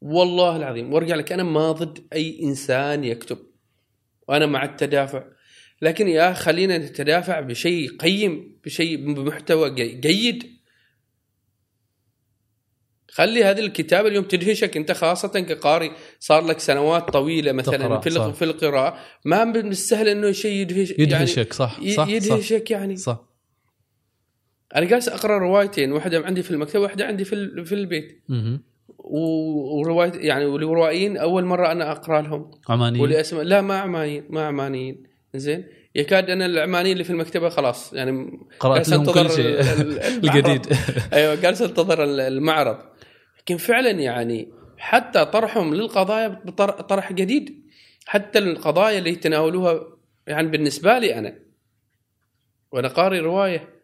والله 0.00 0.56
العظيم 0.56 0.92
وأرجع 0.92 1.14
لك 1.14 1.32
أنا 1.32 1.42
ما 1.42 1.72
ضد 1.72 2.06
أي 2.12 2.40
إنسان 2.42 3.04
يكتب. 3.04 3.38
وأنا 4.28 4.46
مع 4.46 4.64
التدافع. 4.64 5.24
لكن 5.82 6.08
يا 6.08 6.32
خلينا 6.32 6.78
نتدافع 6.78 7.40
بشيء 7.40 7.96
قيم 7.96 8.60
بشيء 8.64 9.14
بمحتوى 9.14 9.74
جيد. 10.00 10.55
خلي 13.16 13.44
هذه 13.44 13.60
الكتابه 13.60 14.08
اليوم 14.08 14.24
تدهشك 14.24 14.76
انت 14.76 14.92
خاصة 14.92 15.28
كقارئ 15.28 15.90
صار 16.20 16.46
لك 16.46 16.60
سنوات 16.60 17.10
طويلة 17.10 17.52
مثلا 17.52 18.00
في 18.00 18.10
صح. 18.10 18.30
في 18.30 18.44
القراءة. 18.44 18.98
ما 19.24 19.44
من 19.44 19.56
السهل 19.56 20.08
إنه 20.08 20.32
شيء 20.32 20.52
يدهش 20.52 20.90
يدهشك 20.90 21.36
يعني 21.38 21.52
صح 21.52 21.80
صح 21.96 22.08
يدهشك 22.08 22.64
صح 22.64 22.70
يعني. 22.70 22.96
صح. 22.96 23.24
أنا 24.76 24.84
جالس 24.86 25.08
أقرأ 25.08 25.38
روايتين 25.38 25.92
واحدة 25.92 26.22
عندي 26.26 26.42
في 26.42 26.50
المكتبه 26.50 26.82
واحدة 26.82 27.06
عندي 27.06 27.24
في 27.24 27.64
في 27.64 27.74
البيت. 27.74 28.22
وروايه 28.98 30.12
يعني 30.14 30.44
والروائيين 30.44 31.16
أول 31.16 31.44
مرة 31.44 31.72
أنا 31.72 31.92
أقرأ 31.92 32.22
لهم. 32.22 32.50
عمانيين. 32.68 33.02
ولي 33.02 33.20
اسماء 33.20 33.42
لا 33.42 33.60
ما 33.60 33.78
عمانيين 33.78 34.24
ما 34.30 34.46
عمانيين. 34.46 35.02
زين؟ 35.34 35.64
يكاد 35.94 36.30
أنا 36.30 36.46
العمانيين 36.46 36.92
اللي 36.92 37.04
في 37.04 37.10
المكتبه 37.10 37.48
خلاص 37.48 37.92
يعني 37.92 38.38
قرأت 38.60 38.88
لهم 38.88 39.04
كل 39.04 39.30
شيء 39.30 39.60
الجديد. 40.24 40.66
أيوه 41.12 41.34
جالس 41.34 41.62
أنتظر 41.62 42.04
المعرض. 42.04 42.95
لكن 43.46 43.56
فعلا 43.56 43.90
يعني 43.90 44.52
حتى 44.78 45.24
طرحهم 45.24 45.74
للقضايا 45.74 46.28
طرح 46.88 47.12
جديد. 47.12 47.66
حتى 48.06 48.38
القضايا 48.38 48.98
اللي 48.98 49.10
يتناولوها 49.10 49.80
يعني 50.26 50.48
بالنسبة 50.48 50.98
لي 50.98 51.18
أنا 51.18 51.38
وأنا 52.72 52.88
قاري 52.88 53.20
رواية 53.20 53.82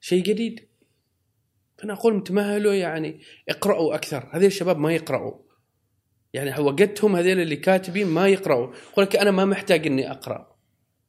شيء 0.00 0.22
جديد. 0.22 0.68
فأنا 1.76 1.92
أقول 1.92 2.24
تمهلوا 2.24 2.74
يعني 2.74 3.20
اقرأوا 3.48 3.94
أكثر. 3.94 4.28
هذول 4.32 4.46
الشباب 4.46 4.78
ما 4.78 4.92
يقرأوا. 4.92 5.34
يعني 6.32 6.60
وقتهم 6.60 7.16
هذول 7.16 7.40
اللي 7.40 7.56
كاتبين 7.56 8.06
ما 8.06 8.28
يقرأوا. 8.28 8.74
يقول 8.92 9.04
لك 9.04 9.16
أنا 9.16 9.30
ما 9.30 9.44
محتاج 9.44 9.86
إني 9.86 10.10
أقرأ. 10.10 10.56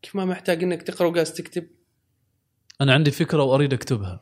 كيف 0.02 0.16
ما 0.16 0.26
محتاج 0.26 0.64
إنك 0.64 0.82
تقرأ 0.82 1.08
وقاس 1.08 1.34
تكتب؟ 1.34 1.68
أنا 2.82 2.94
عندي 2.94 3.12
فكرة 3.12 3.44
وأريد 3.44 3.74
أكتبها. 3.74 4.22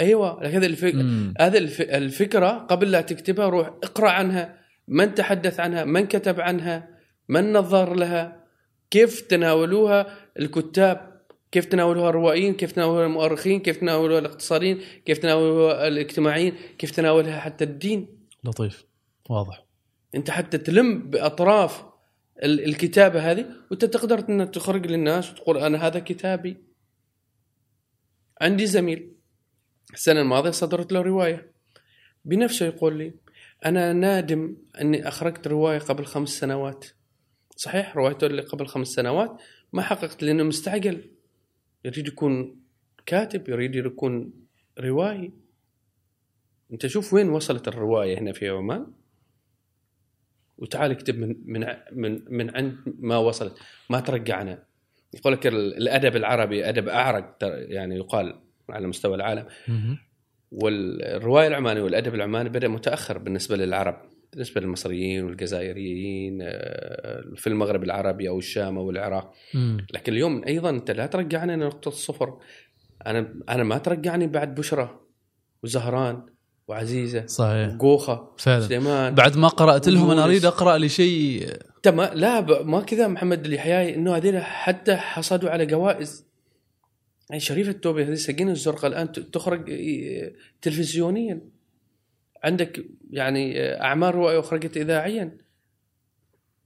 أيوه 0.00 0.46
هذا 0.46 0.66
الفكرة 0.66 1.32
هذا 1.40 1.58
الفكرة 1.80 2.48
قبل 2.48 2.90
لا 2.90 3.00
تكتبها 3.00 3.48
روح 3.48 3.66
اقرأ 3.66 4.10
عنها 4.10 4.58
من 4.88 5.14
تحدث 5.14 5.60
عنها 5.60 5.84
من 5.84 6.06
كتب 6.06 6.40
عنها 6.40 6.88
من 7.28 7.52
نظر 7.52 7.94
لها 7.94 8.44
كيف 8.90 9.20
تناولوها 9.20 10.18
الكتاب؟ 10.38 11.22
كيف 11.52 11.64
تناولوها 11.64 12.10
الروائيين؟ 12.10 12.54
كيف 12.54 12.72
تناولوها 12.72 13.06
المؤرخين؟ 13.06 13.60
كيف 13.60 13.76
تناولوها 13.76 14.18
الاقتصاديين؟ 14.18 14.80
كيف 15.06 15.18
تناولوها 15.18 15.88
الاجتماعيين؟ 15.88 16.54
كيف 16.78 16.90
تناولها 16.90 17.40
حتى 17.40 17.64
الدين؟ 17.64 18.26
لطيف 18.44 18.84
واضح. 19.30 19.64
أنت 20.14 20.30
حتى 20.30 20.58
تلم 20.58 21.10
بأطراف 21.10 21.84
الكتابة 22.42 23.30
هذه 23.30 23.46
وأنت 23.70 23.84
تقدر 23.84 24.24
ان 24.28 24.50
تخرج 24.50 24.86
للناس 24.86 25.30
وتقول 25.30 25.58
أنا 25.58 25.86
هذا 25.86 25.98
كتابي. 25.98 26.56
عندي 28.40 28.66
زميل. 28.66 29.13
السنة 29.94 30.20
الماضية 30.20 30.50
صدرت 30.50 30.92
له 30.92 31.00
رواية. 31.00 31.52
بنفسه 32.24 32.66
يقول 32.66 32.98
لي 32.98 33.14
أنا 33.64 33.92
نادم 33.92 34.56
أني 34.80 35.08
أخرجت 35.08 35.46
رواية 35.46 35.78
قبل 35.78 36.04
خمس 36.04 36.28
سنوات. 36.28 36.86
صحيح؟ 37.56 37.96
روايته 37.96 38.26
اللي 38.26 38.42
قبل 38.42 38.66
خمس 38.66 38.88
سنوات؟ 38.88 39.42
ما 39.72 39.82
حققت 39.82 40.22
لأنه 40.22 40.42
مستعجل. 40.42 41.10
يريد 41.84 42.08
يكون 42.08 42.60
كاتب 43.06 43.48
يريد 43.48 43.74
يكون 43.74 44.32
روائي. 44.80 45.32
أنت 46.72 46.86
شوف 46.86 47.14
وين 47.14 47.28
وصلت 47.28 47.68
الرواية 47.68 48.18
هنا 48.18 48.32
في 48.32 48.48
عمان. 48.48 48.86
وتعال 50.58 50.90
اكتب 50.90 51.18
من 51.18 51.36
من 51.44 51.66
من 51.92 52.24
من 52.28 52.56
عند 52.56 52.76
ما 52.98 53.16
وصلت. 53.16 53.58
ما 53.90 54.00
ترجعنا. 54.00 54.64
يقول 55.14 55.32
لك 55.32 55.46
الأدب 55.46 56.16
العربي 56.16 56.68
أدب 56.68 56.88
أعرق 56.88 57.38
يعني 57.42 57.96
يقال. 57.96 58.43
على 58.70 58.86
مستوى 58.86 59.14
العالم. 59.14 59.46
والروايه 60.50 61.48
العمانيه 61.48 61.82
والأدب 61.82 62.14
العماني 62.14 62.48
بدأ 62.48 62.68
متأخر 62.68 63.18
بالنسبة 63.18 63.56
للعرب 63.56 63.96
بالنسبة 64.32 64.60
للمصريين 64.60 65.24
والجزائريين 65.24 66.38
آه، 66.42 67.24
في 67.36 67.46
المغرب 67.46 67.84
العربي 67.84 68.28
أو 68.28 68.38
الشام 68.38 68.78
أو 68.78 68.90
العراق. 68.90 69.32
لكن 69.94 70.12
اليوم 70.12 70.44
أيضا 70.46 70.70
أنت 70.70 70.90
لا 70.90 71.06
ترجعنا 71.06 71.52
لنقطة 71.52 71.88
الصفر. 71.88 72.38
أنا 73.06 73.34
أنا 73.48 73.64
ما 73.64 73.78
ترجعني 73.78 74.26
بعد 74.26 74.54
بشرى 74.54 75.00
وزهران 75.62 76.26
وعزيزة 76.68 77.26
صحيح. 77.26 77.74
وقوخة 77.74 78.34
فعلا. 78.38 78.60
سليمان 78.60 79.14
بعد 79.14 79.36
ما 79.36 79.48
قرأت 79.48 79.88
لهم 79.88 80.10
أنا. 80.10 80.24
أريد 80.24 80.44
أقرأ 80.44 80.78
لي 80.78 80.88
شيء 80.88 81.48
انت 81.76 81.88
ما 81.88 82.10
لا 82.14 82.62
ما 82.62 82.80
كذا 82.80 83.08
محمد 83.08 83.46
اليحياي 83.46 83.94
إنه 83.94 84.16
هذول 84.16 84.38
حتى 84.38 84.96
حصدوا 84.96 85.50
على 85.50 85.66
جوائز 85.66 86.26
يعني 87.30 87.40
شريفة 87.40 87.68
التوبي 87.68 88.04
هذه 88.04 88.14
سجين 88.14 88.48
الزرقاء 88.48 88.86
الآن 88.86 89.12
تخرج 89.12 89.72
تلفزيونيا. 90.62 91.40
عندك 92.44 92.84
يعني 93.10 93.60
أعمال 93.60 94.14
روايه 94.14 94.40
أخرجت 94.40 94.76
اذاعيا. 94.76 95.38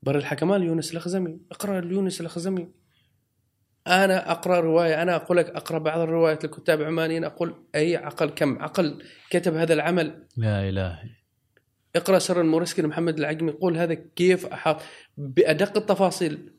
بر 0.03 0.17
الحكمان 0.17 0.63
يونس 0.63 0.95
الأخزمي 0.95 1.39
اقرأ 1.51 1.81
ليونس 1.81 2.21
الأخزمي 2.21 2.69
أنا 3.87 4.31
أقرأ 4.31 4.61
رواية 4.61 5.03
أنا 5.03 5.17
أقول 5.17 5.37
لك 5.37 5.51
أقرأ 5.51 5.79
بعض 5.79 6.01
الروايات 6.01 6.45
لكتاب 6.45 6.83
عمانيين 6.83 7.25
أقول 7.25 7.55
أي 7.75 7.97
عقل 7.97 8.31
كم؟ 8.31 8.63
عقل 8.63 9.03
كتب 9.31 9.55
هذا 9.55 9.75
العمل. 9.75 10.27
لا 10.37 10.69
إله. 10.69 11.03
اقرأ 11.97 12.19
سر 12.19 12.41
الموريسكي 12.41 12.83
لمحمد 12.83 13.19
العجمي 13.19 13.51
يقول 13.51 13.77
هذا 13.77 13.95
كيف 13.95 14.47
أحاط. 14.47 14.81
بأدق 15.17 15.77
التفاصيل. 15.77 16.53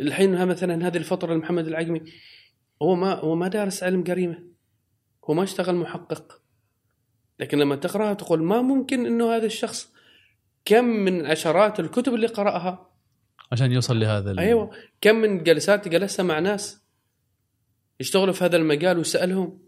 الحين 0.00 0.46
مثلا 0.46 0.86
هذه 0.86 0.96
الفترة 0.96 1.34
لمحمد 1.34 1.66
العقمي. 1.66 2.02
هو 2.82 2.94
ما 2.94 3.14
هو 3.14 3.34
ما 3.34 3.48
دارس 3.48 3.82
علم 3.82 4.02
جريمه 4.02 4.38
هو 5.24 5.34
ما 5.34 5.42
اشتغل 5.42 5.74
محقق. 5.74 6.42
لكن 7.40 7.58
لما 7.58 7.76
تقرأها 7.76 8.14
تقول 8.14 8.42
ما 8.42 8.62
ممكن 8.62 9.06
إنه 9.06 9.36
هذا 9.36 9.46
الشخص 9.46 9.92
كم 10.64 10.84
من 10.84 11.26
عشرات 11.26 11.80
الكتب 11.80 12.14
اللي 12.14 12.26
قرأها. 12.26 12.90
عشان 13.52 13.72
يوصل 13.72 14.00
لهذا 14.00 14.30
ال- 14.30 14.38
أيوه. 14.38 14.70
كم 15.00 15.16
من 15.16 15.42
جلسات 15.42 15.88
جلسها 15.88 16.22
مع 16.22 16.38
ناس 16.38 16.82
يشتغلوا 18.00 18.32
في 18.32 18.44
هذا 18.44 18.56
المجال 18.56 18.98
وسألهم. 18.98 19.58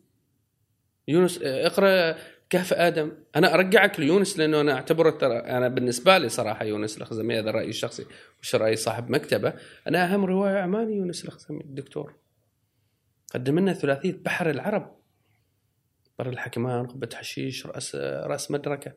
يونس 1.09 1.41
اقرأ 1.43 2.17
كهف 2.51 2.73
آدم. 2.73 3.13
أنا 3.37 3.55
أرجعك 3.55 4.01
ليونس 4.01 4.39
لأنه 4.39 4.61
أنا 4.61 4.73
أعتبره 4.73 5.11
ترى 5.11 5.39
أنا 5.39 5.69
بالنسبة 5.69 6.19
لي 6.19 6.29
صراحة 6.29 6.65
يونس 6.65 6.99
الخزمي 6.99 7.39
هذا 7.39 7.51
رايي 7.51 7.69
الشخصي 7.69 8.07
مش 8.43 8.55
رأي 8.55 8.77
صاحب 8.77 9.11
مكتبة. 9.11 9.53
أنا 9.89 10.05
أهم 10.15 10.25
رواية 10.25 10.59
عماني 10.59 10.97
يونس 10.97 11.25
الخزمي 11.25 11.61
الدكتور. 11.61 12.15
قدم 13.35 13.59
لنا 13.59 13.73
ثلاثية 13.73 14.13
بحر 14.13 14.51
العرب. 14.51 14.97
بر 16.19 16.29
الحكمان 16.29 16.87
قبة 16.87 17.09
حشيش 17.15 17.67
رأس 17.67 17.95
رأس 17.97 18.51
مدركة. 18.51 18.93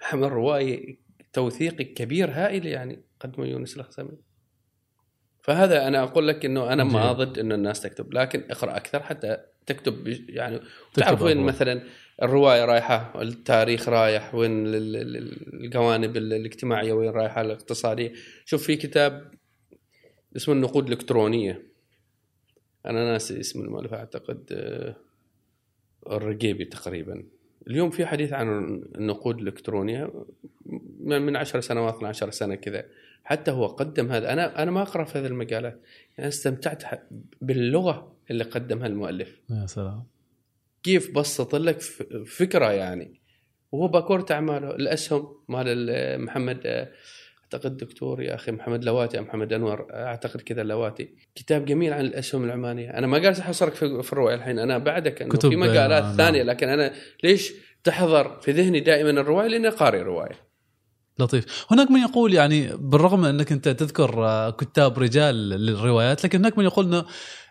حمل 0.00 0.32
روايه 0.32 0.98
توثيقي 1.32 1.84
كبير 1.84 2.30
هائل 2.30 2.66
يعني 2.66 3.02
قدمه 3.20 3.46
يونس 3.46 3.76
الخزمي 3.76 4.18
فهذا 5.42 5.88
أنا 5.88 6.02
أقول 6.02 6.28
لك 6.28 6.44
إنه 6.44 6.72
أنا 6.72 6.84
ما. 6.84 7.12
ضد 7.12 7.38
انه 7.38 7.54
الناس 7.54 7.80
تكتب 7.80 8.14
لكن 8.14 8.44
اقرأ 8.50 8.76
أكثر 8.76 9.02
حتى 9.02 9.36
تكتب 9.66 10.08
يعني 10.28 10.60
تعرف 10.94 11.22
وين. 11.22 11.40
مثلا 11.40 11.82
الرواية 12.22 12.64
رايحة 12.64 13.22
التاريخ 13.22 13.88
رايح 13.88 14.34
وين 14.34 14.66
ال- 14.66 14.74
ال- 14.96 15.16
ال- 15.16 15.64
الجوانب 15.64 16.16
ال- 16.16 16.32
الاجتماعية 16.32 16.92
وين 16.92 17.10
رايحة 17.10 17.40
الاقتصادية. 17.40 18.12
شوف 18.44 18.62
في 18.62 18.76
كتاب 18.76 19.34
اسمه 20.36 20.54
النقود 20.54 20.86
الإلكترونية. 20.86 21.73
أنا 22.86 23.12
ناسي 23.12 23.40
اسم 23.40 23.60
المؤلف 23.60 23.94
أعتقد 23.94 24.44
آه، 24.52 24.96
الرقيبي 26.16 26.64
تقريبا. 26.64 27.24
اليوم 27.66 27.90
في 27.90 28.06
حديث 28.06 28.32
عن 28.32 28.48
النقود 28.94 29.38
الإلكترونية 29.40 30.10
من 31.00 31.22
من 31.22 31.36
10 31.36 31.60
سنوات 31.60 31.94
12 31.94 32.30
سنة 32.30 32.54
كذا. 32.54 32.84
حتى 33.24 33.50
هو 33.50 33.66
قدم 33.66 34.12
هذا. 34.12 34.32
أنا 34.32 34.62
أنا 34.62 34.70
ما 34.70 34.82
أقرأ 34.82 35.04
في 35.04 35.18
هذه 35.18 35.26
المجالات 35.26 35.80
أنا 36.18 36.28
استمتعت 36.28 36.82
باللغة 37.42 38.12
اللي 38.30 38.44
قدمها 38.44 38.86
المؤلف. 38.86 39.40
يا 39.50 39.66
سلام. 39.66 40.04
كيف 40.82 41.14
بسط 41.14 41.54
لك 41.54 41.80
فكرة 42.26 42.72
يعني. 42.72 43.20
وهو 43.72 43.88
باكورة 43.88 44.26
أعماله 44.30 44.70
الأسهم 44.70 45.28
مال 45.48 45.64
ال- 45.68 46.20
محمد 46.24 46.60
آه، 46.66 46.92
أعتقد 47.54 47.76
دكتور 47.76 48.22
يا 48.22 48.34
أخي 48.34 48.52
محمد 48.52 48.84
لواتي 48.84 49.20
محمد 49.20 49.52
أنور 49.52 49.86
أعتقد 49.90 50.40
كذا 50.40 50.62
لواتي. 50.62 51.08
كتاب 51.34 51.64
جميل 51.64 51.92
عن 51.92 52.00
الأسهم 52.00 52.44
العمانية. 52.44 52.90
أنا 52.90 53.06
ما 53.06 53.18
قاعد 53.18 53.38
أحصرك 53.38 53.74
في 53.74 54.02
في 54.02 54.12
الرواية 54.12 54.34
الحين 54.34 54.58
أنا 54.58 54.78
بعدك 54.78 55.22
أنه 55.22 55.30
كتب، 55.30 55.48
في 55.50 55.56
مجالات 55.56 56.02
آه، 56.02 56.06
نعم. 56.06 56.16
ثانية 56.16 56.42
لكن 56.42 56.68
أنا 56.68 56.92
ليش 57.24 57.52
تحضر 57.84 58.40
في 58.40 58.52
ذهني 58.52 58.80
دائما 58.80 59.10
الرواية؟ 59.10 59.48
لأني 59.48 59.68
قارئ 59.68 59.98
روايه 60.02 60.32
لطيف. 61.18 61.64
هناك 61.70 61.90
من 61.90 62.00
يقول 62.00 62.34
يعني 62.34 62.70
بالرغم 62.78 63.24
أنك 63.24 63.52
أنت 63.52 63.68
تذكر 63.68 64.24
آه، 64.24 64.50
كتاب 64.50 64.98
رجال 64.98 65.34
للروايات 65.48 66.24
لكن 66.24 66.38
هناك 66.38 66.58
من 66.58 66.64
يقول 66.64 66.84
إنه 66.86 67.04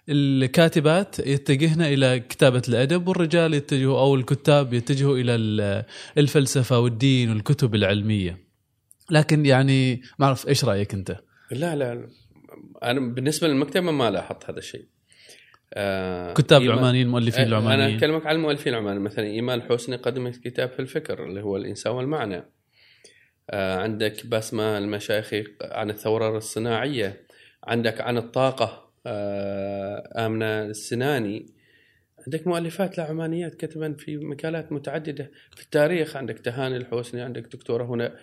الكاتبات 0.09 1.19
يتجهن 1.19 1.81
إلى 1.81 2.19
كتابة 2.19 2.61
الأدب 2.69 3.07
والرجال 3.07 3.53
يتجهوا 3.53 3.99
أو 3.99 4.15
الكتاب 4.15 4.73
يتجهوا 4.73 5.17
إلى 5.17 5.35
ال- 5.35 5.83
الفلسفة 6.17 6.79
والدين 6.79 7.29
والكتب 7.29 7.75
العلمية. 7.75 8.52
لكن 9.11 9.45
يعني 9.45 10.01
ما 10.19 10.25
أعرف 10.25 10.47
إيش 10.47 10.65
رأيك 10.65 10.93
أنت؟ 10.93 11.15
لا 11.51 11.75
لا 11.75 12.09
أنا 12.83 12.99
بالنسبة 12.99 13.47
للمكتبة 13.47 13.91
ما 13.91 14.11
لاحظت 14.11 14.49
هذا 14.49 14.59
الشيء. 14.59 14.85
آه 15.73 16.33
كتاب 16.33 16.61
إيمان- 16.61 16.63
العمانيين 16.63 17.05
المؤلفين 17.05 17.45
أنا 17.45 17.57
العمانيين. 17.59 17.97
اكلمك 17.97 18.25
عن 18.25 18.35
المؤلفين 18.35 18.73
العمانيين. 18.73 19.01
مثلا 19.03 19.25
إيمان 19.25 19.59
الحسني 19.61 19.95
قدمت 19.95 20.35
كتاب 20.37 20.69
في 20.69 20.79
الفكر 20.79 21.25
اللي 21.25 21.41
هو 21.41 21.57
الإنسان 21.57 21.93
والمعنى. 21.93 22.43
آه 23.49 23.75
عندك 23.79 24.25
بسمة 24.27 24.77
المشايخي 24.77 25.43
عن 25.61 25.89
الثورة 25.89 26.37
الصناعية. 26.37 27.27
عندك 27.63 28.01
عن 28.01 28.17
الطاقة 28.17 28.91
آه 29.05 30.25
آمنة 30.25 30.63
السناني. 30.63 31.45
عندك 32.27 32.47
مؤلفات 32.47 32.97
لا 32.97 33.03
عمانيات 33.03 33.55
كتبا 33.55 33.93
في 33.93 34.17
مجالات 34.17 34.71
متعددة. 34.71 35.31
في 35.55 35.63
التاريخ 35.63 36.15
عندك 36.17 36.39
تهاني 36.39 36.77
الحسني 36.77 37.21
عندك 37.21 37.41
دكتورة 37.41 37.83
هنا 37.85 38.15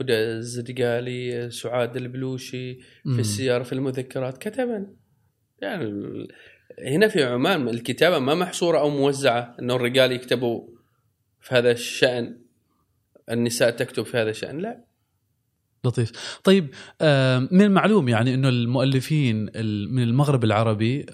هدى 0.00 0.14
الزدقالي 0.14 1.50
سعاد 1.50 1.96
البلوشي 1.96 2.74
في. 3.04 3.20
السيارة 3.20 3.62
في 3.62 3.72
المذكرات 3.72 4.38
كتبا 4.38 4.86
يعني 5.62 5.84
هنا 6.78 7.08
في 7.08 7.24
عمان 7.24 7.68
الكتابة 7.68 8.18
ما 8.18 8.34
محصورة 8.34 8.78
أو 8.78 8.90
موزعة 8.90 9.56
أنه 9.60 9.76
الرجال 9.76 10.12
يكتبوا 10.12 10.68
في 11.40 11.54
هذا 11.54 11.70
الشأن 11.70 12.40
النساء 13.30 13.70
تكتب 13.70 14.02
في 14.02 14.16
هذا 14.16 14.30
الشأن 14.30 14.58
لا 14.58 14.85
لطيف. 15.86 16.38
طيب 16.44 16.64
من 17.52 17.62
المعلوم 17.62 18.08
يعني 18.08 18.34
إنه 18.34 18.48
المؤلفين 18.48 19.48
ال- 19.54 19.94
من 19.94 20.02
المغرب 20.02 20.44
العربي 20.44 21.06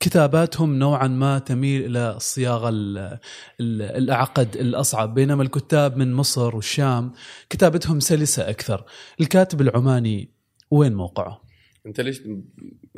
كتاباتهم 0.00 0.78
نوعا 0.78 1.08
ما 1.08 1.38
تميل 1.38 1.84
إلى 1.84 2.16
الصياغه 2.16 2.68
ال- 2.68 2.98
ال- 3.60 3.82
الأعقد 3.82 4.56
الأصعب 4.56 5.14
بينما 5.14 5.42
الكتاب 5.42 5.96
من 5.96 6.12
مصر 6.14 6.56
والشام 6.56 7.12
كتابتهم 7.50 8.00
سلسة 8.00 8.48
أكثر. 8.50 8.84
الكاتب 9.20 9.60
العماني 9.60 10.30
وين 10.70 10.94
موقعه؟ 10.94 11.42
أنت 11.86 12.00
ليش 12.00 12.20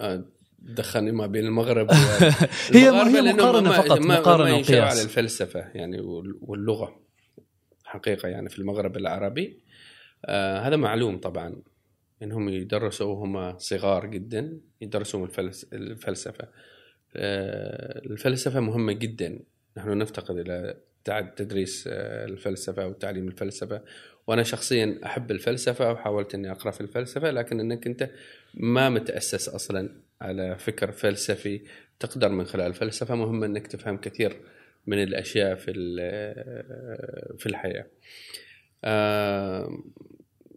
آه، 0.01 0.25
دخلني 0.59 1.13
ما 1.13 1.27
بين 1.27 1.45
المغرب 1.47 1.91
هي- 1.93 2.31
هي 2.73 2.91
ما- 2.91 3.03
فقط، 3.73 3.99
ينشأوا 4.49 4.79
وقياس. 4.81 4.93
على 4.93 5.03
الفلسفة 5.03 5.61
يعني 5.75 6.01
وال- 6.01 6.39
واللغة 6.41 6.97
حقيقة 7.85 8.29
يعني 8.29 8.49
في 8.49 8.59
المغرب 8.59 8.97
العربي. 8.97 9.59
آه 10.25 10.59
هذا 10.59 10.77
معلوم 10.77 11.19
طبعا 11.19 11.63
إنهم 12.23 12.49
يدرسوا 12.49 13.07
وهم 13.07 13.59
صغار 13.59 14.07
جدا 14.07 14.61
يدرسوا 14.81 15.27
الفلس 15.27 15.67
الفلسفة. 15.73 16.49
آه 17.17 17.99
الفلسفة 17.99 18.61
مهمة 18.61 18.93
جدا. 18.93 19.41
نحن 19.77 19.99
نفتقد 19.99 20.39
إلى 20.39 20.77
تدريس 21.37 21.89
آه 21.93 22.25
الفلسفة 22.25 22.87
وتعليم 22.87 23.29
الفلسفة. 23.29 23.83
وأنا 24.27 24.43
شخصيا 24.43 25.01
أحب 25.05 25.31
الفلسفة 25.31 25.93
وحاولت 25.93 26.35
إني 26.35 26.51
أقرأ 26.51 26.71
في 26.71 26.81
الفلسفة 26.81 27.31
لكن 27.31 27.61
إنك 27.61 27.87
أنت 27.87 28.11
ما 28.55 28.89
متأسس 28.89 29.49
أصلا 29.49 29.91
على 30.21 30.59
فكر 30.59 30.93
فلسفي 30.93 31.61
تقدر 32.01 32.29
من 32.29 32.45
خلال 32.45 32.67
الفلسفة. 32.67 33.15
مهم 33.15 33.45
إنك 33.45 33.67
تفهم 33.67 33.97
كثير 33.97 34.41
من 34.87 35.03
الأشياء 35.03 35.55
في 35.55 35.73
في 37.39 37.47
الحياة. 37.47 37.87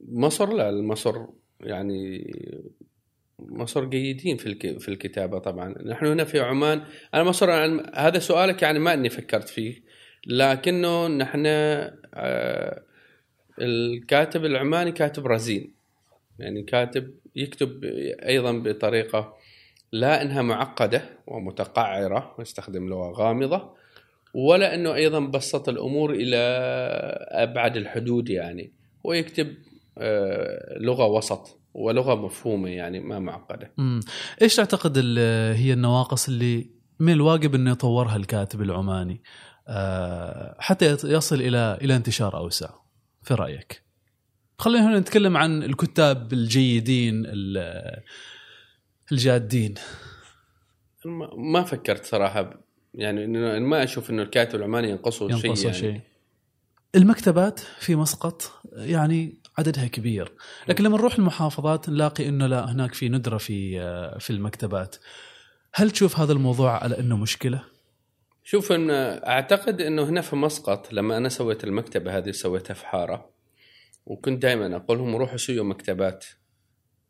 مصر 0.08 0.54
لا 0.54 0.82
مصر 0.82 1.26
يعني 1.62 2.34
مصر 3.40 3.86
جيدين 3.86 4.38
في 4.38 4.80
في 4.80 4.90
الكتابة 4.90 5.40
طبعا. 5.40 5.76
نحن 5.86 6.06
هنا 6.06 6.24
في 6.24 6.40
عمان. 6.40 6.84
أنا 7.14 7.24
مصر 7.24 7.52
هذا 7.96 8.20
سؤالك 8.20 8.62
يعني 8.62 8.80
ما 8.80 8.94
إني 8.94 9.10
فكرت 9.10 9.50
فيه 9.50 9.84
لكنه 10.28 11.08
نحن 11.08 11.44
آه، 11.46 12.84
الكاتب 13.62 14.46
العماني 14.46 14.92
كاتب 14.92 15.28
رزين. 15.28 15.74
يعني 16.40 16.64
كاتب 16.64 17.14
يكتب 17.36 17.84
أيضا 18.26 18.52
بطريقة 18.52 19.38
لا 19.92 20.22
إنها 20.22 20.42
معقدة 20.42 21.02
ومتقعرة 21.28 22.36
ويستخدم 22.40 22.90
لغة 22.90 23.12
غامضة 23.12 23.74
ولا 24.34 24.76
إنه 24.76 24.96
أيضا 24.96 25.20
بسط 25.20 25.70
الأمور 25.70 26.12
إلى 26.12 26.38
أبعد 27.32 27.78
الحدود 27.78 28.30
يعني. 28.30 28.72
ويكتب 29.04 29.56
لغة 30.80 31.06
وسط 31.06 31.60
ولغة 31.74 32.16
مفهومة 32.16 32.70
يعني 32.70 33.00
ما 33.00 33.20
معقدة. 33.20 33.72
مم. 33.78 34.00
إيش 34.42 34.56
تعتقد 34.56 34.98
هي 35.56 35.74
النواقص 35.74 36.28
اللي 36.28 36.70
من 37.00 37.14
الواجب 37.14 37.56
إنه 37.56 37.72
يطورها 37.72 38.16
الكاتب 38.16 38.62
العماني؟ 38.62 39.24
آه، 39.68 40.56
حتى 40.60 40.98
يصل 41.04 41.36
إلى 41.42 41.78
إلى 41.82 41.96
انتشار 41.96 42.38
اوسع 42.38 42.70
في 43.24 43.34
رأيك؟ 43.34 43.84
خلينا 44.60 44.88
هنا 44.90 45.00
نتكلم 45.00 45.38
عن 45.38 45.64
الكتاب 45.64 46.34
الجيدين 46.34 47.24
ال- 47.26 48.02
الجادين. 49.12 49.74
ما 51.38 51.64
فكرت 51.64 52.06
صراحة 52.06 52.64
يعني 52.94 53.26
إنه 53.26 53.60
ما 53.60 53.84
أشوف 53.84 54.10
إنه 54.10 54.22
الكاتب 54.24 54.56
العماني 54.60 54.90
ينقصه 54.90 55.28
شيء 55.38 55.46
ينقص 55.46 55.64
يعني. 55.64 55.78
شيء. 55.78 56.02
المكتبات 56.96 57.60
في 57.60 57.96
مسقط 57.96 58.52
يعني 58.74 59.42
عددها 59.58 59.88
كبير. 59.88 60.32
لكن 60.68 60.84
لما 60.84 60.98
نروح 60.98 61.16
المحافظات 61.16 61.90
نلاقي 61.90 62.30
إنه 62.30 62.48
لا 62.48 62.72
هناك 62.72 62.94
في 62.94 63.10
ندرة 63.10 63.38
في 63.38 63.80
في 64.20 64.30
المكتبات. 64.30 64.96
هل 65.74 65.92
تشوف 65.92 66.20
هذا 66.20 66.34
الموضوع 66.34 66.84
على 66.84 67.00
إنه 67.00 67.18
مشكلة؟ 67.18 67.64
شوف 68.44 68.72
إن 68.72 68.90
أعتقد 69.28 69.82
إنه 69.82 70.04
هنا 70.04 70.22
في 70.22 70.36
مسقط 70.36 70.94
لما 70.94 71.18
أنا 71.18 71.30
سويت 71.30 71.64
المكتبة 71.64 72.18
هذه 72.18 72.32
سويتها 72.32 72.74
في 72.74 72.86
حارة 72.86 73.30
وكنت 74.06 74.42
دائما 74.42 74.76
أقول 74.76 74.98
لهم 74.98 75.16
روحوا 75.16 75.38
سووا 75.38 75.64
مكتبات 75.64 76.26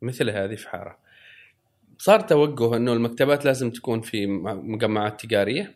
مثل 0.02 0.30
هذه 0.30 0.56
في 0.56 0.70
حارة. 0.70 0.98
صار 1.98 2.20
توجه 2.20 2.76
إنه 2.76 2.94
المكتبات 2.94 3.46
لازم 3.46 3.72
تكون 3.72 4.02
في 4.02 4.28
مجمعات 4.46 5.22
تجارية 5.22 5.76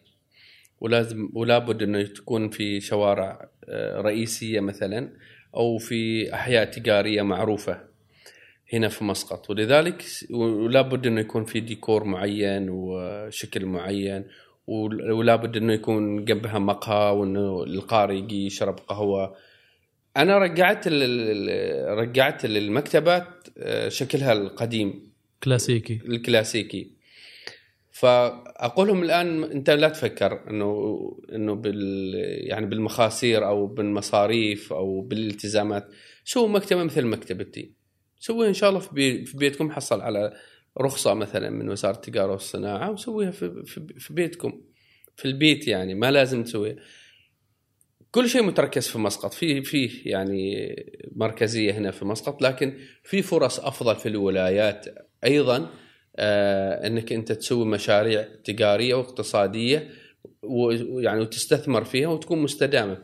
ولازم 0.79 1.29
ولابد 1.33 1.83
إنه 1.83 2.03
تكون 2.03 2.49
في 2.49 2.81
شوارع 2.81 3.49
آه، 3.69 4.01
رئيسية 4.01 4.59
مثلا. 4.59 5.13
أو 5.55 5.77
في 5.77 6.33
أحياء 6.33 6.65
تجارية 6.65 7.21
معروفة 7.21 7.81
هنا 8.73 8.87
في 8.87 9.03
مسقط. 9.03 9.49
ولذلك 9.49 10.03
ولابد 10.31 11.07
إنه 11.07 11.21
يكون 11.21 11.45
في 11.45 11.59
ديكور 11.59 12.03
معين 12.03 12.67
وشكل 12.69 13.65
معين 13.65 14.25
ولا 14.67 15.35
بد 15.35 15.57
إنه 15.57 15.73
يكون 15.73 16.25
جنبها 16.25 16.59
مقهى 16.59 17.11
وإنه 17.11 17.63
القارئ 17.63 18.15
يجي 18.15 18.45
يشرب 18.45 18.79
قهوة. 18.79 19.35
أنا 20.17 20.37
رجعت 20.37 20.87
رجعت 21.87 22.45
للمكتبات 22.45 23.47
آه، 23.57 23.89
شكلها 23.89 24.33
القديم. 24.33 25.11
كلاسيكي. 25.43 25.99
الكلاسيكي. 26.05 26.91
فاقول 27.91 28.87
لهم 28.87 29.03
الآن 29.03 29.43
أنت 29.43 29.69
لا 29.69 29.89
تفكر 29.89 30.49
إنه 30.49 30.97
إنه 31.35 31.55
بال 31.55 32.13
يعني 32.47 32.65
بالمخاسير 32.65 33.47
أو 33.47 33.67
بالمصاريف 33.67 34.73
أو 34.73 35.01
بالالتزامات. 35.01 35.87
سووا 36.25 36.47
مكتبة 36.47 36.83
مثل 36.83 37.05
مكتبتي 37.05 37.81
سويها 38.19 38.49
إن 38.49 38.53
شاء 38.53 38.69
الله 38.69 38.79
في, 38.79 39.25
في 39.25 39.37
بيتكم 39.37 39.71
حصل 39.71 40.01
على 40.01 40.33
رخصة 40.77 41.13
مثلا 41.13 41.49
من 41.49 41.69
وزارة 41.69 41.95
التجارة 41.95 42.31
والصناعة 42.31 42.91
وسويها 42.91 43.31
في, 43.31 43.63
في, 43.65 43.87
في 43.99 44.13
بيتكم. 44.13 44.61
في 45.15 45.25
البيت 45.25 45.67
يعني 45.67 45.95
ما 45.95 46.11
لازم 46.11 46.43
تسويها 46.43 46.75
كل 48.11 48.29
شيء 48.29 48.43
متركز 48.43 48.87
في 48.87 48.97
مسقط. 48.99 49.33
في 49.33 49.61
في 49.61 50.01
يعني 50.05 50.75
مركزية 51.15 51.71
هنا 51.71 51.91
في 51.91 52.05
مسقط 52.05 52.41
لكن 52.41 52.77
في 53.03 53.21
فرص 53.21 53.59
أفضل 53.59 53.95
في 53.95 54.09
الولايات 54.09 54.85
أيضا. 55.23 55.69
إنك 56.19 57.13
أنت 57.13 57.31
تسوي 57.31 57.65
مشاريع 57.65 58.27
تجارية 58.43 58.95
واقتصادية 58.95 59.89
ويعني 60.43 61.21
وتستثمر 61.21 61.83
فيها 61.83 62.07
وتكون 62.07 62.39
مستدامة. 62.39 62.97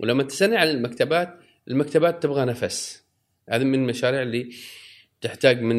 ولما 0.00 0.22
تسالني 0.22 0.56
عن 0.56 0.68
المكتبات 0.68 1.38
المكتبات 1.68 2.22
تبغى 2.22 2.44
نفس. 2.44 3.04
هذه 3.50 3.64
من 3.64 3.74
المشاريع 3.74 4.22
اللي 4.22 4.50
تحتاج 5.20 5.60
من 5.60 5.76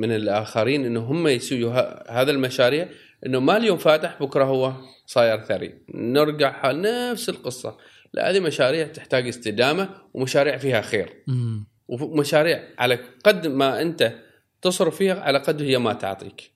من 0.00 0.12
الآخرين 0.12 0.84
إنه 0.84 1.00
هم 1.00 1.28
يسووا 1.28 2.12
هذا 2.20 2.30
المشاريع 2.30 2.88
إنه 3.26 3.40
ما 3.40 3.56
اليوم 3.56 3.78
فاتح 3.78 4.22
بكرة 4.22 4.44
هو 4.44 4.72
صاير 5.06 5.40
ثري. 5.40 5.74
نرجع 5.94 6.52
حال 6.52 6.82
نفس 6.82 7.28
القصة. 7.28 7.76
لا 8.14 8.30
هذه 8.30 8.40
مشاريع 8.40 8.86
تحتاج 8.86 9.28
استدامة 9.28 9.88
ومشاريع 10.14 10.56
فيها 10.56 10.80
خير. 10.80 11.08
مم. 11.26 11.66
ومشاريع 11.88 12.62
على 12.78 12.98
قد 13.24 13.46
ما 13.46 13.82
أنت 13.82 14.14
تصرف 14.62 14.96
فيها 14.96 15.20
على 15.20 15.38
قد 15.38 15.62
هي 15.62 15.78
ما 15.78 15.92
تعطيك. 15.92 16.50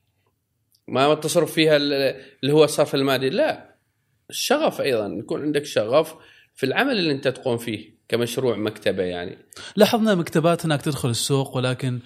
ما 0.88 1.14
تصرف 1.14 1.52
فيها 1.52 1.76
ال- 1.76 1.92
اللي 2.42 2.52
هو 2.54 2.64
الصرف 2.64 2.94
المادي. 2.94 3.30
لا 3.30 3.74
الشغف 4.30 4.80
أيضا. 4.80 5.06
يكون 5.06 5.42
عندك 5.42 5.64
شغف 5.64 6.14
في 6.54 6.66
العمل 6.66 6.98
اللي 6.98 7.12
أنت 7.12 7.28
تقوم 7.28 7.56
فيه 7.56 7.92
كمشروع 8.08 8.56
مكتبة 8.56 9.02
يعني. 9.02 9.38
لاحظنا 9.76 10.14
مكتبات 10.14 10.64
هناك 10.64 10.82
تدخل 10.82 11.10
السوق 11.10 11.56
ولكن 11.56 12.00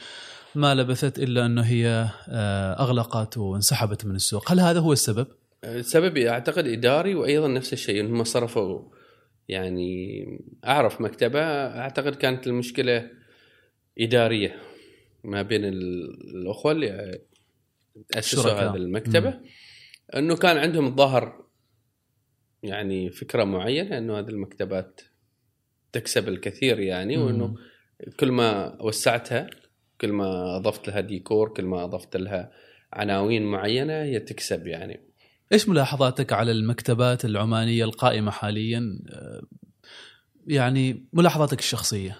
ما 0.54 0.74
لبثت 0.74 1.18
إلا 1.18 1.46
أنه 1.46 1.62
هي 1.62 2.08
آه، 2.28 2.72
أغلقت 2.82 3.38
وانسحبت 3.38 4.04
من 4.06 4.14
السوق. 4.14 4.52
هل 4.52 4.60
هذا 4.60 4.80
هو 4.80 4.92
السبب؟ 4.92 5.26
السبب 5.64 6.16
أعتقد 6.18 6.66
إداري 6.66 7.14
وأيضا 7.14 7.48
نفس 7.48 7.72
الشيء 7.72 8.00
إنهم 8.00 8.24
صرفوا. 8.24 8.80
يعني 9.48 10.24
أعرف 10.66 11.00
مكتبة 11.00 11.40
أعتقد 11.80 12.14
كانت 12.14 12.46
المشكلة 12.46 13.10
إدارية. 14.00 14.56
ما 15.26 15.42
بين 15.42 15.64
ال- 15.64 16.36
الاخوه 16.36 16.72
اللي 16.72 17.18
اسسوا. 18.14 18.52
هذه 18.52 18.76
المكتبة 18.76 19.40
إنه 20.16 20.36
كان 20.36 20.56
عندهم 20.56 20.86
الظاهر 20.86 21.46
يعني 22.62 23.10
فكرة 23.10 23.44
معينة 23.44 23.98
إنه 23.98 24.18
هذه 24.18 24.28
المكتبات 24.28 25.00
تكسب 25.92 26.28
الكثير 26.28 26.80
يعني 26.80 27.18
وإنه 27.18 27.46
مم. 27.46 27.54
كل 28.20 28.32
ما 28.32 28.82
وسعتها 28.82 29.46
كل 30.00 30.12
ما 30.12 30.56
أضفت 30.56 30.88
لها 30.88 31.00
ديكور 31.00 31.48
كل 31.48 31.64
ما 31.64 31.84
أضفت 31.84 32.16
لها 32.16 32.52
عناوين 32.92 33.42
معينة 33.42 33.92
هي 34.02 34.20
تكسب 34.20 34.66
يعني 34.66 35.00
إيش 35.52 35.68
ملاحظاتك 35.68 36.32
على 36.32 36.52
المكتبات 36.52 37.24
العمانية 37.24 37.84
القائمة 37.84 38.30
حاليا 38.30 38.98
آه، 39.10 39.42
يعني 40.46 41.08
ملاحظاتك 41.12 41.58
الشخصية 41.58 42.18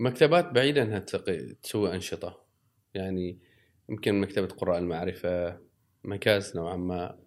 مكتبات 0.00 0.52
بعيدة 0.52 0.82
انها 0.82 0.98
تسوي 1.62 1.94
أنشطة. 1.94 2.40
يعني 2.94 3.38
يمكن 3.88 4.20
مكتبة 4.20 4.46
قراء 4.46 4.78
المعرفة 4.78 5.58
مكاز 6.04 6.56
نوعا 6.56 6.76
ما. 6.76 7.18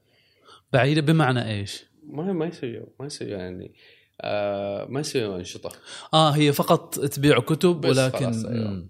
بعيدة 0.74 1.02
بمعنى 1.02 1.50
إيش؟ 1.50 1.86
ما 2.04 2.34
ما 2.34 2.46
يسوي 2.46 2.86
ما 3.00 3.06
يسوي 3.06 3.30
يعني 3.30 3.74
آه 4.22 4.86
ما 4.86 5.00
يسوي 5.00 5.36
أنشطة. 5.36 5.72
آه 6.14 6.30
هي 6.30 6.52
فقط 6.52 7.00
تبيع 7.00 7.40
كتب 7.40 7.86
ولكن 7.86 8.48
أيوة. 8.48 8.88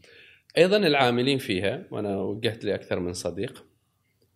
أيضا 0.57 0.77
العاملين 0.77 1.37
فيها 1.37 1.87
وأنا 1.91 2.21
وجهت 2.21 2.65
لي 2.65 2.75
أكثر 2.75 2.99
من 2.99 3.13
صديق 3.13 3.65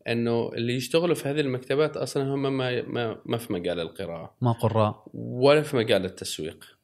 إنه 0.08 0.54
اللي 0.54 0.76
يشتغلوا 0.76 1.16
في 1.16 1.30
هذه 1.30 1.40
المكتبات 1.40 1.98
أصلا 1.98 2.24
هم 2.24 2.58
ما 2.58 2.82
ما, 2.82 3.22
ما 3.26 3.38
في 3.38 3.54
مجال 3.54 3.80
القراءة. 3.80 4.36
ما 4.42 4.52
قراء. 4.52 5.08
ولا 5.14 5.62
في 5.62 5.78
مجال 5.78 6.06
التسويق. 6.06 6.77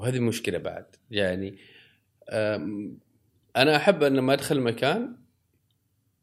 وهذه 0.00 0.18
مشكلة 0.20 0.58
بعد. 0.58 0.84
يعني 1.10 1.58
أم، 2.30 2.98
أنا 3.56 3.76
أحب 3.76 4.02
أن 4.02 4.16
لما 4.16 4.32
أدخل 4.32 4.60
مكان 4.60 5.16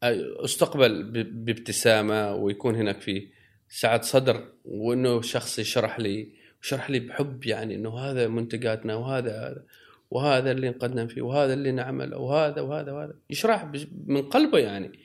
أ- 0.05 0.43
أستقبل 0.43 1.03
ب- 1.03 1.45
بابتسامة 1.45 2.35
ويكون 2.35 2.75
هناك 2.75 3.01
في 3.01 3.27
سعة 3.69 4.01
صدر 4.01 4.47
وأنه 4.65 5.21
شخص 5.21 5.59
يشرح 5.59 5.99
لي 5.99 6.31
يشرح 6.63 6.89
لي 6.89 6.99
بحب 6.99 7.45
يعني 7.45 7.75
أنه 7.75 7.97
هذا 7.99 8.27
منتجاتنا 8.27 8.95
وهذا 8.95 9.31
هذا 9.31 9.63
وهذا 10.11 10.51
اللي 10.51 10.69
نقدم 10.69 11.07
فيه 11.07 11.21
وهذا 11.21 11.53
اللي 11.53 11.71
نعمل 11.71 12.15
وهذا 12.15 12.61
وهذا 12.61 12.91
وهذا. 12.91 13.13
يشرح 13.29 13.71
من 14.07 14.21
قلبه 14.21 14.59
يعني. 14.59 14.99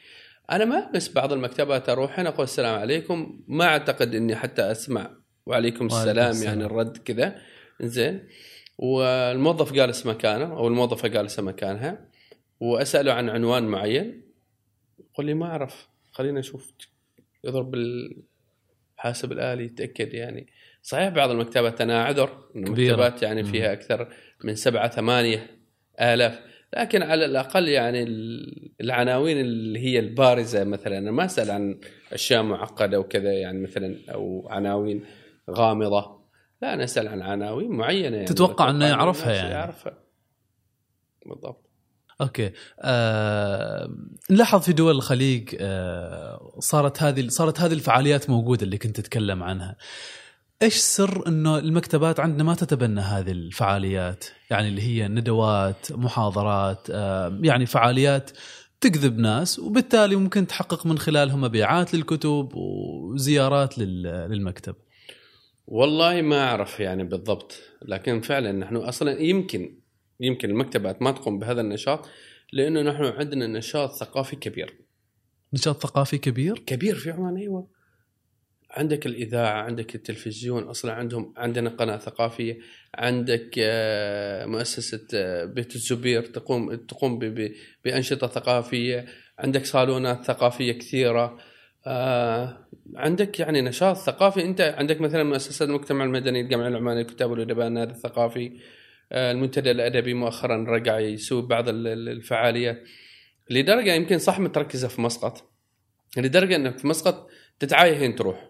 أنا 0.50 0.64
ما 0.64 0.90
بس 0.94 1.08
بعض 1.12 1.32
المكتبات 1.32 1.88
أروح 1.88 2.20
هنا 2.20 2.28
أقول 2.28 2.44
السلام 2.44 2.80
عليكم. 2.80 3.40
ما 3.48 3.64
أعتقد 3.64 4.14
أني 4.14 4.36
حتى 4.36 4.62
أسمع 4.70 5.10
وعليكم 5.46 5.86
السلام 5.86 6.30
السلام. 6.30 6.52
يعني 6.52 6.64
الرد 6.64 6.96
كذا. 6.96 7.38
زين 7.80 8.28
والموظف 8.78 9.72
جالس 9.72 10.06
مكانه 10.06 10.56
أو 10.56 10.68
الموظفه 10.68 11.08
جالسه 11.08 11.42
مكانها 11.42 12.08
وأسأله 12.60 13.12
عن 13.12 13.28
عنوان 13.30 13.62
معين. 13.66 14.22
يقول 15.12 15.26
لي 15.26 15.34
ما 15.34 15.46
أعرف 15.46 15.88
خلينا 16.12 16.40
نشوف 16.40 16.72
يضرب 17.44 17.74
الحاسب 17.74 19.32
الآلي 19.32 19.64
يتأكد 19.64 20.14
يعني. 20.14 20.46
صحيح 20.82 21.08
بعض 21.08 21.30
المكتبات 21.30 21.80
أنا 21.80 22.02
أعذر. 22.02 22.44
المكتبات 22.56 23.22
يعني. 23.22 23.44
فيها 23.44 23.72
أكثر 23.72 24.08
من 24.44 24.54
سبعة 24.54 24.88
ثمانية 24.90 25.50
آلاف. 26.00 26.40
لكن 26.76 27.02
على 27.02 27.24
الأقل 27.24 27.68
يعني 27.68 28.02
ال- 28.02 28.72
العناوين 28.80 29.40
اللي 29.40 29.78
هي 29.78 29.98
البارزة 29.98 30.64
مثلا 30.64 31.10
ما 31.10 31.24
أسأل 31.24 31.50
عن 31.50 31.80
أشياء 32.12 32.42
معقدة 32.42 33.00
وكذا 33.00 33.32
يعني 33.32 33.60
مثلا 33.60 33.96
أو 34.08 34.48
عناوين 34.50 35.04
غامضة. 35.50 36.21
لا 36.62 36.74
أنا 36.74 36.84
أسأل 36.84 37.08
عن 37.08 37.22
عناوين 37.22 37.70
معينة 37.70 38.16
يعني. 38.16 38.28
تتوقع 38.28 38.70
أتوقع 38.70 38.86
يعرفها 38.86 39.32
يعني. 39.32 39.50
يعرفها. 39.50 39.94
بالضبط. 41.26 41.68
أوكي. 42.20 42.52
آه 42.80 43.88
نلاحظ 44.30 44.60
في 44.62 44.72
دول 44.72 44.94
الخليج 44.96 45.56
آه 45.60 46.56
صارت 46.58 47.02
هذه 47.02 47.28
صارت 47.28 47.60
هذه 47.60 47.72
الفعاليات 47.72 48.30
موجودة 48.30 48.62
اللي 48.62 48.78
كنت 48.78 48.96
تتكلم 49.00 49.42
عنها. 49.42 49.76
إيش 50.62 50.76
سر 50.76 51.26
إنه 51.28 51.58
المكتبات 51.58 52.20
عندنا 52.20 52.44
ما 52.44 52.54
تتبنى 52.54 53.00
هذه 53.00 53.30
الفعاليات؟ 53.30 54.24
يعني 54.50 54.68
اللي 54.68 54.82
هي 54.82 55.08
ندوات 55.08 55.92
محاضرات 55.92 56.86
آه 56.90 57.38
يعني 57.42 57.66
فعاليات 57.66 58.30
تجذب 58.80 59.18
ناس 59.18 59.58
وبالتالي 59.58 60.16
ممكن 60.16 60.46
تحقق 60.46 60.86
من 60.86 60.98
خلالهم 60.98 61.40
مبيعات 61.40 61.94
للكتب 61.94 62.48
وزيارات 62.54 63.78
لل- 63.78 64.02
للمكتب. 64.30 64.74
والله 65.66 66.22
ما 66.22 66.44
أعرف 66.44 66.80
يعني 66.80 67.04
بالضبط 67.04 67.60
لكن 67.82 68.20
فعلا 68.20 68.52
نحن 68.52 68.76
أصلا 68.76 69.20
يمكن 69.20 69.78
يمكن 70.20 70.50
المكتبات 70.50 71.02
ما 71.02 71.10
تقوم 71.10 71.38
بهذا 71.38 71.60
النشاط 71.60 72.08
لأنه 72.52 72.82
نحن 72.82 73.04
عندنا 73.04 73.46
نشاط 73.46 73.92
ثقافي 73.92 74.36
كبير. 74.36 74.76
نشاط 75.52 75.82
ثقافي 75.82 76.18
كبير؟ 76.18 76.58
كبير 76.58 76.94
في 76.94 77.10
عمان 77.10 77.36
أيوه. 77.36 77.68
عندك 78.70 79.06
الإذاعة 79.06 79.62
عندك 79.62 79.94
التلفزيون 79.94 80.62
أصلا 80.62 80.92
عندهم 80.92 81.34
عندنا 81.36 81.70
قناة 81.70 81.96
ثقافية 81.96 82.58
عندك 82.94 83.54
آه، 83.58 84.46
مؤسسة 84.46 85.06
آه، 85.14 85.44
بيت 85.44 85.74
الزبير 85.74 86.22
تقوم 86.22 86.74
تقوم 86.74 87.18
بأنشطة 87.84 88.26
ثقافية 88.26 89.06
عندك 89.38 89.66
صالونات 89.66 90.24
ثقافية 90.24 90.72
كثيرة. 90.72 91.38
آه، 91.86 92.58
عندك 92.96 93.40
يعني 93.40 93.60
نشاط 93.60 93.96
ثقافي 93.96 94.42
انت 94.44 94.74
عندك 94.78 95.00
مثلا 95.00 95.22
مؤسسه 95.22 95.64
المجتمع 95.64 96.04
المدني 96.04 96.40
الجمعيه 96.40 96.68
العمانية 96.68 97.00
للكتاب 97.00 97.30
والادباء 97.30 97.66
النادي 97.66 97.90
الثقافي 97.92 98.52
آه، 99.12 99.32
المنتدى 99.32 99.70
الأدبي 99.70 100.14
مؤخرا 100.14 100.64
رجع 100.68 100.98
يسوي 100.98 101.42
بعض 101.42 101.68
ال- 101.68 101.86
ال- 101.88 102.08
الفعاليات 102.08 102.82
لدرجة 103.50 103.94
يمكن 103.94 104.18
صح 104.18 104.40
متركزة 104.40 104.88
في 104.88 105.00
مسقط 105.00 105.52
لدرجة 106.16 106.56
إنك 106.56 106.78
في 106.78 106.86
مسقط 106.86 107.28
تتعايهين 107.58 108.14
تروح 108.14 108.48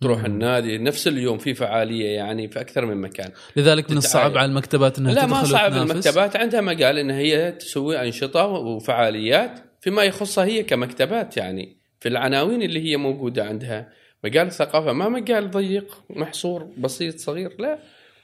تروح. 0.00 0.24
النادي 0.24 0.78
نفس 0.78 1.08
اليوم 1.08 1.38
في 1.38 1.54
فعالية 1.54 2.08
يعني 2.16 2.48
في 2.48 2.60
أكثر 2.60 2.86
من 2.86 2.96
مكان 3.00 3.30
لذلك 3.56 3.90
من 3.90 3.96
الصعب. 3.96 4.36
على 4.38 4.50
المكتبات 4.50 4.98
إنها 4.98 5.14
لا 5.14 5.26
ما 5.26 5.44
صعب 5.44 5.72
وتنافس. 5.72 5.90
المكتبات 5.90 6.36
عندها 6.36 6.60
مجال 6.60 6.98
إن 6.98 7.10
هي 7.10 7.52
تسوي 7.52 8.00
أنشطة 8.02 8.44
وفعاليات 8.46 9.60
فيما 9.80 10.02
يخصها 10.02 10.44
هي 10.44 10.62
كمكتبات 10.62 11.36
يعني 11.36 11.76
في 12.00 12.08
العناوين 12.08 12.62
اللي 12.62 12.84
هي 12.84 12.96
موجودة 12.96 13.44
عندها. 13.44 13.92
مجال 14.24 14.46
الثقافه 14.46 14.92
ما 14.92 15.08
مجال 15.08 15.50
ضيق 15.50 16.02
محصور 16.10 16.64
بسيط 16.78 17.18
صغير 17.18 17.56
لا. 17.58 17.78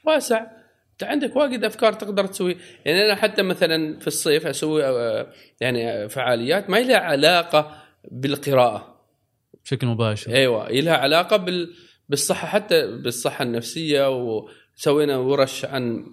واسع. 0.05 0.45
أنت 0.91 1.03
عندك 1.03 1.35
واجد 1.35 1.63
أفكار 1.63 1.93
تقدر 1.93 2.25
تسوي. 2.25 2.57
يعني 2.85 3.05
أنا 3.05 3.15
حتى 3.15 3.41
مثلا 3.41 3.99
في 3.99 4.07
الصيف 4.07 4.47
أسوي 4.47 4.83
يعني 5.61 6.09
فعاليات 6.09 6.69
ما 6.69 6.77
لها 6.77 6.97
علاقة 6.97 7.77
بالقراءة. 8.11 9.01
بشكل 9.65 9.87
مباشر. 9.87 10.31
أيوه 10.31 10.69
لها 10.69 10.97
علاقة 10.97 11.37
بال 11.37 11.73
بالصحة 12.09 12.47
حتى 12.47 12.87
بالصحة 12.87 13.43
النفسية. 13.43 14.09
وسوينا 14.75 15.17
ورش 15.17 15.65
عن 15.65 16.05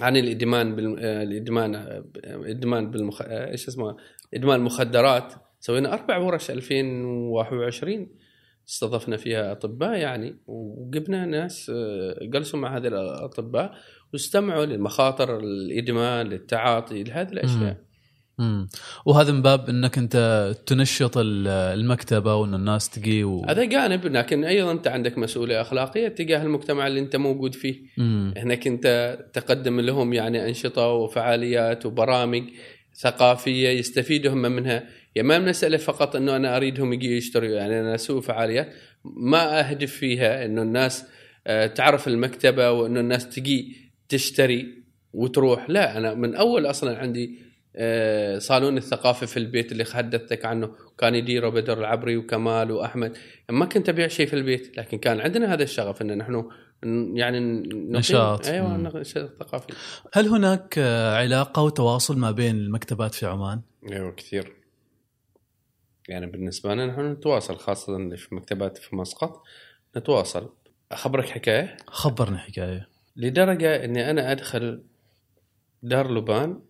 عن 0.00 0.16
الإدمان 0.16 0.76
بال... 0.76 0.96
آه، 0.98 1.22
الإدمان 1.22 1.74
آه، 1.74 2.04
إدمان 2.24 2.90
بالمخ... 2.90 3.22
آه، 3.22 3.50
إيش 3.50 3.68
اسمه 3.68 3.96
إدمان 4.34 4.60
المخدرات 4.60 5.34
سوينا 5.60 5.92
أربع 5.94 6.18
ورش 6.18 6.50
2021 6.50 8.06
استضفنا 8.68 9.16
فيها 9.16 9.52
أطباء 9.52 9.98
يعني 9.98 10.36
وجبنا 10.46 11.26
ناس 11.26 11.70
آه، 11.74 12.18
جلسوا 12.22 12.58
مع 12.60 12.76
هذه 12.76 12.86
الأطباء 12.86 13.74
واستمعوا 14.12 14.64
للمخاطر 14.64 15.38
الإدمان 15.38 16.26
للتعاطي 16.26 17.02
لهذه 17.02 17.28
الأشياء. 17.32 17.76
مم. 18.38 18.68
وهذا 19.06 19.32
من 19.32 19.42
باب 19.42 19.68
إنك 19.68 19.98
أنت 19.98 20.16
تنشط 20.66 21.18
ال- 21.18 21.48
المكتبة 21.48 22.34
وإن 22.34 22.54
الناس 22.54 22.90
تجي 22.90 23.24
و... 23.24 23.44
هذا 23.48 23.64
جانب 23.64 24.06
لكن 24.06 24.44
أيضا 24.44 24.72
أنت 24.72 24.88
عندك 24.88 25.18
مسؤولية 25.18 25.60
أخلاقية 25.60 26.08
تجاه 26.08 26.42
المجتمع 26.42 26.86
اللي 26.86 27.00
أنت 27.00 27.16
موجود 27.16 27.54
فيه. 27.54 27.82
مم. 27.98 28.34
هناك 28.36 28.66
أنت 28.66 29.18
تقدم 29.32 29.80
لهم 29.80 30.12
يعني 30.12 30.48
أنشطة 30.48 30.86
وفعاليات 30.88 31.86
وبرامج 31.86 32.42
ثقافية 33.00 33.68
يستفيدوا 33.68 34.32
هم 34.32 34.42
منها. 34.42 34.84
يعني 35.14 35.28
ما 35.28 35.38
مساله 35.38 35.76
فقط 35.76 36.16
إنه 36.16 36.36
أنا 36.36 36.56
أريدهم 36.56 36.92
يجي 36.92 37.16
يشتروا 37.16 37.48
يعني 37.48 37.80
أنا 37.80 37.94
أسوي 37.94 38.22
فعاليات 38.22 38.72
ما 39.04 39.60
أهدف 39.68 39.92
فيها 39.92 40.44
إنه 40.44 40.62
الناس 40.62 41.04
آه، 41.46 41.66
تعرف 41.66 42.08
المكتبة 42.08 42.70
وإنه 42.70 43.00
الناس 43.00 43.28
تجي 43.28 43.76
تشتري 44.08 44.82
وتروح. 45.12 45.70
لا 45.70 45.96
أنا 45.98 46.14
من 46.14 46.34
أول 46.34 46.66
أصلا 46.66 46.98
عندي 46.98 47.38
آه، 47.76 48.38
صالون 48.38 48.76
الثقافة 48.76 49.26
في 49.26 49.36
البيت 49.36 49.72
اللي 49.72 49.84
حدثتك 49.84 50.44
عنه. 50.44 50.70
كان 50.98 51.14
يديره 51.14 51.48
بدر 51.48 51.78
العبري 51.78 52.16
وكمال 52.16 52.70
وأحمد. 52.72 53.16
ما 53.50 53.64
كنت 53.64 53.88
أبيع 53.88 54.08
شيء 54.08 54.26
في 54.26 54.34
البيت 54.34 54.78
لكن 54.78 54.98
كان 54.98 55.20
عندنا 55.20 55.54
هذا 55.54 55.62
الشغف 55.62 56.02
ان 56.02 56.18
نحن 56.18 56.44
يعني 57.14 57.40
نقيم- 57.40 57.96
نشاط. 57.96 58.46
أيوه. 58.46 58.76
نشاط 58.76 59.30
ثقافي. 59.40 59.66
هل 60.12 60.28
هناك 60.28 60.74
آه، 60.78 61.16
علاقة 61.16 61.62
وتواصل 61.62 62.18
ما 62.18 62.30
بين 62.30 62.56
المكتبات 62.56 63.14
في 63.14 63.26
عمان؟ 63.26 63.60
أيوه 63.92 64.12
كثير. 64.12 64.59
يعني 66.10 66.26
بالنسبة 66.26 66.74
لنا 66.74 66.86
نحن 66.86 67.12
نتواصل 67.12 67.58
اللي 67.96 68.16
في 68.16 68.34
مكتبات 68.34 68.78
في 68.78 68.96
مسقط 68.96 69.42
نتواصل. 69.96 70.52
أخبرك 70.92 71.28
حكاية؟ 71.28 71.76
خبرني 71.86 72.38
حكاية. 72.38 72.88
لدرجة 73.16 73.84
إني 73.84 74.10
أنا 74.10 74.32
أدخل 74.32 74.82
دار 75.82 76.10
لبان 76.10 76.62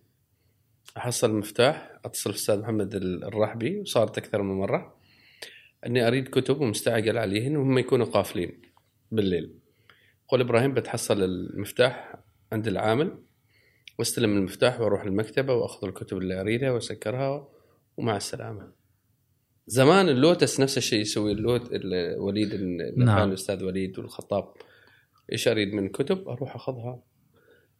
أحصل 0.97 1.33
مفتاح 1.33 1.99
أتصل 2.05 2.29
بالاستاذ 2.29 2.59
محمد 2.59 2.95
الرحبي 2.95 3.79
وصارت 3.79 4.17
أكثر 4.17 4.41
من 4.41 4.55
مرة 4.55 4.95
إني 5.85 6.07
أريد 6.07 6.27
كتب 6.27 6.61
ومستعجل 6.61 7.17
عليهن 7.17 7.57
وهم 7.57 7.77
يكونوا 7.77 8.05
قافلين 8.05 8.61
بالليل. 9.11 9.53
قول 10.27 10.41
إبراهيم 10.41 10.73
بتحصل 10.73 11.23
المفتاح 11.23 12.15
عند 12.51 12.67
العامل 12.67 13.17
واستلم 13.99 14.37
المفتاح 14.37 14.79
وأروح 14.79 15.03
المكتبه 15.03 15.53
وأخذ 15.53 15.87
الكتب 15.87 16.17
اللي 16.17 16.41
أريدها 16.41 16.71
وأسكرها 16.71 17.47
ومع 17.97 18.17
السلامة. 18.17 18.80
زمان 19.67 20.09
اللوتس 20.09 20.59
نفس 20.59 20.77
الشيء 20.77 20.99
يسوي 21.01 21.31
اللوت 21.31 21.69
ال- 21.73 22.19
وليد 22.19 22.55
نعم. 22.97 23.17
كان 23.19 23.27
الأستاذ 23.29 23.63
وليد 23.63 23.99
والخطاب. 23.99 24.53
إيش 25.31 25.47
أريد 25.47 25.73
من 25.73 25.89
كتب؟ 25.89 26.29
أروح 26.29 26.55
أخذها. 26.55 26.99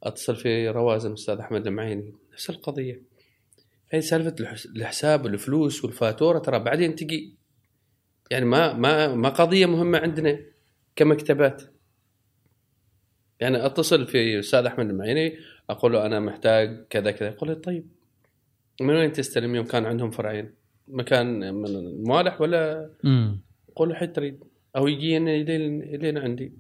أتصل 0.03 0.35
في 0.35 0.69
روازن 0.69 1.09
الاستاذ 1.09 1.37
أحمد 1.37 1.67
المعيني 1.67 2.13
نفس 2.33 2.49
القضية. 2.49 3.01
هي 3.91 4.01
سالفة 4.01 4.35
الحس- 4.39 4.65
الحساب 4.65 5.25
والفلوس 5.25 5.83
والفاتورة 5.85 6.39
ترى 6.39 6.59
بعدين 6.59 6.95
تجي. 6.95 7.35
يعني 8.31 8.45
ما 8.45 8.73
ما 8.73 9.15
ما 9.15 9.29
قضية 9.29 9.65
مهمة 9.65 9.97
عندنا 9.97 10.39
كمكتبات. 10.95 11.61
يعني 13.39 13.65
أتصل 13.65 14.07
في 14.07 14.33
الاستاذ 14.35 14.65
أحمد 14.65 14.89
المعيني 14.89 15.37
أقول 15.69 15.93
له 15.93 16.05
أنا 16.05 16.19
محتاج 16.19 16.85
كذا 16.89 17.11
كذا. 17.11 17.29
يقول 17.29 17.49
لي 17.49 17.55
طيب 17.55 17.87
من 18.81 18.93
وين 18.95 19.11
تستلم؟ 19.11 19.55
يوم 19.55 19.65
كان 19.65 19.85
عندهم 19.85 20.11
فرعين. 20.11 20.53
مكان 20.91 21.53
من 21.53 21.65
الموالح 21.65 22.41
ولا 22.41 22.89
قول 23.75 23.89
له 23.89 23.95
حد 23.95 24.13
تريد. 24.13 24.43
أو 24.75 24.87
يجينا 24.87 25.29
لين 25.97 26.17
عندي. 26.17 26.53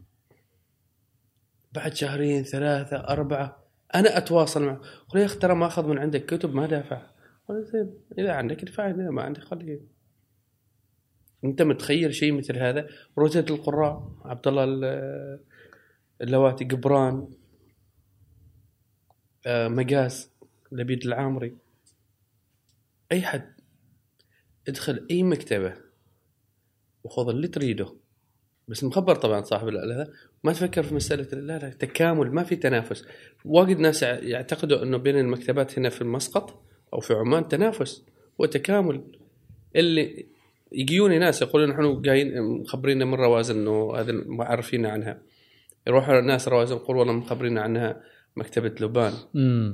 بعد 1.71 1.93
شهرين 1.95 2.43
ثلاثة 2.43 2.97
أربعة 2.97 3.63
أنا 3.95 4.17
أتواصل 4.17 4.63
معه. 4.63 4.81
أقول 5.09 5.21
يا 5.21 5.25
أخي 5.25 5.39
ترى 5.39 5.55
ما 5.55 5.67
أخذ 5.67 5.87
من 5.87 5.97
عندك 5.97 6.25
كتب؟ 6.25 6.55
ما 6.55 6.65
دافع. 6.67 7.01
قال 7.47 7.63
زين 7.65 7.93
إذا 8.17 8.31
عندك 8.31 8.63
ادفع 8.63 8.89
إذا 8.89 9.09
ما 9.09 9.21
عندك 9.21 9.43
خليه 9.43 9.79
أنت 11.43 11.61
متخيل 11.61 12.15
شيء 12.15 12.31
مثل 12.33 12.57
هذا؟ 12.57 12.87
روزة 13.17 13.45
القراء 13.49 14.11
عبد 14.25 14.47
الله 14.47 14.63
ال- 14.63 15.39
اللواتي 16.21 16.65
قبران 16.65 17.27
آه، 19.45 19.67
مقاس 19.67 20.31
لبيد 20.71 21.05
العامري. 21.05 21.57
أي 23.11 23.21
حد. 23.21 23.60
ادخل 24.67 25.07
أي 25.11 25.23
مكتبة 25.23 25.73
وخذ 27.03 27.29
اللي 27.29 27.47
تريده. 27.47 27.95
بس 28.67 28.83
مخبر 28.83 29.15
طبعا 29.15 29.41
صاحب 29.41 29.67
هذا 29.67 30.13
ما 30.43 30.53
تفكر 30.53 30.83
في 30.83 30.95
مسألة 30.95 31.27
لا 31.39 31.59
لا 31.59 31.69
تكامل 31.69 32.31
ما 32.31 32.43
في 32.43 32.55
تنافس. 32.55 33.05
واجد 33.45 33.79
ناس 33.79 34.03
يع- 34.03 34.19
يعتقدوا 34.19 34.83
إنه 34.83 34.97
بين 34.97 35.19
المكتبات 35.19 35.79
هنا 35.79 35.89
في 35.89 36.03
مسقط 36.03 36.63
أو 36.93 36.99
في 36.99 37.13
عمان 37.13 37.47
تنافس 37.47 38.05
هو 38.41 38.45
تكامل 38.45 39.03
اللي 39.75 40.25
يجيوني 40.71 41.19
ناس 41.19 41.41
يقولون 41.41 41.69
نحن 41.69 42.01
جايين 42.01 42.41
مخبرينا 42.41 43.05
من 43.05 43.13
روازن 43.13 43.57
إنه 43.59 43.95
هذا 43.95 44.11
معرفين 44.11 44.85
عنها. 44.85 45.21
يروحوا 45.87 46.19
الناس 46.19 46.47
روازن 46.47 46.75
يقول 46.75 46.97
والله 46.97 47.13
مخبرين 47.13 47.57
عنها 47.57 48.01
مكتبة 48.35 48.75
لبان 48.85 49.13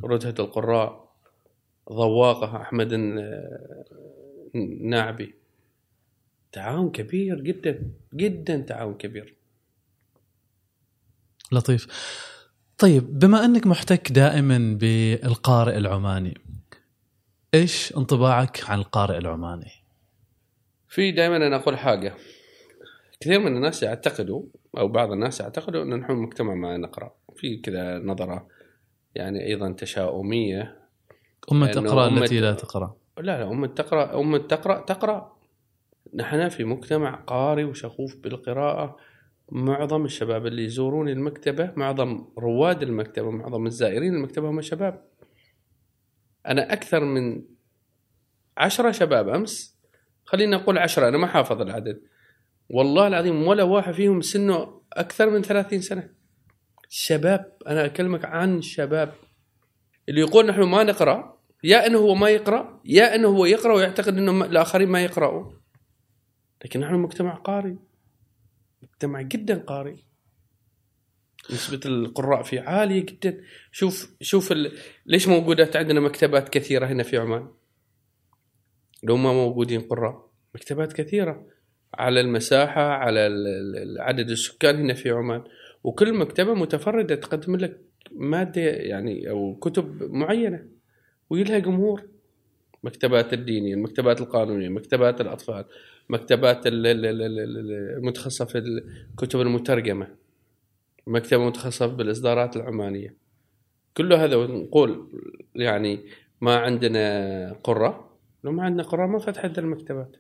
ردهة 0.04 0.36
القراء 0.40 1.08
ضواقة 1.92 2.62
أحمد 2.62 2.94
الناعبي 4.56 5.34
تعاون 6.52 6.92
كبير 6.92 7.42
جدا 7.42 7.92
جدا 8.14 8.58
تعاون 8.58 8.94
كبير. 8.94 9.36
لطيف. 11.52 11.88
طيب 12.78 13.20
بما 13.20 13.46
أنك 13.46 13.68
محتك 13.68 14.12
دائما 14.12 14.78
بالقارئ 14.80 15.78
العماني 15.78 16.38
إيش 17.54 17.94
انطباعك 17.98 18.70
عن 18.70 18.80
القارئ 18.80 19.18
العماني؟ 19.18 19.72
في 20.88 21.12
دائما 21.12 21.38
أنا 21.38 21.56
أقول 21.56 21.78
حاجة. 21.78 22.16
كثير 23.20 23.40
من 23.40 23.56
الناس 23.56 23.84
يعتقدوا 23.84 24.44
أو 24.78 24.88
بعض 24.88 25.12
الناس 25.12 25.40
يعتقدوا 25.40 25.84
أن 25.84 25.94
نحن 25.94 26.12
مجتمع 26.12 26.54
ما 26.56 26.78
نقرأ. 26.78 27.16
في 27.36 27.58
كذا 27.58 28.00
نظرة 28.00 28.48
يعني 29.16 29.46
أيضا 29.46 29.72
تشاؤمية. 29.72 30.78
أمة 31.52 31.72
أمة- 31.72 31.78
التي 32.22 32.40
لا 32.40 32.54
تقرأ. 32.54 32.96
لا 33.20 33.38
لا 33.44 33.52
أم 33.52 33.66
تقرأ 33.66 34.20
أم 34.20 34.38
تقرأ 34.38 34.82
تقرأ. 34.82 35.38
نحن 36.14 36.50
في 36.50 36.64
مجتمع 36.64 37.16
قاري 37.16 37.64
وشغوف 37.64 38.16
بالقراءة. 38.16 38.98
معظم 39.52 40.06
الشباب 40.06 40.46
اللي 40.46 40.66
يزورون 40.66 41.10
المكتبة 41.10 41.74
معظم 41.76 42.26
رواد 42.38 42.84
المكتبة 42.84 43.32
معظم 43.32 43.66
الزائرين 43.66 44.14
المكتبة 44.14 44.50
هم 44.50 44.62
شباب. 44.62 45.08
أنا 46.48 46.74
أكثر 46.74 47.04
من 47.04 47.44
عشرة 48.58 48.92
شباب 48.92 49.30
أمس 49.30 49.78
خلينا 50.26 50.58
نقول 50.58 50.78
عشرة 50.78 51.08
أنا 51.08 51.18
ما 51.18 51.28
حافظ 51.28 51.62
العدد. 51.62 52.02
والله 52.70 53.08
العظيم 53.08 53.48
ولا 53.48 53.64
واحد 53.64 53.94
فيهم 53.94 54.22
سنه 54.22 54.82
أكثر 54.94 55.30
من 55.30 55.42
ثلاثين 55.42 55.82
سنة. 55.82 56.10
شباب 56.90 57.58
أنا 57.68 57.86
أكلمك 57.86 58.26
عن 58.26 58.62
شباب. 58.62 59.14
اللي 60.10 60.22
يقول 60.22 60.46
نحن 60.46 60.62
ما 60.62 60.84
نقرأ 60.84 61.37
يا 61.68 61.88
أنه 61.88 61.98
هو 61.98 62.16
ما 62.16 62.30
يقرأ 62.30 62.82
يا 62.86 63.16
أنه 63.16 63.28
هو 63.28 63.46
يقرأ 63.46 63.74
ويعتقد 63.74 64.18
أنه 64.18 64.46
الآخرين 64.46 64.90
ما 64.90 65.04
يقرأوا. 65.04 65.52
لكن 66.66 66.80
نحن 66.80 66.96
مجتمع 66.96 67.36
قاري 67.36 67.78
مجتمع 68.84 69.22
جدا 69.22 69.58
قاري. 69.58 70.04
نسبة 71.52 71.80
القراء 71.86 72.44
فيه 72.44 72.62
عالية 72.62 73.06
جدا. 73.06 73.42
شوف 73.72 74.16
شوف 74.22 74.52
ال... 74.52 74.78
ليش 75.06 75.28
موجودات 75.28 75.76
عندنا 75.76 76.00
مكتبات 76.00 76.50
كثيرة 76.50 76.86
هنا 76.86 77.04
في 77.04 77.18
عمان؟ 77.18 77.48
لو 79.04 79.18
ما 79.18 79.34
موجودين 79.34 79.82
قراء 79.82 80.32
مكتبات 80.56 80.94
كثيرة. 80.94 81.48
على 81.94 82.22
المساحة 82.22 82.82
على 82.82 83.30
عدد 84.00 84.30
السكان 84.30 84.76
هنا 84.76 84.94
في 84.94 85.10
عمان. 85.10 85.44
وكل 85.84 86.14
مكتبة 86.14 86.54
متفردة 86.54 87.16
تقدم 87.16 87.56
لك 87.56 87.82
مادة 88.12 88.62
يعني 88.62 89.30
أو 89.30 89.56
كتب 89.56 90.04
معينة. 90.04 90.77
ويلها 91.30 91.60
جمهور. 91.60 92.04
مكتبات 92.84 93.34
الدينية 93.34 93.74
المكتبات 93.74 94.22
القانونية 94.22 94.70
مكتبات 94.70 95.22
الأطفال 95.22 95.66
مكتبات 96.10 96.62
المتخصصة 96.66 98.46
في 98.46 98.58
الكتب 98.58 99.42
المترجمة 99.42 100.08
مكتبة 101.08 101.48
متخصصة 101.48 101.86
بالإصدارات 101.86 102.56
العمانية. 102.56 103.16
كل 103.98 104.14
هذا 104.14 104.36
نقول 104.36 105.08
يعني 105.56 106.06
ما 106.42 106.58
عندنا 106.58 107.54
قرة. 107.64 108.10
لو 108.44 108.52
ما 108.52 108.64
عندنا 108.64 108.84
قرة 108.84 109.06
ما 109.06 109.20
فتحت 109.20 109.60
المكتبات. 109.60 110.18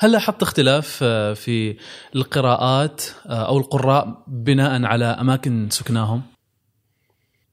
هل 0.00 0.12
لاحظت 0.12 0.42
اختلاف 0.42 1.00
آه، 1.02 1.34
في 1.34 1.76
القراءات 2.16 3.02
آه، 3.26 3.48
أو 3.48 3.58
القراء 3.58 4.24
بناء 4.26 4.84
على 4.84 5.04
أماكن 5.04 5.70
سكناهم؟ 5.70 6.22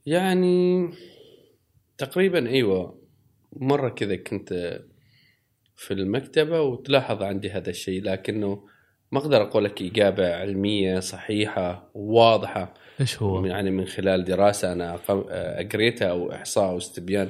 يعني 0.06 0.90
تقريبا 1.98 2.50
أيوه. 2.50 3.08
مرة 3.54 3.90
كذا 3.90 4.16
كنت 4.16 4.80
في 5.76 5.94
المكتبة 5.94 6.62
وتلاحظ 6.62 7.24
عندي 7.24 7.50
هذا 7.50 7.70
الشيء 7.70 8.04
لكنه 8.04 8.68
ما 9.12 9.20
أقدر 9.20 9.42
أقول 9.42 9.64
لك 9.66 9.82
إجابة 9.82 10.36
علمية 10.36 11.00
صحيحة 11.00 11.92
واضحة. 11.94 12.74
إيش 13.02 13.22
هو؟ 13.22 13.46
يعني 13.46 13.72
من 13.72 13.86
خلال 13.86 14.24
دراسة 14.24 14.74
أنا 14.74 15.00
اقريتها 15.60 16.08
أو 16.08 16.32
إحصاء 16.32 16.70
أو 16.70 16.78
استبيان 16.78 17.30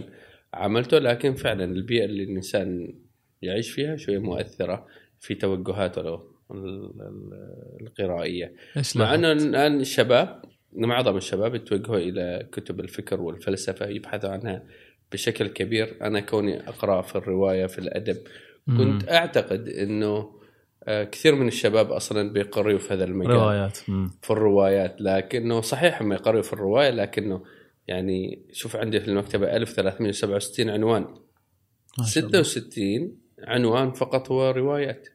عملته 0.53 0.99
لكن 0.99 1.34
فعلا 1.34 1.63
البيئة 1.63 2.05
اللي 2.05 2.24
الإنسان 2.24 2.93
يعيش 3.41 3.72
فيها 3.72 3.95
شوية 3.95 4.20
مؤثرة 4.20 4.88
في 5.20 5.36
توجهاته 5.36 6.20
القرائية. 7.82 8.53
مع 8.95 9.15
إنه 9.15 9.32
الآن 9.32 9.80
الشباب 9.80 10.41
معظم 10.86 11.17
الشباب 11.17 11.55
يتوجهوا 11.55 11.97
إلى 11.97 12.47
كتب 12.51 12.80
الفكر 12.80 13.21
والفلسفة 13.21 13.86
يبحثوا 13.86 14.30
عنها 14.30 14.63
بشكل 15.11 15.47
كبير. 15.47 15.97
أنا 16.01 16.19
كوني 16.19 16.69
أقرأ 16.69 17.01
في 17.01 17.15
الرواية 17.15 17.65
في 17.65 17.80
الأدب 17.80 18.17
كنت. 18.67 19.09
أعتقد 19.09 19.67
إنه 19.67 20.38
آه، 20.84 21.03
كثير 21.03 21.36
من 21.36 21.47
الشباب 21.47 21.91
أصلا 21.91 22.34
بيقروا 22.34 22.78
في 22.78 22.93
هذا 22.93 23.03
المجال. 23.03 23.32
روايات. 23.32 23.78
في 24.21 24.32
الروايات 24.32 24.95
لكنه 25.01 25.61
صحيح 25.61 26.01
هم 26.01 26.13
يقروا 26.13 26.41
في 26.41 26.53
الرواية 26.53 26.89
لكنه 26.89 27.43
يعني 27.88 28.45
شوف 28.51 28.75
عندي 28.75 28.99
في 28.99 29.07
المكتبة 29.07 29.55
1367 29.55 30.69
عنوان. 30.69 31.05
66 32.03 33.17
عنوان 33.43 33.91
فقط 33.91 34.32
هو 34.32 34.51
روايات. 34.51 35.07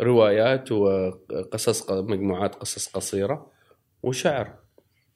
روايات 0.00 0.72
وقصص 0.72 1.90
مجموعات 1.90 2.54
قصص 2.54 2.88
قصيرة. 2.88 3.49
وشعر. 4.02 4.54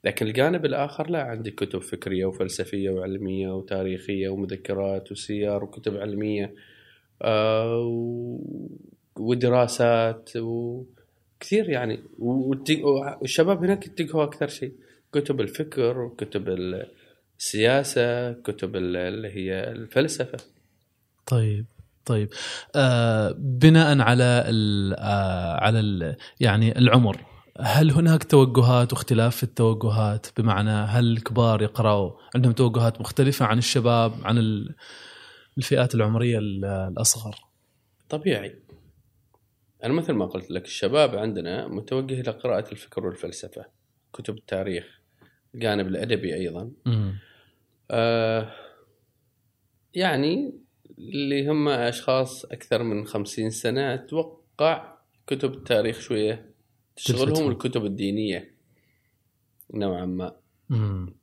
لكن 0.04 0.26
الجانب 0.26 0.64
الآخر 0.64 1.10
لا 1.10 1.22
عندي 1.22 1.50
كتب 1.50 1.78
فكرية 1.78 2.24
وفلسفية 2.24 2.90
وعلمية 2.90 3.48
وتاريخية 3.48 4.28
ومذكرات 4.28 5.12
وسير 5.12 5.64
وكتب 5.64 5.96
علمية 5.96 6.54
آه 7.22 8.40
ودراسات 9.16 10.30
وكثير 10.36 11.68
يعني. 11.68 12.00
والشباب 12.18 13.64
هناك 13.64 13.86
يتجهوا 13.86 14.24
أكثر 14.24 14.48
شيء. 14.48 14.72
كتب 15.12 15.40
الفكر 15.40 15.98
وكتب 16.00 16.48
السياسة 17.38 18.32
كتب 18.32 18.76
اللي 18.76 19.28
هي 19.28 19.70
الفلسفة. 19.70 20.38
طيب 21.26 21.64
طيب. 22.04 22.28
آه 22.76 23.34
بناء 23.38 24.00
على 24.00 24.44
آه 24.98 25.60
على 25.60 26.16
يعني 26.40 26.78
العمر. 26.78 27.33
هل 27.60 27.90
هناك 27.90 28.24
توجهات 28.24 28.92
واختلاف 28.92 29.36
في 29.36 29.42
التوجهات؟ 29.42 30.26
بمعنى 30.36 30.70
هل 30.70 31.12
الكبار 31.12 31.62
يقرأوا 31.62 32.12
عندهم 32.34 32.52
توجهات 32.52 33.00
مختلفة 33.00 33.46
عن 33.46 33.58
الشباب 33.58 34.12
عن 34.24 34.64
الفئات 35.58 35.94
العمرية 35.94 36.38
الأصغر؟ 36.38 37.36
طبيعي. 38.08 38.58
أنا 39.84 39.92
مثل 39.92 40.12
ما 40.12 40.26
قلت 40.26 40.50
لك 40.50 40.64
الشباب 40.64 41.16
عندنا 41.16 41.68
متوجه 41.68 42.20
إلى 42.20 42.30
قراءة 42.30 42.72
الفكر 42.72 43.06
والفلسفة 43.06 43.64
كتب 44.12 44.36
التاريخ 44.36 45.00
الجانب 45.54 45.86
الأدبي 45.86 46.34
أيضا. 46.34 46.70
آه 47.90 48.52
يعني 49.94 50.60
اللي 50.98 51.48
هم 51.48 51.68
أشخاص 51.68 52.44
أكثر 52.44 52.82
من 52.82 53.06
خمسين 53.06 53.50
سنة 53.50 53.94
أتوقع 53.94 54.98
كتب 55.26 55.54
التاريخ 55.54 56.00
شوية 56.00 56.53
تشغلهم 56.96 57.50
الكتب 57.50 57.84
الدينية 57.84 58.54
نوعا 59.74 60.04
ما. 60.06 60.32
مم. 60.70 61.14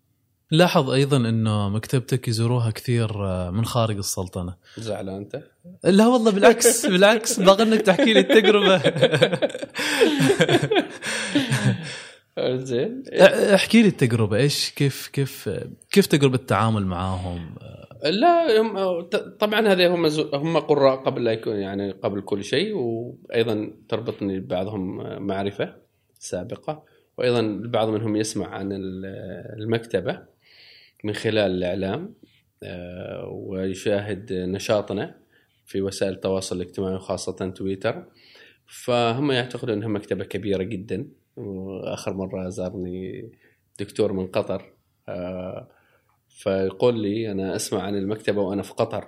لاحظ 0.51 0.89
أيضا 0.89 1.17
انه 1.17 1.69
مكتبتك 1.69 2.28
يزوروها 2.28 2.72
كثير 2.72 3.26
آه، 3.26 3.51
من 3.51 3.65
خارج 3.65 3.97
السلطنة. 3.97 4.55
زعلان 4.78 5.15
أنت؟ 5.15 5.43
لا 5.84 6.07
والله 6.07 6.32
بالعكس 6.32 6.86
بالعكس 6.91 7.39
باغي 7.39 7.63
إنك 7.63 7.82
تحكي 7.82 8.13
لي 8.13 8.19
التجربة. 8.19 8.82
زين. 12.63 13.03
احكي 13.53 13.82
لي 13.82 13.88
التجربة 13.88 14.38
إيش 14.38 14.69
كيف 14.69 15.07
كيف 15.07 15.49
كيف 15.91 16.05
تجربة 16.05 16.36
التعامل 16.36 16.86
معاهم؟ 16.86 17.55
لا 18.04 18.62
هم 18.62 19.02
طبعا 19.39 19.68
هذه 19.68 19.95
هم 19.95 20.06
هم 20.34 20.58
قراء 20.58 20.95
قبل 20.95 21.24
لا 21.24 21.32
يكون 21.32 21.56
يعني 21.56 21.91
قبل 21.91 22.22
كل 22.22 22.43
شيء 22.43 22.76
وأيضا 22.76 23.74
تربطني 23.89 24.39
ببعضهم 24.39 24.97
معرفة 25.28 25.76
سابقة 26.20 26.84
وأيضا 27.18 27.39
البعض 27.39 27.89
منهم 27.89 28.16
يسمع 28.16 28.47
عن 28.47 28.70
المكتبة 29.58 30.20
من 31.04 31.14
خلال 31.14 31.52
الإعلام 31.52 32.14
آه، 32.64 33.28
ويشاهد 33.28 34.34
نشاطنا 34.34 35.16
في 35.66 35.82
وسائل 35.82 36.14
التواصل 36.14 36.56
الاجتماعي 36.56 36.95
وخاصة 36.95 37.49
تويتر. 37.49 38.06
فهم 38.72 39.32
يعتقدون 39.32 39.78
إنها 39.78 39.88
مكتبة 39.88 40.26
كبيرة 40.26 40.64
جدا 40.64 41.08
وآخر 41.36 42.14
مرة 42.14 42.49
زارني 42.49 43.32
دكتور 43.80 44.14
من 44.14 44.28
قطر 44.28 44.74
آه، 45.10 45.70
فيقول 46.36 47.00
لي 47.00 47.32
أنا 47.32 47.56
أسمع 47.56 47.82
عن 47.82 47.96
المكتبة 47.96 48.42
وأنا 48.42 48.62
في 48.62 48.74
قطر 48.74 49.08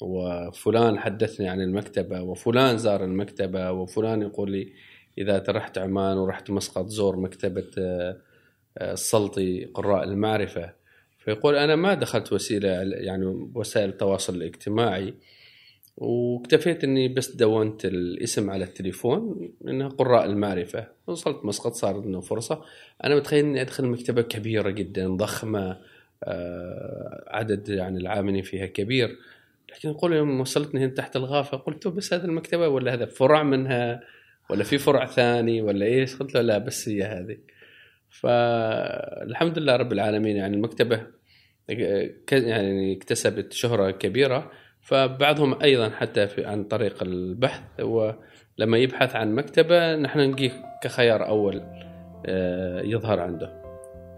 وفلان 0.00 0.98
حدثني 0.98 1.48
عن 1.48 1.60
المكتبة 1.60 2.22
وفلان 2.22 2.78
زار 2.78 3.04
المكتبة 3.04 3.72
وفلان 3.72 4.22
يقول 4.22 4.50
لي 4.50 4.72
إذا 5.18 5.44
رحت 5.48 5.78
عمان 5.78 6.16
ورحت 6.16 6.50
مسقط 6.50 6.86
زور 6.86 7.16
مكتبة 7.16 7.66
آه، 7.78 8.20
السلطي 8.80 9.64
قراء 9.64 10.04
المعرفة. 10.04 10.72
فيقول 11.18 11.56
أنا 11.56 11.76
ما 11.76 11.94
دخلت 11.94 12.32
وسيلة 12.32 12.68
يعني 12.68 13.26
وسائل 13.54 13.88
التواصل 13.88 14.34
الاجتماعي 14.34 15.14
واكتفيت 15.96 16.84
إني 16.84 17.08
بس 17.08 17.30
دونت 17.30 17.84
الاسم 17.84 18.50
على 18.50 18.64
التليفون 18.64 19.50
إنها 19.68 19.88
قراء 19.88 20.24
المعرفة. 20.24 20.88
وصلت 21.06 21.44
مسقط 21.44 21.72
صار 21.72 21.98
إنه 21.98 22.20
فرصة. 22.20 22.62
أنا 23.04 23.16
متخيل 23.16 23.44
إني 23.44 23.60
أدخل 23.60 23.86
مكتبة 23.86 24.22
كبيرة 24.22 24.70
جدا 24.70 25.16
ضخمة 25.16 25.78
عدد 27.28 27.68
يعني 27.68 27.98
العاملين 27.98 28.42
فيها 28.42 28.66
كبير. 28.66 29.18
لكن 29.70 29.88
يقول 29.88 30.12
يوم 30.12 30.40
وصلتني 30.40 30.80
هنا 30.84 30.94
تحت 30.94 31.16
الغافة 31.16 31.56
قلت 31.56 31.88
بس 31.88 32.14
هذه 32.14 32.24
المكتبة 32.24 32.68
ولا 32.68 32.94
هذا 32.94 33.06
فرع 33.06 33.42
منها 33.42 34.00
ولا 34.50 34.64
في 34.64 34.78
فرع 34.78 35.06
ثاني 35.06 35.62
ولا 35.62 35.86
إيش؟ 35.86 36.16
قلت 36.16 36.34
له 36.34 36.40
لا 36.40 36.58
بس 36.58 36.88
هي 36.88 37.02
هذه. 37.02 37.36
فالحمد 38.10 39.58
لله 39.58 39.76
رب 39.76 39.92
العالمين 39.92 40.36
يعني 40.36 40.56
المكتبة 40.56 41.06
يعني 42.32 42.96
اكتسبت 42.96 43.52
شهرة 43.52 43.90
كبيرة. 43.90 44.50
فبعضهم 44.84 45.62
أيضا 45.62 45.90
حتى 45.90 46.26
في 46.26 46.44
عن 46.44 46.64
طريق 46.64 47.02
البحث 47.02 47.80
ولما 47.80 48.78
يبحث 48.78 49.16
عن 49.16 49.34
مكتبة 49.34 49.96
نحن 49.96 50.18
نلقيه 50.18 50.52
كخيار 50.82 51.26
أول 51.28 51.62
آه، 52.26 52.82
يظهر 52.82 53.20
عنده. 53.20 53.63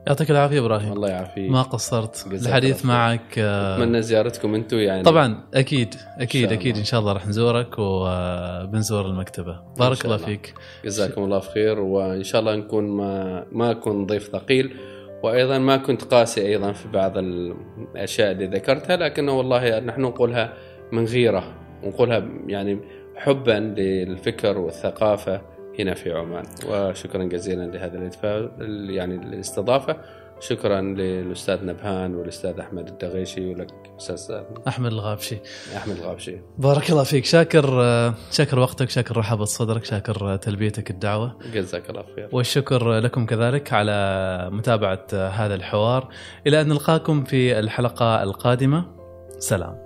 يعطيك 0.07 0.31
العافية 0.31 0.61
إبراهيم. 0.61 0.93
الله 0.93 1.09
يعافيك. 1.09 1.51
ما 1.51 1.63
قصرت. 1.63 2.27
الحديث. 2.33 2.85
معك 2.85 3.39
آه، 3.39 3.77
أتمنى 3.77 4.03
زيارتكم 4.03 4.55
أنتم 4.55 4.79
يعني. 4.79 5.03
طبعا 5.03 5.43
أكيد 5.55 5.95
أكيد 6.19 6.43
إن 6.43 6.49
شاء 6.49 6.59
أكيد 6.59 6.67
الله. 6.71 6.81
إن 6.81 6.85
شاء 6.85 7.01
الله 7.01 7.13
راح 7.13 7.27
نزورك 7.27 7.75
وبنزور 7.79 9.07
المكتبة. 9.07 9.61
بارك 9.79 10.05
الله 10.05 10.17
الله. 10.17 10.27
فيك. 10.27 10.55
جزاكم 10.85 11.25
الله 11.25 11.41
خير. 11.41 11.81
وإن 11.81 12.23
شاء 12.25 12.41
الله 12.41 12.57
نكون 12.57 12.89
ما 12.89 13.45
ما 13.53 13.71
أكون 13.71 14.07
ضيف 14.07 14.29
ثقيل. 14.33 14.77
وأيضا 15.23 15.59
ما 15.59 15.77
كنت 15.77 16.05
قاسي 16.05 16.47
أيضا 16.47 16.73
في 16.73 16.89
بعض 16.89 17.13
الأشياء 17.19 18.33
اللي 18.33 18.47
ذكرتها 18.47 18.97
لكنه 18.97 19.39
والله 19.39 19.81
نحن 19.81 20.01
نقولها 20.01 20.53
من 20.93 21.05
غيرة. 21.05 21.45
ونقولها 21.85 22.29
يعني 22.47 22.81
حبا 23.17 23.75
للفكر 23.79 24.59
والثقافة. 24.59 25.56
هنا 25.79 25.95
في 25.95 26.13
عمان. 26.13 26.45
وشكرا 26.69 27.25
جزيلا 27.25 27.63
لهذا 27.63 28.11
يعني 28.91 29.15
الاستضافة. 29.15 29.97
شكرا 30.41 30.81
للأستاذ 30.81 31.65
نبهان 31.65 32.15
والأستاذ 32.15 32.61
أحمد 32.61 32.89
الدغيشي 32.89 33.55
ولك 33.55 33.69
أستاذ 33.99 34.37
أحمد 34.69 34.93
الغابشي. 34.93 35.39
أحمد 35.77 35.97
الغابشي. 35.97 36.37
بارك 36.59 36.91
الله 36.91 37.03
فيك. 37.03 37.25
شاكر 37.25 37.65
شاكر 38.31 38.59
وقتك 38.59 38.91
شاكر 38.91 39.17
رحابه 39.17 39.45
صدرك 39.45 39.85
شاكر 39.85 40.37
تلبيتك 40.37 40.91
الدعوة. 40.91 41.39
جزاك 41.55 41.91
الله 41.91 42.05
خير. 42.17 42.29
والشكر 42.33 42.99
لكم 42.99 43.27
كذلك 43.27 43.73
على 43.73 44.49
متابعة 44.53 45.07
هذا 45.13 45.55
الحوار. 45.55 46.09
إلى 46.47 46.61
أن 46.61 46.69
نلقاكم 46.69 47.25
في 47.25 47.59
الحلقة 47.59 48.23
القادمة. 48.23 48.85
سلام. 49.39 49.86